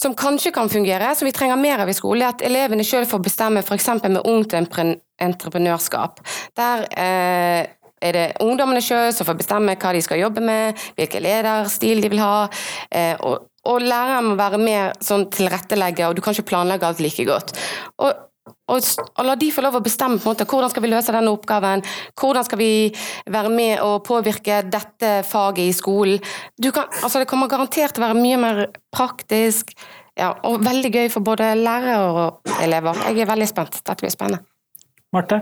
[0.02, 3.08] som kanskje kan fungere, som vi trenger mer av i skolen, er at elevene sjøl
[3.10, 3.90] får bestemme f.eks.
[4.04, 6.20] med ungt entreprenørskap.
[6.60, 7.62] Der eh,
[8.06, 12.12] er det ungdommene sjøl som får bestemme hva de skal jobbe med, hvilken lederstil de
[12.12, 12.38] vil ha.
[12.92, 17.02] Eh, og og læreren må være mer sånn tilrettelegger, og du kan ikke planlegge alt
[17.02, 17.56] like godt.
[17.98, 18.12] Og,
[18.66, 21.14] og, og, la de få lov å bestemme på en måte, hvordan skal vi løse
[21.14, 21.84] denne oppgaven,
[22.18, 22.72] hvordan skal vi
[23.32, 26.24] være med og påvirke dette faget i skolen.
[26.66, 28.64] Kan, altså det kommer garantert til å være mye mer
[28.96, 29.76] praktisk
[30.18, 33.06] ja, og veldig gøy for både lærere og elever.
[33.10, 33.82] Jeg er veldig spent.
[33.84, 34.46] Dette blir spennende.
[35.14, 35.42] Marte?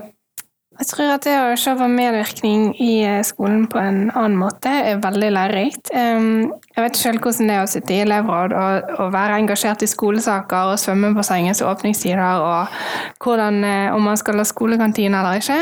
[0.74, 4.72] Jeg tror at det å se på medvirkning i eh, skolen på en annen måte
[4.74, 5.91] er veldig lærerikt.
[5.94, 9.90] Jeg vet selv hvordan det er å sitte i elevråd og, og være engasjert i
[9.91, 12.74] skolesaker og svømmebassengets åpningstider og
[13.22, 15.60] hvordan, eh, om man skal ha skolekantine eller ikke.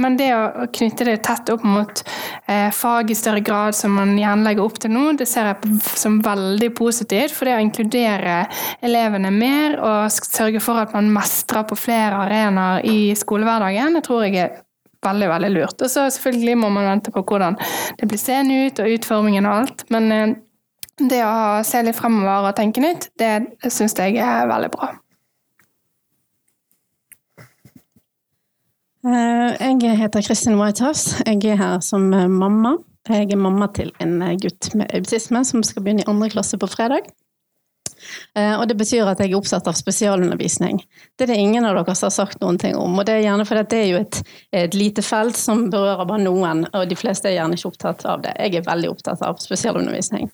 [0.00, 2.02] Men det å knytte det tett opp mot
[2.48, 5.76] eh, fag i større grad, som man gjerne legger opp til nå, det ser jeg
[6.00, 7.36] som veldig positivt.
[7.36, 8.40] For det å inkludere
[8.84, 14.13] elevene mer og sørge for at man mestrer på flere arenaer i skolehverdagen, jeg tror
[14.14, 14.62] tror jeg er
[15.04, 15.82] veldig veldig lurt.
[15.82, 17.58] Og så selvfølgelig må man vente på hvordan
[18.00, 19.86] det blir seende ut, og utformingen og alt.
[19.94, 20.34] Men eh,
[21.10, 23.34] det å se litt fremover og tenke nytt, det
[23.66, 24.92] syns jeg er veldig bra.
[29.04, 31.20] Eh, jeg heter Kristin Whitehouse.
[31.26, 32.78] Jeg er her som eh, mamma.
[33.10, 36.70] Jeg er mamma til en gutt med autisme som skal begynne i andre klasse på
[36.72, 37.10] fredag.
[38.36, 40.80] Eh, og det betyr at jeg er opptatt av spesialundervisning.
[41.16, 42.98] Det er det ingen av dere som har sagt noen ting om.
[42.98, 44.22] Og det er gjerne fordi det er jo et,
[44.52, 48.24] et, lite felt som berører bare noen, og de fleste er gjerne ikke opptatt av
[48.24, 48.36] det.
[48.40, 50.30] Jeg er veldig opptatt av spesialundervisning.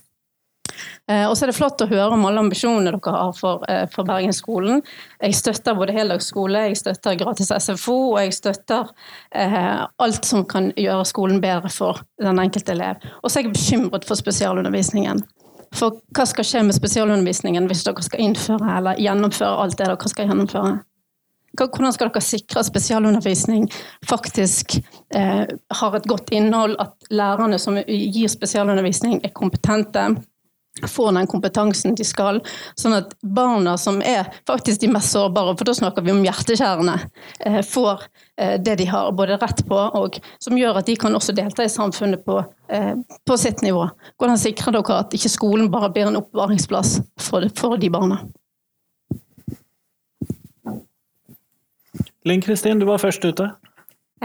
[1.10, 3.86] Eh, og så er det flott å høre om alle ambisjonene dere har for, eh,
[3.92, 4.82] for Bergensskolen.
[5.20, 8.90] Jeg støtter både heldagsskole, jeg støtter gratis SFO, og jeg støtter
[9.32, 12.96] eh, alt som kan gjøre skolen bedre for den enkelte elev.
[13.22, 15.24] Og så er jeg bekymret for spesialundervisningen.
[15.74, 20.10] For hva skal skje med spesialundervisningen hvis dere skal innføre eller gjennomføre alt det dere
[20.10, 20.78] skal gjennomføre?
[21.58, 23.66] Hvordan skal dere sikre at spesialundervisning
[24.06, 24.76] faktisk
[25.14, 25.46] eh,
[25.80, 30.04] har et godt innhold, at lærerne som gir spesialundervisning, er kompetente?
[30.88, 32.40] Får den kompetansen de skal,
[32.78, 36.96] sånn at barna som er faktisk de mest sårbare, for da snakker vi om hjerteskjærene,
[37.46, 38.06] eh, får
[38.38, 41.66] eh, det de har både rett på, og som gjør at de kan også delta
[41.66, 42.40] i samfunnet på,
[42.72, 42.94] eh,
[43.26, 43.88] på sitt nivå.
[44.20, 48.22] Hvordan sikrer dere at ikke skolen bare blir en oppbevaringsplass for, for de barna?
[52.28, 53.48] Linn Kristin, du var først ute.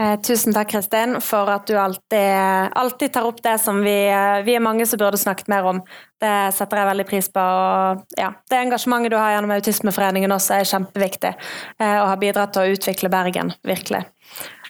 [0.00, 2.32] Eh, tusen takk, Kristin, for at du alltid,
[2.76, 5.80] alltid tar opp det som vi, eh, vi, er mange som burde snakket mer om.
[6.20, 7.40] Det setter jeg veldig pris på.
[7.40, 11.32] Og, ja, det engasjementet du har gjennom Autismeforeningen også er kjempeviktig,
[11.80, 14.04] eh, og har bidratt til å utvikle Bergen, virkelig.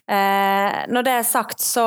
[0.07, 1.83] Når det er sagt, så,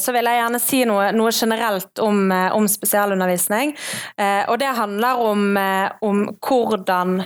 [0.00, 3.74] så, vil jeg gjerne si noe, noe generelt om, om spesialundervisning.
[4.48, 5.42] og det handler om,
[6.00, 7.18] om hvordan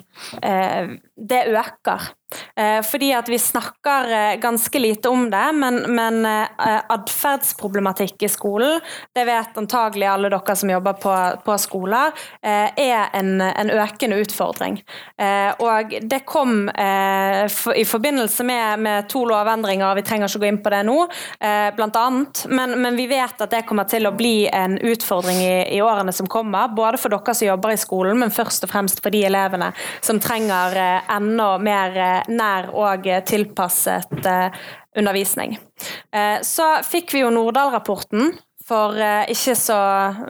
[1.14, 2.10] det øker.
[2.56, 8.28] Eh, fordi at vi snakker eh, ganske lite om det, men, men eh, atferdsproblematikk i
[8.28, 8.80] skolen,
[9.14, 12.12] det vet antagelig alle dere som jobber på, på skoler,
[12.42, 14.78] er en, en, økende utfordring.
[15.62, 20.72] Og det kom i forbindelse med, med, to lovendringer, vi trenger ikke gå inn på
[20.72, 20.96] det nå,
[21.76, 25.54] blant annet, men, men, vi vet at det kommer til å bli en utfordring i,
[25.76, 29.02] i årene som kommer, både for dere som jobber i skolen, men først og fremst
[29.04, 29.70] for de elevene
[30.00, 30.78] som trenger
[31.10, 34.60] enda mer nær og tilpasset eh,
[34.98, 35.56] undervisning.
[36.12, 38.32] Eh, så fikk vi jo Nordahl-rapporten
[38.70, 39.78] for eh, ikke så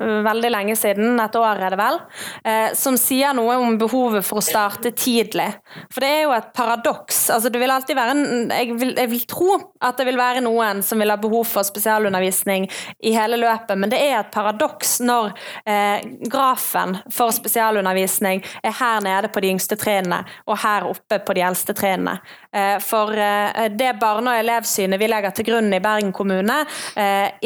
[0.01, 1.99] eh, veldig lenge siden, et år er det vel,
[2.45, 5.49] eh, som sier noe om behovet for å starte tidlig.
[5.93, 7.23] For det er jo et paradoks.
[7.35, 10.45] Altså, det vil alltid være en, jeg, vil, jeg vil tro at det vil være
[10.45, 12.69] noen som vil ha behov for spesialundervisning
[13.07, 15.33] i hele løpet, men det er et paradoks når
[15.69, 16.01] eh,
[16.31, 21.45] grafen for spesialundervisning er her nede på de yngste trinnene og her oppe på de
[21.45, 22.19] eldste trinnene.
[22.53, 26.57] Eh, for eh, det barne- og elevsynet vi legger til grunn i Bergen kommune,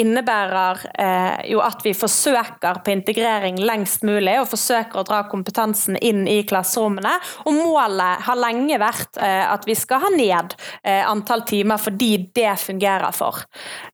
[0.00, 5.98] innebærer eh, jo at vi forsøker på integrering lengst mulig, og forsøker å dra kompetansen
[6.00, 7.12] inn i klasserommene.
[7.44, 10.54] Og målet har lenge vært at vi skal ha ned
[10.84, 13.42] antall timer fordi det fungerer for.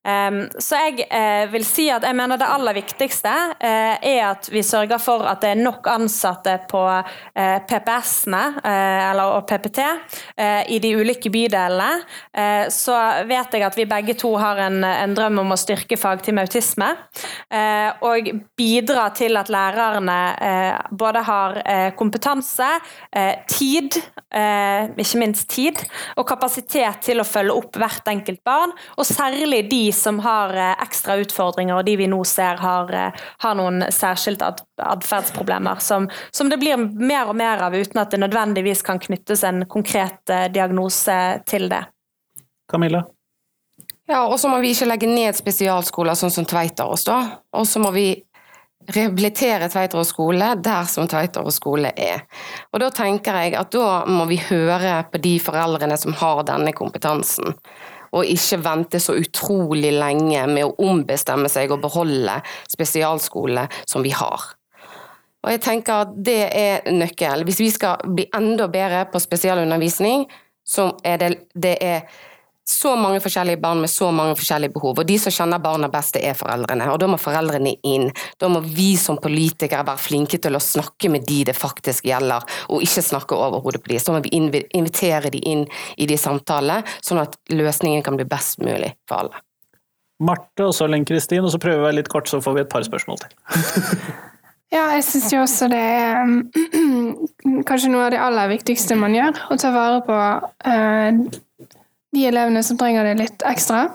[0.07, 1.07] Ehm, så jeg
[1.53, 5.53] vil si at jeg mener det aller viktigste er at vi sørger for at det
[5.55, 6.83] er nok ansatte på
[7.35, 8.45] PPS-ene
[9.27, 9.83] og PPT
[10.71, 11.00] i de ulike
[11.33, 12.03] bydelene.
[12.73, 12.95] Så
[13.29, 16.89] vet jeg at vi begge to har en, en drøm om å styrke fagteam autisme.
[18.07, 20.19] Og bidra til at lærerne
[20.91, 21.59] både har
[21.99, 22.69] kompetanse,
[23.51, 23.99] tid,
[24.31, 25.81] ikke minst tid,
[26.17, 31.19] og kapasitet til å følge opp hvert enkelt barn, og særlig de som har ekstra
[31.23, 32.93] utfordringer, og de vi nå ser har,
[33.43, 38.21] har noen særskilte atferdsproblemer, som, som, det blir mer og mer av uten at det
[38.23, 40.90] nødvendigvis kan knyttes en konkret diagnose
[41.49, 41.85] til det.
[42.71, 43.05] Camilla?
[44.11, 47.21] Ja, og så må vi ikke legge ned spesialskoler sånn som Tveiterås, da.
[47.55, 48.09] Og så må vi
[48.91, 52.25] rehabilitere Tveiterås skole der som Tveiterås skole er.
[52.73, 56.75] Og da tenker jeg at da må vi høre på de foreldrene som har denne
[56.75, 57.55] kompetansen.
[58.11, 62.41] Og ikke vente så utrolig lenge med å ombestemme seg og beholde
[62.73, 64.51] spesialskole som vi har.
[65.41, 67.47] Og jeg tenker at det er nøkkel.
[67.47, 70.27] Hvis vi skal bli enda bedre på spesialundervisning,
[70.71, 72.05] så er det, det er
[72.71, 75.01] så mange forskjellige barn med så mange forskjellige behov.
[75.01, 76.87] Og de som kjenner barna best, det er foreldrene.
[76.93, 78.07] Og da må foreldrene inn.
[78.39, 82.47] Da må vi som politikere være flinke til å snakke med de det faktisk gjelder,
[82.71, 84.01] og ikke snakke over hodet på de.
[84.03, 85.67] Så må vi invitere de inn
[85.99, 89.45] i de samtalene, sånn at løsningen kan bli best mulig for alle.
[90.21, 92.59] Marte og så Linn Kristin, og så prøver vi å være litt kort, så får
[92.59, 93.39] vi et par spørsmål til.
[94.71, 96.29] Ja, jeg syns jo også det er
[97.69, 99.41] kanskje noe av det aller viktigste man gjør.
[99.51, 100.19] Å ta vare på
[100.71, 101.67] uh,
[102.15, 103.89] de elevene som trenger det litt ekstra.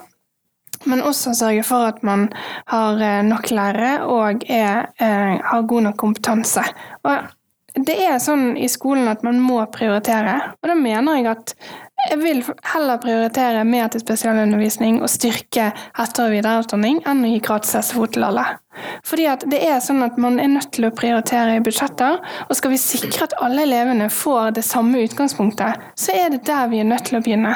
[0.86, 2.28] Men også sørge for at man
[2.70, 6.62] har eh, nok lærere og er, eh, har god nok kompetanse.
[7.08, 11.54] Og det er sånn i skolen at man må prioritere, og da mener jeg at
[12.10, 12.42] jeg vil
[12.72, 18.06] heller prioritere mer til spesialundervisning og styrke etter- og videreutdanning enn å gi gratis SFO
[18.12, 18.44] til alle.
[19.06, 22.18] Fordi at det er sånn at Man er nødt til å prioritere i budsjetter,
[22.48, 26.68] og skal vi sikre at alle elevene får det samme utgangspunktet, så er det der
[26.72, 27.54] vi er nødt til å begynne.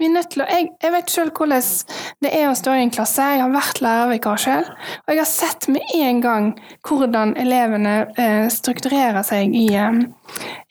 [0.00, 1.66] Vi er nødt til å, jeg, jeg vet selv hvordan
[2.24, 3.24] det er å stå i en klasse.
[3.34, 4.70] Jeg har vært lærervikar selv,
[5.04, 6.46] og jeg har sett med en gang
[6.88, 9.98] hvordan elevene eh, strukturerer seg i, eh,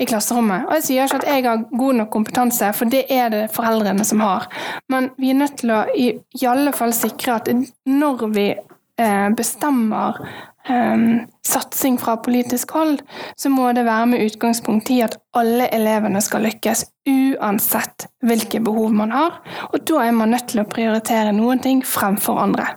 [0.01, 0.65] i, klasserommet.
[0.65, 4.07] Og Jeg sier ikke at jeg har god nok kompetanse, for det er det foreldrene
[4.07, 4.49] som har.
[4.89, 6.09] Men vi er nødt til å i,
[6.41, 7.53] i alle fall sikre at
[7.85, 10.23] når vi eh, bestemmer
[10.67, 12.99] um, satsing fra politisk hold,
[13.35, 18.93] så må det være med utgangspunkt i at alle elevene skal lykkes, uansett hvilke behov
[18.95, 19.39] man har.
[19.71, 22.67] Og da er man nødt til å prioritere noen ting fremfor andre.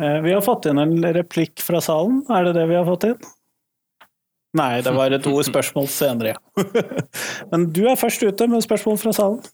[0.00, 3.10] Eh, vi har fått inn en replikk fra salen, er det det vi har fått
[3.10, 3.30] inn?
[4.58, 6.64] Nei, det var to spørsmål senere, ja.
[7.52, 9.44] Men du er først ute med spørsmål fra salen.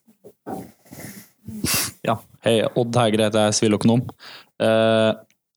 [2.06, 2.16] Ja,
[2.46, 2.62] hei.
[2.78, 4.06] Odd Hegre heter jeg, siviløkonom.
[4.62, 5.10] Eh,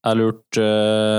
[0.04, 0.66] jeg lurte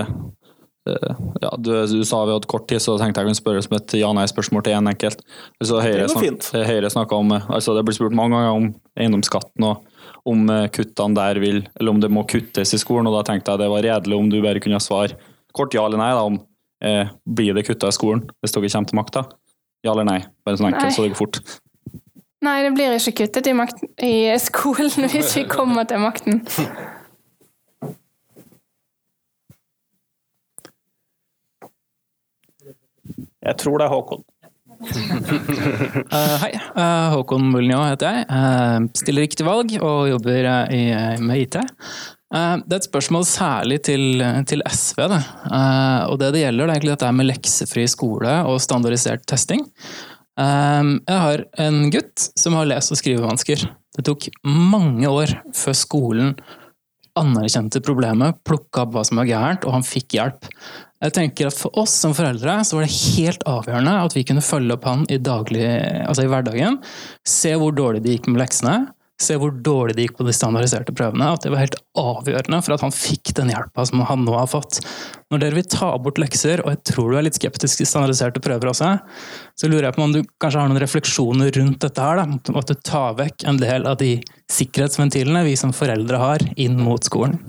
[0.02, 0.40] Eh,
[0.86, 3.95] ja, du, du, sa vi hadde kort tid, så tenkte jeg kunne spørre som et
[3.99, 5.22] ja-nei-spørsmål til én en enkelt.
[5.62, 9.86] Altså, Høyre, snak, Høyre om, altså Det blir spurt mange ganger om eiendomsskatten og
[10.30, 13.10] om eh, kuttene der vil, eller om det må kuttes i skolen.
[13.10, 15.18] og Da tenkte jeg det var redelig om du bare kunne svare
[15.53, 16.40] kort ja eller nei da, om
[16.86, 19.26] eh, blir det kutta i skolen hvis dere kommer til makta.
[19.86, 20.22] Ja eller nei?
[20.45, 21.41] Bare sånn enkelt, så det går fort.
[22.41, 26.41] Nei, det blir ikke kuttet i, makten, i skolen hvis vi kommer til makten.
[33.52, 34.22] Jeg tror det er Håkon.
[34.82, 38.28] uh, hei, uh, Håkon Mulnjå heter jeg.
[38.32, 40.82] Uh, stiller til valg og jobber i,
[41.22, 41.60] med IT.
[42.32, 45.03] det er et spørsmål særlig til, til SV.
[45.11, 45.19] Det.
[46.07, 49.68] og det det gjelder, det er egentlig dette med leksefri skole og standardisert testing.
[50.40, 53.68] jeg har en gutt som har lese- og skrivevansker.
[53.98, 56.36] Det tok mange år før skolen
[57.19, 60.47] anerkjente problemet, plukka opp hva som var gærent, og han fikk hjelp.
[61.01, 64.45] Jeg tenker at For oss som foreldre så var det helt avgjørende at vi kunne
[64.45, 65.65] følge opp han i, daglig,
[66.05, 66.77] altså i hverdagen.
[67.25, 68.75] Se hvor dårlig det gikk med leksene,
[69.23, 71.30] se hvor dårlig det gikk på de standardiserte prøvene.
[71.34, 74.49] At det var helt avgjørende for at han fikk den hjelpa som han nå har
[74.52, 74.81] fått.
[75.31, 78.43] Når dere vil ta bort lekser, og jeg tror du er litt skeptisk til standardiserte
[78.43, 78.91] prøver også,
[79.56, 82.19] så lurer jeg på om du kanskje har noen refleksjoner rundt dette her?
[82.19, 84.18] da, At du tar vekk en del av de
[84.52, 87.39] sikkerhetsventilene vi som foreldre har inn mot skolen?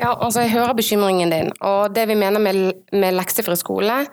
[0.00, 1.50] Ja, altså Jeg hører bekymringen din.
[1.60, 4.06] og Det vi mener med, med leksefri skole,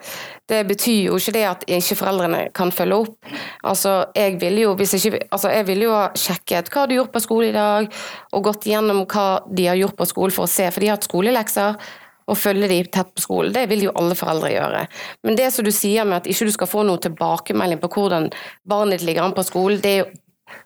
[0.50, 3.30] det betyr jo ikke det at ikke foreldrene kan følge opp.
[3.64, 4.72] Altså, Jeg ville jo,
[5.32, 7.88] altså, ville jo ha sjekket hva du har gjort på skole i dag,
[8.34, 11.00] og gått gjennom hva de har gjort på skole for å se, for de har
[11.00, 11.80] hatt skolelekser.
[12.28, 13.54] Og følge de tett på skolen.
[13.56, 14.82] Det vil jo alle foreldre gjøre.
[15.24, 18.28] Men det som du sier med at ikke du skal få noe tilbakemelding på hvordan
[18.68, 20.10] barnet ditt ligger an på skolen, det er jo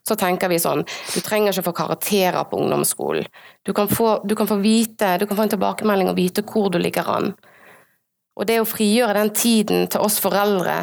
[0.08, 3.28] så tenker vi sånn Du trenger ikke å få karakterer på ungdomsskolen.
[3.66, 6.72] Du kan få, du kan få vite, du kan få en tilbakemelding og vite hvor
[6.74, 7.34] du ligger an.
[8.40, 10.78] Og det å frigjøre den tiden til oss foreldre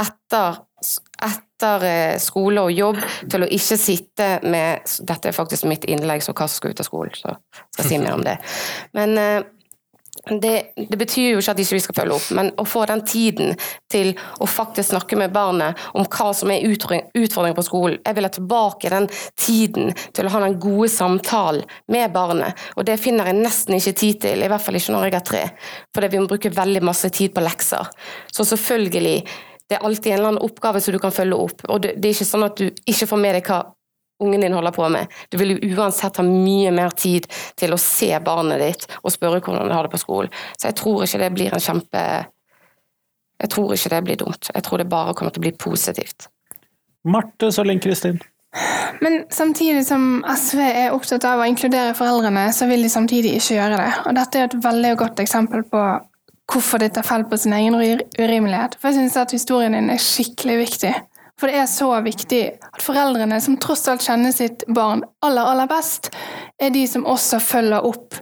[0.00, 0.60] etter,
[1.24, 3.00] etter eh, skole og jobb
[3.30, 6.88] til å ikke sitte med Dette er faktisk mitt innlegg, så hva skal ut av
[6.88, 7.36] skolen, så
[7.72, 8.36] skal jeg si mer om det.
[8.96, 9.40] Men eh,
[10.30, 13.02] det, det, betyr jo ikke at ikke vi skal følge opp, men å få den
[13.04, 13.52] tiden
[13.92, 17.98] til å faktisk snakke med barnet om hva som er utfordringer på skolen.
[18.00, 22.56] Jeg vil ha tilbake den tiden til å ha den gode samtalen med barnet.
[22.78, 25.28] Og det finner jeg nesten ikke tid til, i hvert fall ikke når jeg er
[25.28, 25.44] tre.
[25.94, 27.92] Fordi vi må bruke veldig masse tid på lekser.
[28.32, 29.18] Så selvfølgelig,
[29.68, 31.64] det er alltid en eller annen oppgave som du kan følge opp.
[31.68, 33.62] Og det, det er ikke sånn at du ikke får med deg hva
[34.22, 35.06] ungen din holder på med.
[35.28, 37.26] Du vil jo uansett ha mye mer tid
[37.58, 40.30] til å se barnet ditt og spørre hvordan det har det på skolen.
[40.58, 42.04] Så jeg tror ikke det blir en kjempe
[43.42, 44.48] Jeg tror ikke det blir dumt.
[44.54, 46.28] Jeg tror det bare kommer til å bli positivt.
[47.04, 48.20] Marte Sølling Kristin.
[49.02, 53.56] Men samtidig som SV er opptatt av å inkludere foreldrene, så vil de samtidig ikke
[53.58, 53.90] gjøre det.
[54.06, 55.82] Og dette er et veldig godt eksempel på
[56.52, 58.78] hvorfor de tar feil på sin egen urimelighet.
[58.78, 60.94] For jeg syns at historien din er skikkelig viktig.
[61.40, 65.70] For det er så viktig at foreldrene, som tross alt kjenner sitt barn aller, aller
[65.70, 66.12] best,
[66.62, 68.20] er de som også følger opp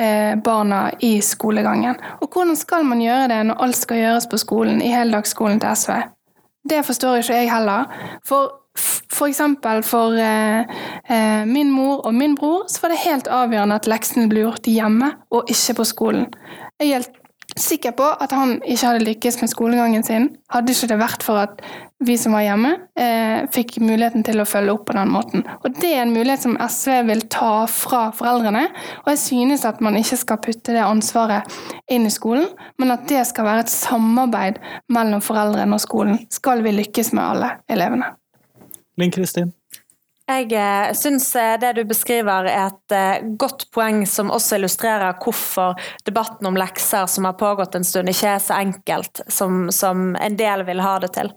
[0.00, 2.00] eh, barna i skolegangen.
[2.24, 5.76] Og hvordan skal man gjøre det når alt skal gjøres på skolen, i heldagsskolen til
[5.76, 5.96] SV?
[6.64, 7.90] Det forstår ikke jeg heller.
[8.24, 8.60] For
[9.14, 10.64] for eksempel for eh,
[11.06, 14.66] eh, min mor og min bror så var det helt avgjørende at leksene ble gjort
[14.66, 16.26] hjemme og ikke på skolen.
[16.80, 17.20] Jeg er helt
[17.60, 21.44] sikker på at han ikke hadde lykkes med skolegangen sin, hadde ikke det vært for
[21.44, 21.62] at
[22.04, 25.44] vi som var hjemme, eh, fikk muligheten til å følge opp på den måten.
[25.64, 28.68] Og Det er en mulighet som SV vil ta fra foreldrene.
[29.04, 31.48] Og jeg synes at man ikke skal putte det ansvaret
[31.90, 32.48] inn i skolen,
[32.78, 37.24] men at det skal være et samarbeid mellom foreldrene og skolen, skal vi lykkes med
[37.24, 38.14] alle elevene.
[38.96, 39.52] Linn Kristin?
[40.24, 45.18] Jeg eh, syns eh, det du beskriver er et eh, godt poeng som også illustrerer
[45.20, 45.76] hvorfor
[46.08, 50.38] debatten om lekser som har pågått en stund, ikke er så enkelt som, som en
[50.40, 51.28] del vil ha det til.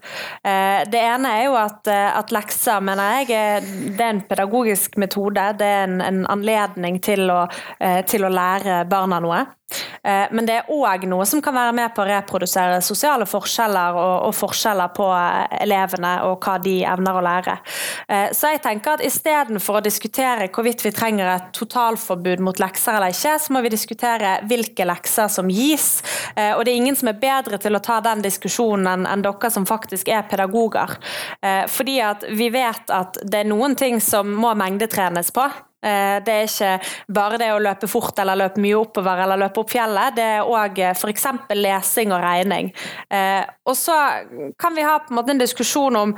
[0.43, 5.43] Det ene er jo at, at lekser, mener jeg, det er en pedagogisk metode.
[5.59, 7.43] Det er en, en anledning til å,
[8.07, 9.43] til å lære barna noe.
[10.07, 13.97] Eh, men det er òg noe som kan være med på å reprodusere sosiale forskjeller
[13.99, 17.57] og, og, forskjeller på eh, elevene og hva de evner å lære.
[18.07, 22.95] Eh, så jeg tenker at istedenfor å diskutere hvorvidt vi trenger et totalforbud mot lekser
[22.95, 25.87] eller ikke, så må vi diskutere hvilke lekser som gis.
[26.37, 29.65] Og det er ingen som er bedre til å ta den diskusjonen enn dere som
[29.67, 30.95] faktisk er pedagoger.
[31.71, 35.47] Fordi at vi vet at det er noen ting som må mengdetrenes på.
[35.85, 39.61] Eh, det er ikke bare det å løpe fort eller løpe mye oppover eller løpe
[39.61, 40.17] opp fjellet.
[40.17, 41.27] Det er òg eh, f.eks.
[41.53, 42.71] lesing og regning.
[43.13, 43.97] Eh, og så
[44.59, 46.15] kan vi ha en en diskusjon om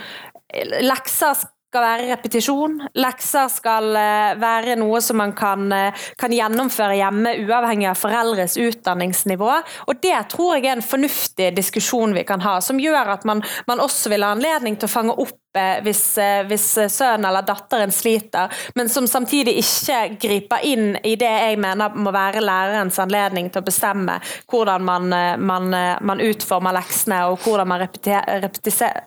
[0.82, 2.78] lekser skal være repetisjon.
[2.98, 3.94] Lekser skal
[4.42, 5.70] være noe som man kan,
[6.18, 9.52] kan, gjennomføre hjemme, uavhengig av foreldres utdanningsnivå.
[9.86, 13.44] Og Det tror jeg er en fornuftig diskusjon vi kan ha, som gjør at man,
[13.70, 15.38] man også vil ha anledning til å fange opp
[15.84, 21.32] hvis, eh, hvis sønnen eller datteren sliter, men som samtidig ikke griper inn i det
[21.32, 24.20] jeg mener må være lærerens anledning til å bestemme
[24.52, 29.06] hvordan man, eh, man, eh, man utformer leksene, og hvordan man repeter, repeter,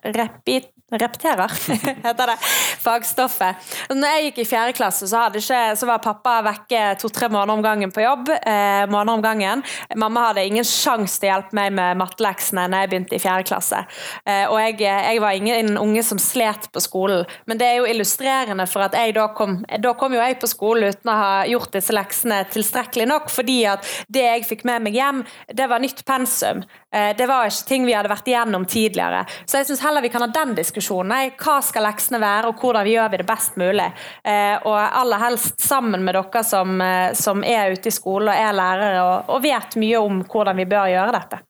[0.92, 1.52] repeterer,
[2.06, 2.36] heter det,
[2.82, 3.72] fagstoffet.
[3.92, 7.64] Når jeg gikk i fjerde klasse, så, ikke, så var pappa vekke to-tre måneder om
[7.64, 8.30] gangen på jobb.
[8.34, 9.64] Eh, måneder om gangen.
[9.96, 13.48] Mamma hadde ingen sjanse til å hjelpe meg med matteleksene når jeg begynte i fjerde
[13.48, 13.82] klasse.
[14.26, 17.88] Eh, og jeg, jeg, var ingen unge som slet på skolen, men det er jo
[17.90, 21.32] illustrerende for at jeg da kom, da kom jo jeg på skolen uten å ha
[21.48, 25.82] gjort disse leksene tilstrekkelig nok, fordi at det jeg fikk med meg hjem, det var
[25.82, 26.64] nytt pensum.
[26.92, 29.24] Eh, det var ikke ting vi hadde vært igjennom tidligere.
[29.46, 30.81] Så jeg syns heller vi kan ha den diskusjonen.
[31.08, 33.88] Nei, hva skal leksene være, og hvordan gjør vi det best mulig?
[34.24, 38.44] Eh, og aller helst sammen med dere som, eh, som er ute i skolen og
[38.44, 41.42] er lærere og, og, vet mye om hvordan vi bør gjøre dette.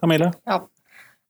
[0.00, 0.32] Camille?
[0.46, 0.60] Ja.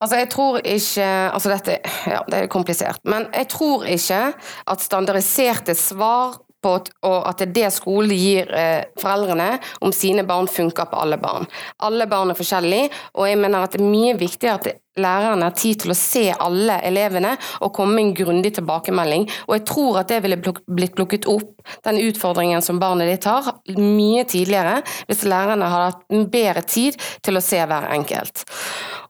[0.02, 1.78] Altså, jeg tror ikke Altså, dette
[2.10, 3.00] ja, det er komplisert.
[3.08, 4.24] Men jeg tror ikke
[4.68, 6.74] at standardiserte svar på
[7.04, 11.18] og at det er det skolen gir eh, foreldrene om sine barn funker på alle
[11.20, 11.48] barn.
[11.84, 15.50] Alle barn er forskjellige, og jeg mener at det er mye viktigere at det lærerne
[15.56, 17.34] tid til å se alle elevene
[17.64, 19.26] og komme med en grundig tilbakemelding.
[19.48, 21.50] Og jeg tror at det ville blitt plukket opp,
[21.86, 27.38] den utfordringen som barnet ditt har, mye tidligere hvis lærerne hadde hatt bedre tid til
[27.38, 28.44] å se hver enkelt.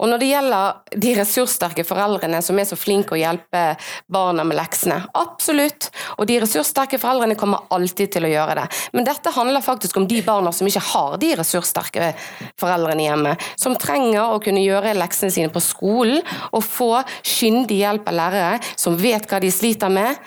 [0.02, 3.62] Og når det gjelder de ressurssterke foreldrene som er så flinke å hjelpe
[4.11, 5.90] barna med leksene, absolutt.
[6.19, 8.66] Og de ressurssterke foreldrene kommer alltid til å gjøre det.
[8.97, 12.12] Men dette handler faktisk om de barna som ikke har de ressurssterke
[12.61, 16.90] foreldrene hjemme, som trenger å kunne gjøre leksene sine på skolen og få
[17.22, 20.18] kyndig hjelp av lærere som vet hva de sliter med.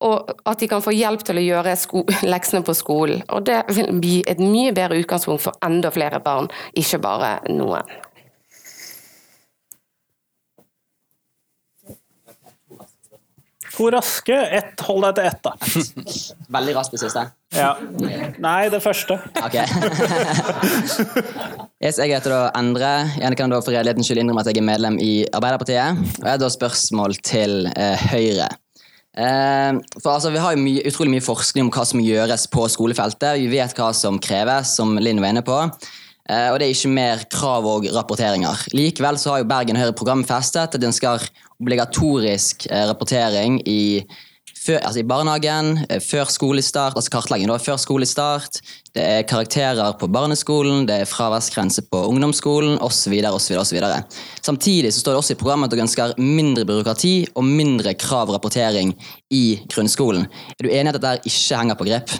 [0.00, 1.74] Og at de kan få hjelp til å gjøre
[2.32, 3.24] leksene på skolen.
[3.28, 7.98] Og det vil bli et mye bedre utgangspunkt for enda flere barn, ikke bare noen.
[13.80, 14.34] Hvor raske.
[14.36, 15.54] Ett, hold deg til ett, da.
[16.58, 17.28] Veldig raskt det siste.
[17.60, 17.74] Ja.
[18.40, 19.18] Nei, det første.
[19.40, 19.56] Ok.
[21.84, 22.92] yes, jeg heter da Endre.
[23.18, 26.00] Gjerne kan da for redeligheten skyld innrømme at jeg er medlem i Arbeiderpartiet.
[26.18, 28.48] Og jeg har da spørsmål til eh, Høyre.
[29.18, 32.66] Eh, for altså, Vi har jo mye, utrolig mye forskning om hva som gjøres på
[32.72, 33.40] skolefeltet.
[33.42, 35.58] Vi vet hva som kreves, som Linn var inne på.
[36.30, 38.66] Eh, og det er ikke mer krav og rapporteringer.
[38.76, 41.24] Likevel så har jo Bergen Høyre programfestet at de ønsker
[41.60, 44.04] obligatorisk eh, rapportering i,
[44.60, 48.60] før, altså i barnehagen, eh, før skolestart, altså kartlegging da, før skolestart.
[48.94, 53.14] Det er karakterer på barneskolen, det er fraværsgrense på ungdomsskolen osv.
[53.30, 53.80] osv.
[54.42, 58.28] Samtidig så står det også i programmet at dere ønsker mindre byråkrati og mindre krav
[58.28, 58.94] og rapportering
[59.30, 60.26] i grunnskolen.
[60.58, 62.14] Er du enig i at dette ikke henger på grep?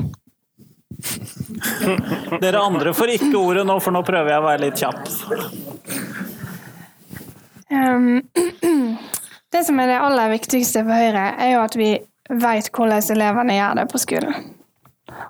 [2.42, 5.08] Dere andre får ikke ordet nå, for nå prøver jeg å være litt kjapp.
[7.70, 8.20] Um,
[9.54, 11.90] det som er det aller viktigste for Høyre, er jo at vi
[12.30, 14.50] vet hvordan elevene gjør det på skolen.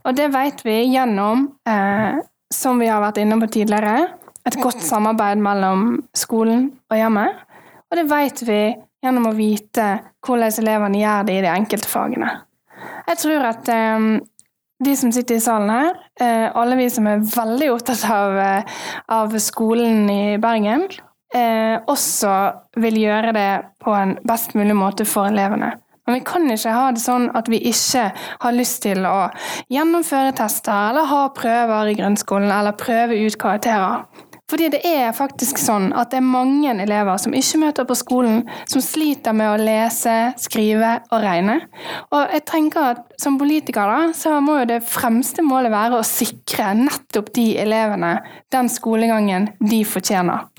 [0.05, 2.21] Og det vet vi gjennom, eh,
[2.53, 4.11] som vi har vært inne på tidligere,
[4.47, 7.43] et godt samarbeid mellom skolen og hjemmet.
[7.91, 8.61] Og det vet vi
[9.01, 9.89] gjennom å vite
[10.25, 12.31] hvordan elevene gjør det i de enkelte fagene.
[13.09, 14.09] Jeg tror at eh,
[14.85, 18.63] de som sitter i salen her, eh, alle vi som er veldig opptatt av, eh,
[19.09, 20.89] av skolen i Bergen,
[21.35, 23.51] eh, også vil gjøre det
[23.85, 25.75] på en best mulig måte for elevene.
[26.11, 28.09] Men vi kan ikke ha det sånn at vi ikke
[28.43, 29.29] har lyst til å
[29.71, 34.03] gjennomføre tester eller ha prøver i grunnskolen eller prøve ut karakterer.
[34.51, 38.43] Fordi det er faktisk sånn at det er mange elever som ikke møter på skolen,
[38.67, 41.61] som sliter med å lese, skrive og regne.
[42.11, 46.07] Og jeg tenker at som politiker da, så må jo det fremste målet være å
[46.07, 48.17] sikre nettopp de elevene
[48.51, 50.51] den skolegangen de fortjener.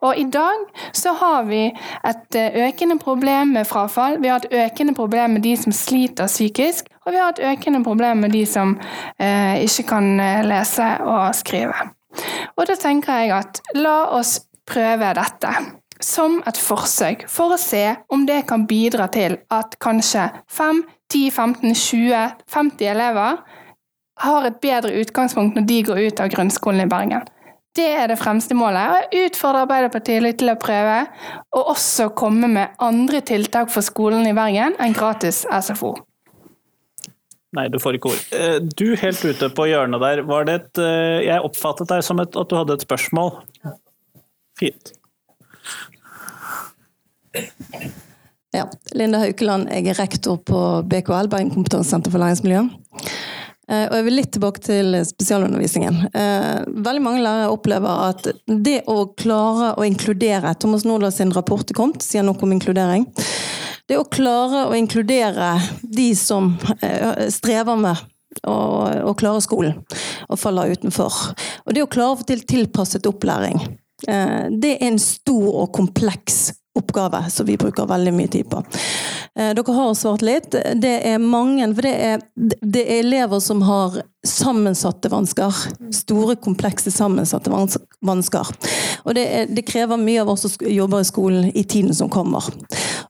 [0.00, 0.66] Og i dag
[0.96, 4.18] så har vi et eh, økende problem med frafall.
[4.22, 7.82] Vi har et økende problem med de som sliter psykisk, og vi har et økende
[7.84, 8.76] problem med de som
[9.18, 11.90] eh, ikke kan eh, lese og skrive.
[12.56, 14.40] Og da tenker jeg at la oss
[14.70, 15.52] prøve dette
[16.00, 21.30] som et forsøk, for å se om det kan bidra til at kanskje 5, 10,
[21.30, 23.42] 15, 20, 50 elever
[24.20, 27.28] har et bedre utgangspunkt når de går ut av grunnskolen i Bergen.
[27.76, 28.82] Det er det fremste målet.
[28.90, 31.04] Og jeg utfordrer Arbeiderpartiet litt til å prøve,
[31.54, 35.94] og også komme med andre tiltak for skolen i Bergen enn gratis SFO.
[37.56, 38.26] Nei, du får ikke ord.
[38.34, 42.22] Eh, du helt ute på hjørnet der, var det et eh, Jeg oppfattet deg som
[42.22, 43.32] et, at du hadde et spørsmål.
[44.58, 44.92] Fint.
[48.54, 48.66] Ja,
[48.98, 50.60] Linda Haukeland, jeg er rektor på
[50.90, 52.64] BKL, Bergen kompetansesenter for læringsmiljø.
[53.70, 56.02] Eh, og jeg vil litt tilbake til spesialundervisningen.
[56.10, 61.78] Veldig mange lærere opplever at det å klare å inkludere Thomas Nordahl sin rapport er
[61.78, 63.06] kommet, sier noe om inkludering
[63.90, 66.52] det å klare å inkludere de som
[66.84, 67.98] eh, strever med
[68.46, 69.80] å, klare skolen
[70.30, 71.16] og faller utenfor.
[71.66, 73.58] Og det å klare å få til tilpasset opplæring.
[74.06, 78.62] Eh, det er en stor og kompleks oppgave som vi bruker veldig mye tid på.
[79.38, 80.54] Eh, dere har svart litt.
[80.74, 82.22] Det er mange, for det er,
[82.62, 85.56] det er elever som har sammensatte vansker.
[85.94, 87.50] Store, komplekse sammensatte
[88.06, 88.52] vansker.
[89.04, 92.10] Og det, er, det, krever mye av oss som jobber i skolen i tiden som
[92.12, 92.46] kommer.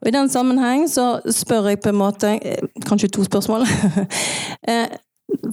[0.00, 3.68] Og I den sammenheng så spør jeg på en måte eh, Kanskje to spørsmål.
[4.70, 4.90] Eh,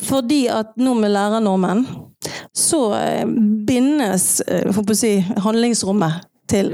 [0.03, 1.83] fordi at nå med lærernormen
[2.53, 2.79] så
[3.65, 4.41] bindes
[4.99, 5.11] si,
[5.45, 6.71] handlingsrommet til,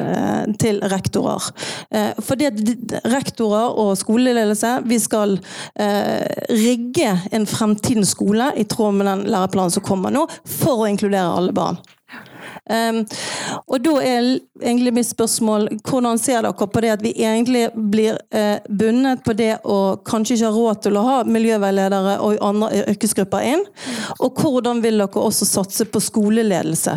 [0.62, 1.50] til, rektorer.
[2.24, 2.50] Fordi
[3.10, 5.38] rektorer og skoleledelse vi skal
[5.78, 11.34] rigge en fremtidens skole i tråd med den læreplanen som kommer nå, for å inkludere
[11.34, 11.82] alle barn.
[12.70, 13.02] Um,
[13.68, 14.28] og da er
[14.62, 19.36] egentlig mitt spørsmål hvordan ser dere på det at vi egentlig blir uh, bundet på
[19.36, 23.66] det å kanskje ikke ha råd til å ha miljøveiledere og andre yrkesgrupper inn?
[24.22, 26.95] Og hvordan vil dere også satse på skoleledelse?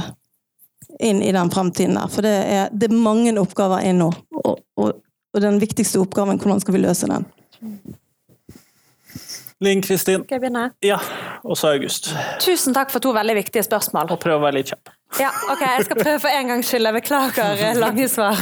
[0.99, 2.11] Inn i den fremtiden der.
[2.13, 4.11] For det er, det er mange oppgaver inn nå.
[4.43, 5.01] Og, og,
[5.35, 7.27] og den viktigste oppgaven, hvordan skal vi løse den?
[9.65, 10.25] Linn Kristin.
[10.27, 10.67] Skal jeg begynne?
[10.85, 10.99] Ja,
[11.45, 12.11] og så August.
[12.45, 14.13] Tusen takk for to veldig viktige spørsmål.
[14.13, 14.93] Og prøv å være litt kjapp.
[15.21, 16.87] Ja, ok, Jeg skal prøve for en gangs skyld.
[16.91, 18.41] Jeg beklager eh, lange svar.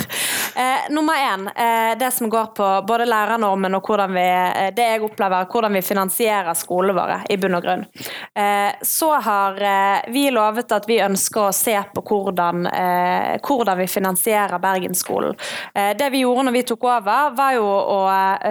[0.57, 4.86] Eh, nummer én, eh, det som går på både lærernormen og hvordan vi, eh, det
[4.89, 7.85] jeg opplever, hvordan vi finansierer skolene våre, i bunn og grunn.
[8.35, 9.61] Eh, så har
[10.11, 12.66] vi lovet at vi ønsker å se på hvordan,
[13.45, 15.36] hvordan vi finansierer Bergensskolen.
[15.74, 18.01] Det vi gjorde når vi tok over, var jo å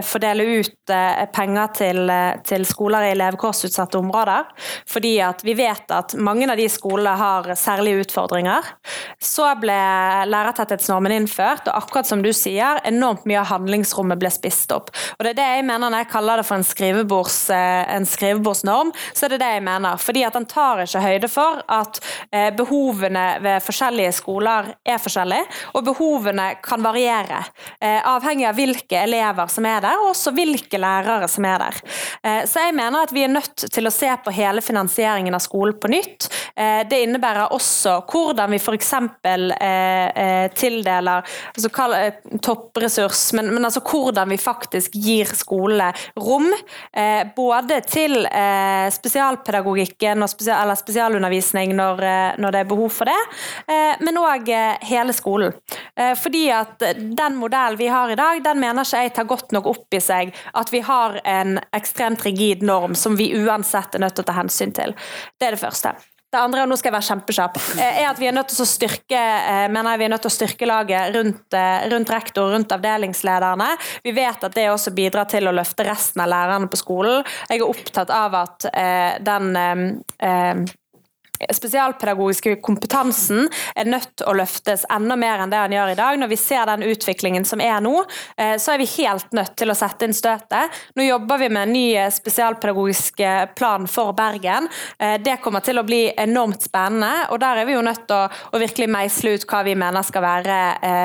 [0.05, 0.93] fordele ut
[1.35, 2.13] penger til,
[2.47, 4.47] til skoler i levekårsutsatte områder.
[4.89, 8.02] Fordi at vi vet at mange av de skolene har særlig utfordringer.
[9.23, 9.77] Så ble
[10.27, 14.91] lærertetthetsnormen innført, og akkurat som du sier, enormt mye av handlingsrommet ble spist opp.
[15.17, 18.07] Og det er det jeg mener når jeg kaller det for en, skrivebords, eh, en
[18.09, 20.01] skrivebordsnorm, så er det det jeg mener.
[20.01, 21.99] Fordi at den tar ikke høyde for at
[22.31, 27.43] eh, behovene ved forskjellige skoler er forskjellige, og behovene kan variere.
[27.79, 31.79] eh, Avhengig av hvilke elever som er der, og også hvilke lærere som er der.
[32.47, 35.75] Så jeg mener at vi er nødt til å se på hele finansieringen av skolen
[35.79, 36.27] på nytt.
[36.89, 38.93] Det innebærer også hvordan vi f.eks.
[38.93, 39.43] Eh,
[40.23, 46.49] eh, tildeler altså kall, eh, toppressurs, men, men altså hvordan vi faktisk gir skolene rom.
[46.93, 52.93] Eh, både til eh, spesialpedagogikken og spesial, eller spesialundervisning når, eh, når det er behov
[52.93, 53.19] for det,
[54.03, 54.49] men òg
[54.85, 55.53] hele skolen.
[56.19, 59.69] Fordi at den modellen vi har i dag, den mener ikke jeg tar godt nok
[59.71, 64.17] opp i seg at vi har en ekstremt rigid norm som vi uansett er nødt
[64.17, 64.95] til å ta hensyn til.
[65.39, 65.95] Det er det første.
[66.33, 68.63] Det andre, og nå skal jeg være kjempekjapp, eh, er at vi er nødt til
[68.63, 72.49] å styrke eh, mener vi er nødt til å styrke laget rundt, eh, rundt rektor,
[72.55, 73.67] rundt avdelingslederne.
[74.01, 77.21] Vi vet at det også bidrar til å løfte resten av lærerne på skolen.
[77.51, 78.65] Jeg er opptatt av at
[79.21, 79.53] den
[81.51, 86.19] spesialpedagogiske kompetansen er nødt til å løftes enda mer enn det han gjør i dag.
[86.21, 87.95] Når vi ser den utviklingen som er nå,
[88.37, 90.81] eh, så er vi helt nødt til å sette inn støtet.
[90.95, 94.69] Nå jobber vi med en ny eh, spesialpedagogisk eh, plan for Bergen.
[95.23, 98.29] Det kommer til å bli enormt spennende, og der er vi jo nødt til å,
[98.53, 100.57] å virkelig meisle ut hva vi mener skal være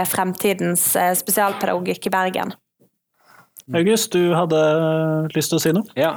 [0.09, 0.90] fremtidens
[1.23, 2.55] spesialpedagogikk i Bergen.
[3.74, 4.62] August, du hadde
[5.34, 5.88] lyst til å si noe?
[5.98, 6.12] Ja,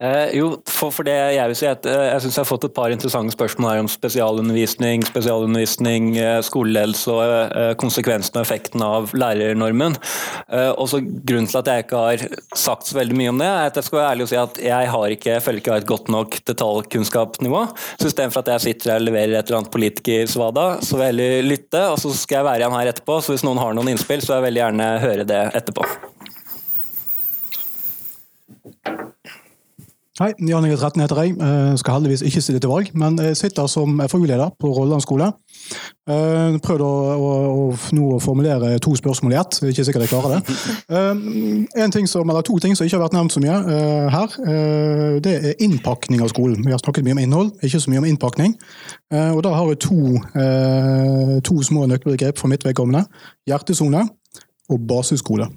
[0.00, 2.68] eh, jo, for, for det jeg vil si at eh, jeg syns jeg har fått
[2.70, 7.24] et par interessante spørsmål her om spesialundervisning, spesialundervisning, eh, skoleledelse og
[7.80, 9.96] konsekvensene konsekvensen og effekten av lærernormen.
[10.48, 12.24] Eh, og så Grunnen til at jeg ikke har
[12.56, 14.60] sagt så veldig mye om det, er at jeg skal være ærlig og si at
[14.62, 17.62] jeg har ikke, føler ikke har et godt nok detaljkunnskapsnivå.
[18.00, 21.14] Så istedenfor at jeg sitter her og leverer et eller annet politikersvada, så vil jeg
[21.14, 23.20] heller lytte, og så skal jeg være igjen her etterpå.
[23.22, 25.88] Så hvis noen har noen innspill, så vil jeg veldig gjerne høre det etterpå.
[30.16, 31.34] Hei, Jan Inge 13 heter jeg.
[31.44, 35.26] Eh, skal heldigvis ikke stille til valg, men jeg sitter som FoU-leder på Rolland skole.
[36.08, 40.12] Eh, Prøvd å, å, å, nå å formulere to spørsmål i ett, ikke sikkert jeg
[40.14, 40.56] klarer det.
[40.88, 41.20] Eh,
[41.84, 43.58] En ting som, To ting som ikke har vært nevnt så mye
[44.14, 44.38] her,
[45.20, 46.64] det er innpakning av skolen.
[46.64, 48.56] Vi har snakket mye om innhold, ikke så mye om innpakning.
[49.12, 50.00] Og Da har vi to,
[51.44, 53.04] to små nøkkelbegrep for mitt vedkommende.
[53.52, 54.06] Hjertesone
[54.72, 55.52] og basisskole.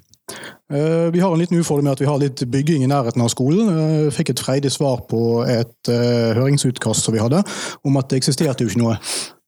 [0.70, 3.28] Eh, Vi har en liten ufordring med at vi har litt bygging i nærheten av
[3.32, 3.68] skolen.
[3.74, 7.42] Jeg Fikk et freidig svar på et eh, høringsutkast som vi hadde,
[7.84, 8.98] om at det eksisterte jo ikke noe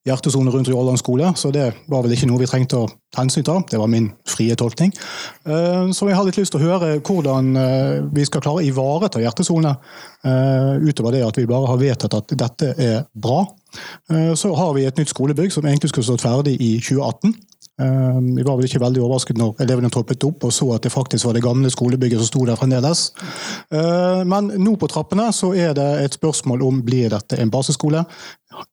[0.03, 3.61] hjertesone rundt Jåland skole, så det var vel ikke noe vi trengte å hensyn til.
[3.71, 4.91] Det var min frie tolkning.
[5.47, 8.67] Eh, Så jeg har litt lyst til å høre hvordan eh, vi skal klare å
[8.67, 9.77] ivareta hjertesone,
[10.25, 13.47] eh, utover det at vi bare har vedtatt at dette er bra.
[14.11, 17.35] Eh, Så har vi et nytt skolebygg som egentlig skulle stått ferdig i 2018.
[17.83, 20.93] Eh, Vi var vel ikke veldig overrasket når elevene troppet opp og så at det
[20.95, 23.11] faktisk var det gamle skolebygget som sto der fremdeles.
[23.73, 28.05] Eh, Men nå på trappene så er det et spørsmål om blir dette en baseskole.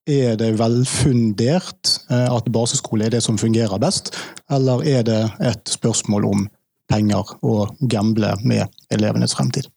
[0.07, 4.13] Er det velfundert eh, at baseskole er det som fungerer best,
[4.51, 6.47] eller er det et spørsmål om
[6.89, 9.69] penger og gamble med elevenes fremtid?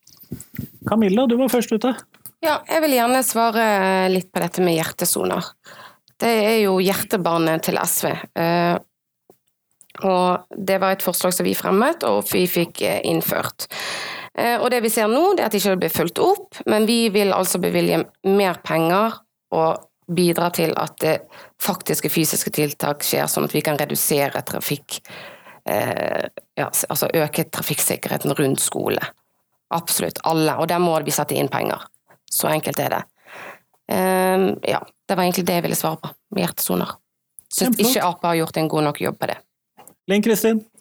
[0.88, 1.92] Camilla, du var først ute.
[2.42, 3.64] Ja, jeg vil gjerne svare
[4.10, 5.52] litt på dette med hjertesoner.
[6.18, 8.09] Det er jo hjertebarnet til SV.
[10.01, 13.69] Og det var et forslag som vi fremmet, og vi fikk eh, innført.
[14.35, 16.86] Eh, Og det vi ser nå, det er at det ikke blir fulgt opp, men
[16.89, 19.20] vi vil altså bevilge mer penger
[19.52, 21.16] og bidra til at det
[21.62, 25.02] faktiske fysiske tiltak skjer, sånn at vi kan redusere trafikk
[25.69, 26.28] eh,
[26.59, 29.02] ja, altså øke trafikksikkerheten rundt skole.
[29.73, 31.85] Absolutt alle, og der må vi sette inn penger.
[32.32, 33.02] Så enkelt er det.
[33.93, 36.94] Ehm, ja, det var egentlig det jeg ville svare på, med hjertesoner.
[37.52, 39.39] Syns ikke Ap har gjort en god nok jobb på det.
[40.08, 40.72] Linn Kristin?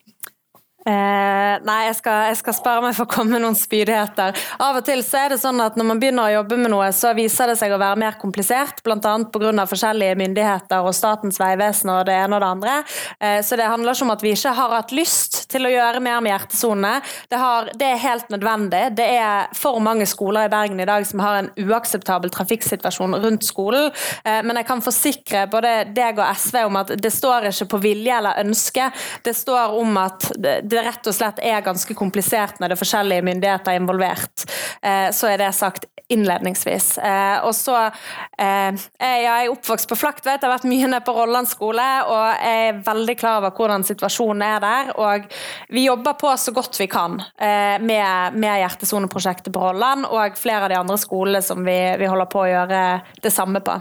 [0.81, 4.33] Eh, nei, jeg skal, jeg skal spare meg for å komme med noen spydigheter.
[4.65, 6.87] Av og til så er det sånn at når man begynner å jobbe med noe,
[6.95, 8.97] så viser det seg å være mer komplisert, bl.a.
[8.97, 9.65] pga.
[9.69, 12.77] forskjellige myndigheter og Statens vegvesen og det ene og det andre.
[13.21, 16.01] Eh, så det handler ikke om at vi ikke har hatt lyst til å gjøre
[16.01, 16.95] mer med hjertesonene.
[17.29, 17.41] Det,
[17.77, 18.81] det er helt nødvendig.
[18.97, 23.45] Det er for mange skoler i Bergen i dag som har en uakseptabel trafikksituasjon rundt
[23.45, 23.91] skolen.
[24.25, 27.83] Eh, men jeg kan forsikre både deg og SV om at det står ikke på
[27.85, 28.89] vilje eller ønske.
[29.21, 32.83] Det står om at det, det rett og slett er ganske komplisert når det er
[32.83, 34.45] forskjellige myndigheter involvert.
[34.81, 36.97] Eh, så er det sagt innledningsvis.
[36.97, 41.15] Eh, og så eh, Jeg er oppvokst på Flaktveit, jeg har vært mye nede på
[41.15, 44.91] Rolland skole og jeg er veldig klar over hvordan situasjonen er der.
[44.99, 45.27] Og
[45.71, 50.73] vi jobber på så godt vi kan med, med Hjertesoneprosjektet på Rolland og flere av
[50.73, 52.81] de andre skolene som vi, vi holder på å gjøre
[53.23, 53.77] det samme på.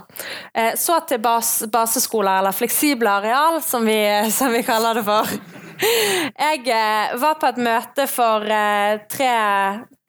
[0.78, 4.00] Så til bas, baseskoler, eller fleksible areal, som vi,
[4.34, 5.59] som vi kaller det for.
[5.80, 9.30] Jeg eh, var på et møte for eh, tre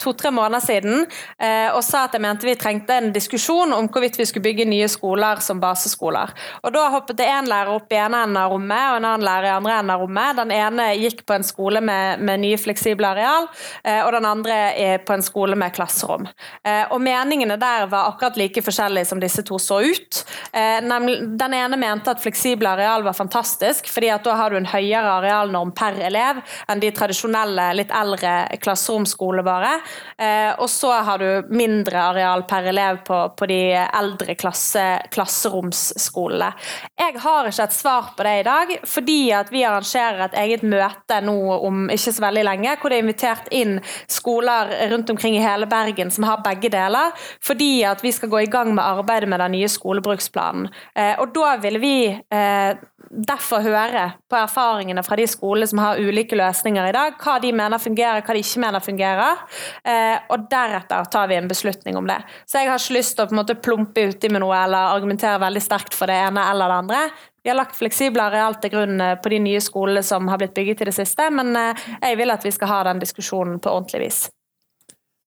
[0.02, 1.06] to-tre måneder siden
[1.38, 4.68] eh, og sa at jeg mente vi trengte en diskusjon om hvorvidt vi skulle bygge
[4.70, 6.34] nye skoler som baseskoler.
[6.64, 9.26] Og Da hoppet det én lærer opp i ene enden av rommet og en annen
[9.26, 10.40] lærer i andre enden av rommet.
[10.42, 13.48] Den ene gikk på en skole med, med nye fleksible areal,
[13.84, 14.60] eh, og den andre
[15.06, 16.28] på en skole med klasserom.
[16.66, 20.24] Eh, og Meningene der var akkurat like forskjellige som disse to så ut.
[20.52, 25.18] Den ene mente at fleksible areal var fantastisk, fordi at da har du en høyere
[25.20, 28.34] arealnorm per elev enn de tradisjonelle, litt eldre
[28.64, 29.74] klasseromskolene våre.
[30.18, 36.52] Eh, og så har du mindre areal per elev på, på de eldre klasse, klasseromsskolene.
[37.00, 40.66] Jeg har ikke et svar på det i dag, fordi at vi arrangerer et eget
[40.68, 43.78] møte nå om ikke så veldig lenge, hvor det er invitert inn
[44.12, 48.46] skoler rundt omkring i hele Bergen som har begge deler, fordi at vi skal gå
[48.46, 50.70] i gang med arbeidet med den nye skolebruksplanen.
[50.96, 52.72] Eh, og da vil vi eh,
[53.12, 57.52] derfor høre på erfaringene fra de skolene som har ulike løsninger i dag, hva de
[57.56, 59.42] mener fungerer, hva de ikke mener fungerer.
[59.84, 62.20] Eh, og deretter tar vi en beslutning om det.
[62.48, 64.96] Så jeg har ikke lyst til å på en måte plumpe uti med noe eller
[64.96, 67.04] argumentere veldig sterkt for det ene eller det andre.
[67.44, 70.56] Vi har lagt fleksible areal til grunn eh, på de nye skolene som har blitt
[70.58, 73.74] bygget i det siste, men eh, jeg vil at vi skal ha den diskusjonen på
[73.74, 74.28] ordentlig vis.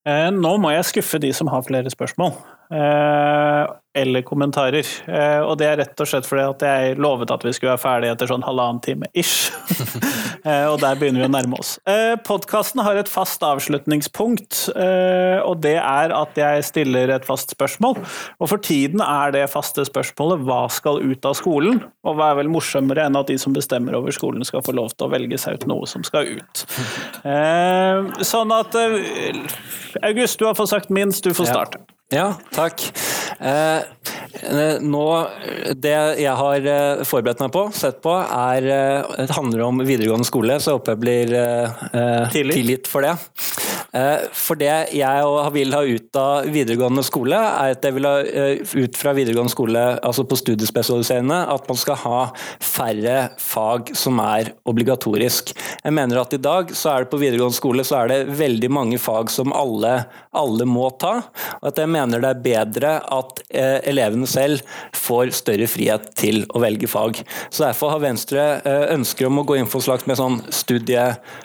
[0.04, 2.34] Nå må jeg skuffe de som har flere spørsmål.
[3.94, 4.86] Eh, eller kommentarer.
[5.06, 7.82] Eh, og det er rett og slett fordi at jeg lovet at vi skulle være
[7.82, 9.52] ferdige etter sånn halvannen time ish.
[10.44, 11.70] Eh, og der begynner vi å nærme oss.
[12.26, 17.96] Podkasten har et fast avslutningspunkt, og det er at jeg stiller et fast spørsmål.
[18.36, 21.80] Og for tiden er det faste spørsmålet hva skal ut av skolen?
[22.04, 24.92] Og hva er vel morsommere enn at de som bestemmer over skolen skal få lov
[24.92, 26.66] til å velge seg ut noe som skal ut.
[28.34, 28.80] Sånn at
[30.04, 31.80] August, du har fått sagt minst, du får starte.
[31.80, 31.93] Ja,
[32.54, 32.84] takk.
[33.40, 33.80] Eh,
[34.46, 35.04] eh, nå,
[35.74, 38.68] det jeg har eh, forberedt meg på, sett på, er,
[39.18, 43.16] det handler om videregående skole, så jeg håper jeg blir eh, tilgitt for det.
[43.94, 48.14] Eh, for det jeg vil ha ut av videregående skole, er at jeg vil ha
[48.26, 52.20] eh, ut fra videregående skole, altså på studiespesialiserende, at man skal ha
[52.62, 55.54] færre fag som er obligatorisk.
[55.84, 58.70] Jeg mener at i dag så er det på videregående skole så er det veldig
[58.72, 59.94] mange fag som alle,
[60.34, 61.20] alle må ta.
[61.60, 64.60] og at jeg mener det er bedre at eh, elevene selv
[64.96, 67.22] får større frihet til å velge fag.
[67.48, 68.44] Så Derfor har Venstre
[68.92, 70.40] ønsker om å gå inn for en slags med sånn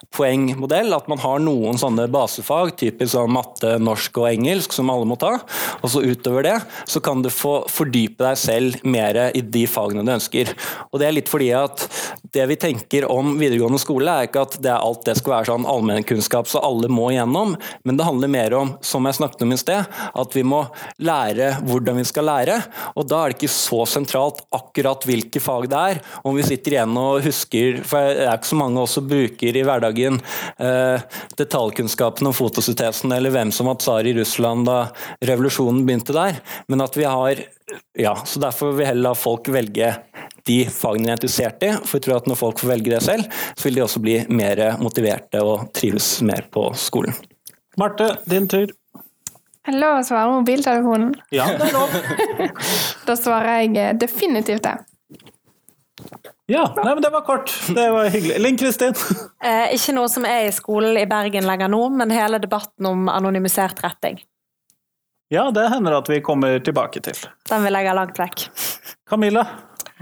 [0.09, 5.05] studiepoengmodell, at man har noen sånne basefag, typisk sånn matte, norsk og engelsk, som alle
[5.05, 5.39] må ta.
[5.81, 6.57] Og så utover det
[6.87, 10.51] så kan du få fordype deg selv mer i de fagene du ønsker.
[10.91, 11.87] Og det er litt fordi at
[12.33, 15.49] det vi tenker om videregående skole, er ikke at det er alt det skal være
[15.51, 17.55] sånn allmennkunnskap så alle må igjennom,
[17.85, 20.65] men det handler mer om, som jeg snakket om i sted, at vi må
[21.01, 22.59] lære hvordan vi skal lære.
[22.95, 26.01] Og da er det ikke så sentralt akkurat hvilke fag det er.
[26.27, 29.65] Om vi sitter igjen og husker, for det er ikke så mange også bruker i
[29.65, 31.01] hverdagen, eh,
[31.37, 34.79] detaljkunnskapen om fotosyntesen eller hvem som var tsar i Russland da
[35.25, 36.41] revolusjonen begynte der.
[36.67, 37.43] Men at vi har
[37.93, 39.91] ja, så Derfor vil vi heller la folk velge
[40.47, 41.71] de fagene de er interessert i.
[41.83, 44.15] For jeg tror at når folk får velge det selv, så vil de også bli
[44.33, 47.13] mer motiverte og trives mer på skolen.
[47.77, 48.73] Marte, din tur.
[49.67, 51.11] Er det lov å svare mobiltelefonen?
[51.35, 51.93] Ja, det er lov.
[53.07, 54.79] da svarer jeg definitivt det.
[56.49, 57.53] Ja, nei, men det var kort.
[57.75, 58.39] Det var hyggelig.
[58.41, 58.95] Linn Kristin?
[59.39, 63.05] Eh, ikke noe som er i skolen i Bergen lenger nå, men hele debatten om
[63.07, 64.17] anonymisert retting.
[65.31, 67.15] Ja, det hender at vi kommer tilbake til.
[67.47, 68.43] Den vil jeg ha langt vekk.
[69.07, 69.45] Camilla?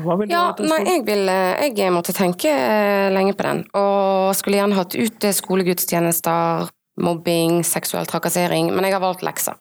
[0.01, 3.63] Hva vil ja, du nei, jeg, vil, eh, jeg måtte tenke eh, lenge på den,
[3.77, 6.69] og skulle gjerne hatt ute skolegudstjenester,
[7.01, 9.57] mobbing, seksuell trakassering, men jeg har valgt lekser.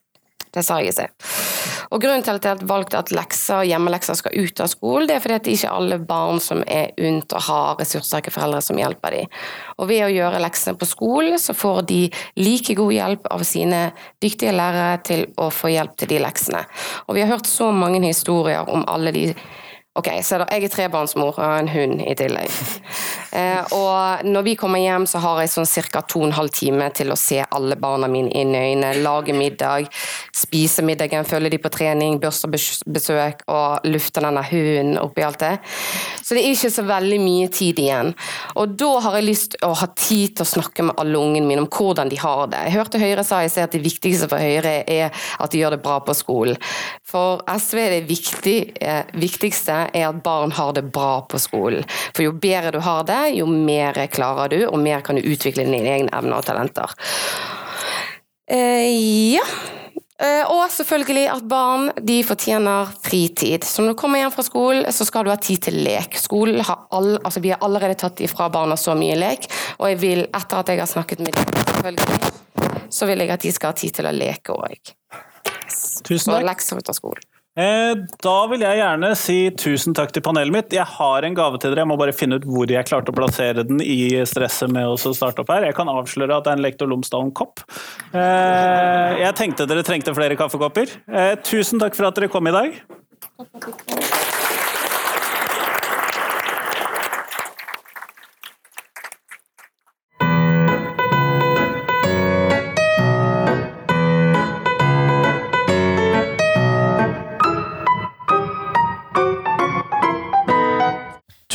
[0.53, 1.27] Det sa jeg i sted.
[1.91, 5.25] Og Grunnen til at jeg valgte at lekser, hjemmelekser skal ut av skolen, det er
[5.25, 9.37] fordi at ikke alle barn som er unt å ha ressurssterke foreldre som hjelper dem.
[9.79, 12.01] Og Ved å gjøre leksene på skolen, så får de
[12.41, 13.83] like god hjelp av sine
[14.23, 16.65] dyktige lærere til å få hjelp til de leksene.
[17.07, 19.29] Og Vi har hørt så mange historier om alle de
[19.97, 22.53] Ok, så Jeg er trebarnsmor og en hund i tillegg.
[23.37, 26.03] Eh, og når vi kommer hjem, så har jeg sånn ca.
[26.03, 29.35] to og en halv time til å se alle barna mine inn i øynene, lage
[29.37, 29.91] middag,
[30.35, 35.55] spise middagen, følge de på trening, børstebesøk og lufte denne hunden oppi alt det.
[36.23, 38.15] Så det er ikke så veldig mye tid igjen.
[38.57, 41.65] Og da har jeg lyst å ha tid til å snakke med alle ungene mine
[41.65, 42.65] om hvordan de har det.
[42.67, 45.77] Jeg hørte Høyre sa jeg ser at det viktigste for Høyre er at de gjør
[45.77, 46.59] det bra på skolen.
[47.07, 51.87] For SV er det viktig, eh, viktigste er at barn har det bra på skolen.
[52.17, 55.67] For jo bedre du har det, jo mer klarer du, og mer kan du utvikle
[55.67, 56.95] dine egne evner og talenter.
[58.47, 59.47] Eh, ja.
[60.17, 63.67] Eh, og selvfølgelig at barn de fortjener fritid.
[63.69, 66.17] Så når du kommer hjem fra skolen, så skal du ha tid til lek.
[66.17, 70.01] Skolen har all, altså Vi har allerede tatt ifra barna så mye lek, og jeg
[70.01, 72.33] vil, etter at jeg har snakket med dem, selvfølgelig,
[72.89, 74.95] så vil jeg at de skal ha tid til å leke òg.
[76.07, 76.39] Tusen takk.
[76.39, 77.36] Og lekser ut av skolen.
[77.57, 80.75] Eh, Da vil jeg gjerne si tusen takk til panelet mitt.
[80.77, 83.17] Jeg har en gave til dere, jeg må bare finne ut hvor jeg klarte å
[83.17, 85.65] plassere den i stresset med å starte opp her.
[85.71, 87.65] Jeg kan avsløre at det er en Lektor Lomsdalen-kopp.
[88.13, 90.93] Eh, Jeg tenkte dere trengte flere kaffekopper.
[91.09, 92.77] Eh, Tusen takk for at dere kom i dag.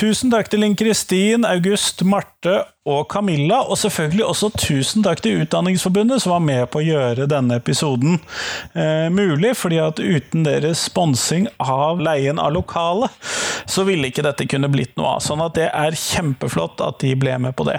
[0.01, 5.43] Tusen takk til Linn Kristin, August, Marte og Camilla, og selvfølgelig også tusen takk til
[5.43, 8.17] Utdanningsforbundet som var med på å gjøre denne episoden
[8.73, 13.13] eh, mulig, fordi at uten deres sponsing av leien av lokalet,
[13.69, 15.21] så ville ikke dette kunne blitt noe av.
[15.21, 17.77] Sånn at det er kjempeflott at de ble med på det.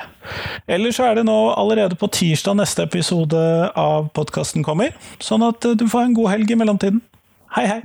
[0.70, 3.42] Ellers så er det nå allerede på tirsdag neste episode
[3.74, 7.02] av podkasten kommer, sånn at eh, du får en god helg i mellomtiden.
[7.58, 7.82] Hei, hei!